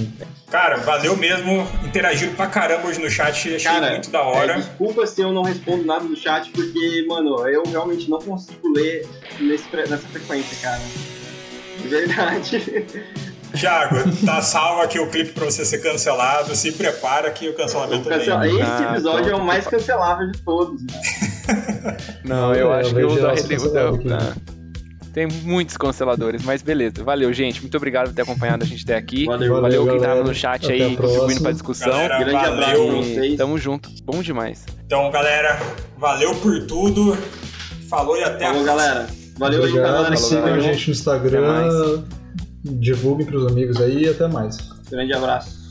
Cara, 0.51 0.78
valeu 0.78 1.16
mesmo. 1.16 1.64
Interagiram 1.84 2.34
pra 2.34 2.49
caramba 2.49 2.89
hoje 2.89 3.01
no 3.01 3.09
chat, 3.09 3.30
achei 3.55 3.61
Cara, 3.61 3.93
muito 3.93 4.11
da 4.11 4.20
hora. 4.22 4.55
É, 4.55 4.57
desculpa 4.57 5.07
se 5.07 5.20
eu 5.22 5.32
não 5.32 5.43
respondo 5.45 5.84
nada 5.84 6.05
do 6.05 6.16
chat, 6.16 6.51
porque, 6.51 7.05
mano, 7.09 7.47
eu 7.49 7.62
realmente 7.64 8.11
não 8.11 8.18
consigo 8.18 8.68
ler 8.74 9.07
nesse, 9.39 9.64
nessa 9.76 9.99
frequência, 10.09 10.57
cara. 10.61 10.82
De 11.80 11.87
verdade. 11.89 12.84
Thiago, 13.57 13.97
tá 14.26 14.43
salvo 14.43 14.82
aqui 14.82 14.99
o 14.99 15.09
clipe 15.09 15.30
pra 15.30 15.45
você 15.45 15.64
ser 15.64 15.78
cancelado. 15.78 16.55
Se 16.57 16.72
prepara 16.72 17.30
que 17.30 17.49
o 17.49 17.55
cancelamento 17.55 18.09
Cancela- 18.09 18.41
vem. 18.41 18.55
Esse 18.61 18.62
Ah, 18.62 18.91
episódio 18.91 19.30
é 19.30 19.37
o 19.37 19.45
mais 19.45 19.64
cancelável 19.68 20.32
de 20.32 20.43
todos. 20.43 20.82
né? 20.82 21.97
Não, 22.24 22.53
eu 22.53 22.74
É, 22.74 22.80
acho 22.80 22.91
eu 22.91 22.95
que 22.97 23.05
o 23.05 23.09
vejo 23.11 23.22
da 23.22 24.56
tem 25.17 25.27
muitos 25.45 25.79
consteladores, 25.79 26.45
mas 26.45 26.61
beleza. 26.61 27.03
Valeu, 27.03 27.33
gente. 27.33 27.62
Muito 27.62 27.75
obrigado 27.75 28.09
por 28.09 28.14
ter 28.14 28.21
acompanhado 28.21 28.64
a 28.64 28.67
gente 28.67 28.85
até 28.85 28.97
aqui. 28.97 29.25
Valeu, 29.25 29.55
Valeu, 29.55 29.62
valeu, 29.62 29.83
quem 29.87 29.95
galera. 29.95 30.14
tava 30.19 30.29
no 30.29 30.35
chat 30.35 30.64
Até 30.67 30.75
aí, 30.75 30.95
contribuindo 30.95 31.41
pra 31.41 31.53
discussão. 31.53 31.89
Galera, 31.89 32.19
Grande 32.19 32.37
abraço 32.37 32.57
pra 32.57 32.67
valeu. 32.67 32.97
vocês. 33.03 33.37
Tamo 33.39 33.57
junto. 33.57 33.89
Bom 34.05 34.21
demais. 34.23 34.67
Então, 34.85 35.11
galera, 35.11 35.59
valeu 35.97 36.35
por 36.35 36.67
tudo. 36.67 37.17
Falou 37.89 38.14
e 38.19 38.25
até 38.25 38.45
Falou, 38.45 38.61
a 38.61 38.64
próxima. 38.64 38.85
galera. 38.93 39.07
Valeu 39.39 39.62
aí, 39.64 39.69
Obrigado, 39.71 39.93
galera. 39.95 40.11
que 40.14 40.21
sigam 40.21 40.45
a 40.45 40.49
galera. 40.51 40.62
gente 40.75 40.87
no 40.89 40.93
Instagram, 40.93 42.03
divulguem 42.62 43.27
pros 43.27 43.47
amigos 43.51 43.81
aí 43.81 44.03
e 44.05 44.09
até 44.11 44.29
mais. 44.29 44.59
Grande 44.91 45.14
abraço. 45.14 45.66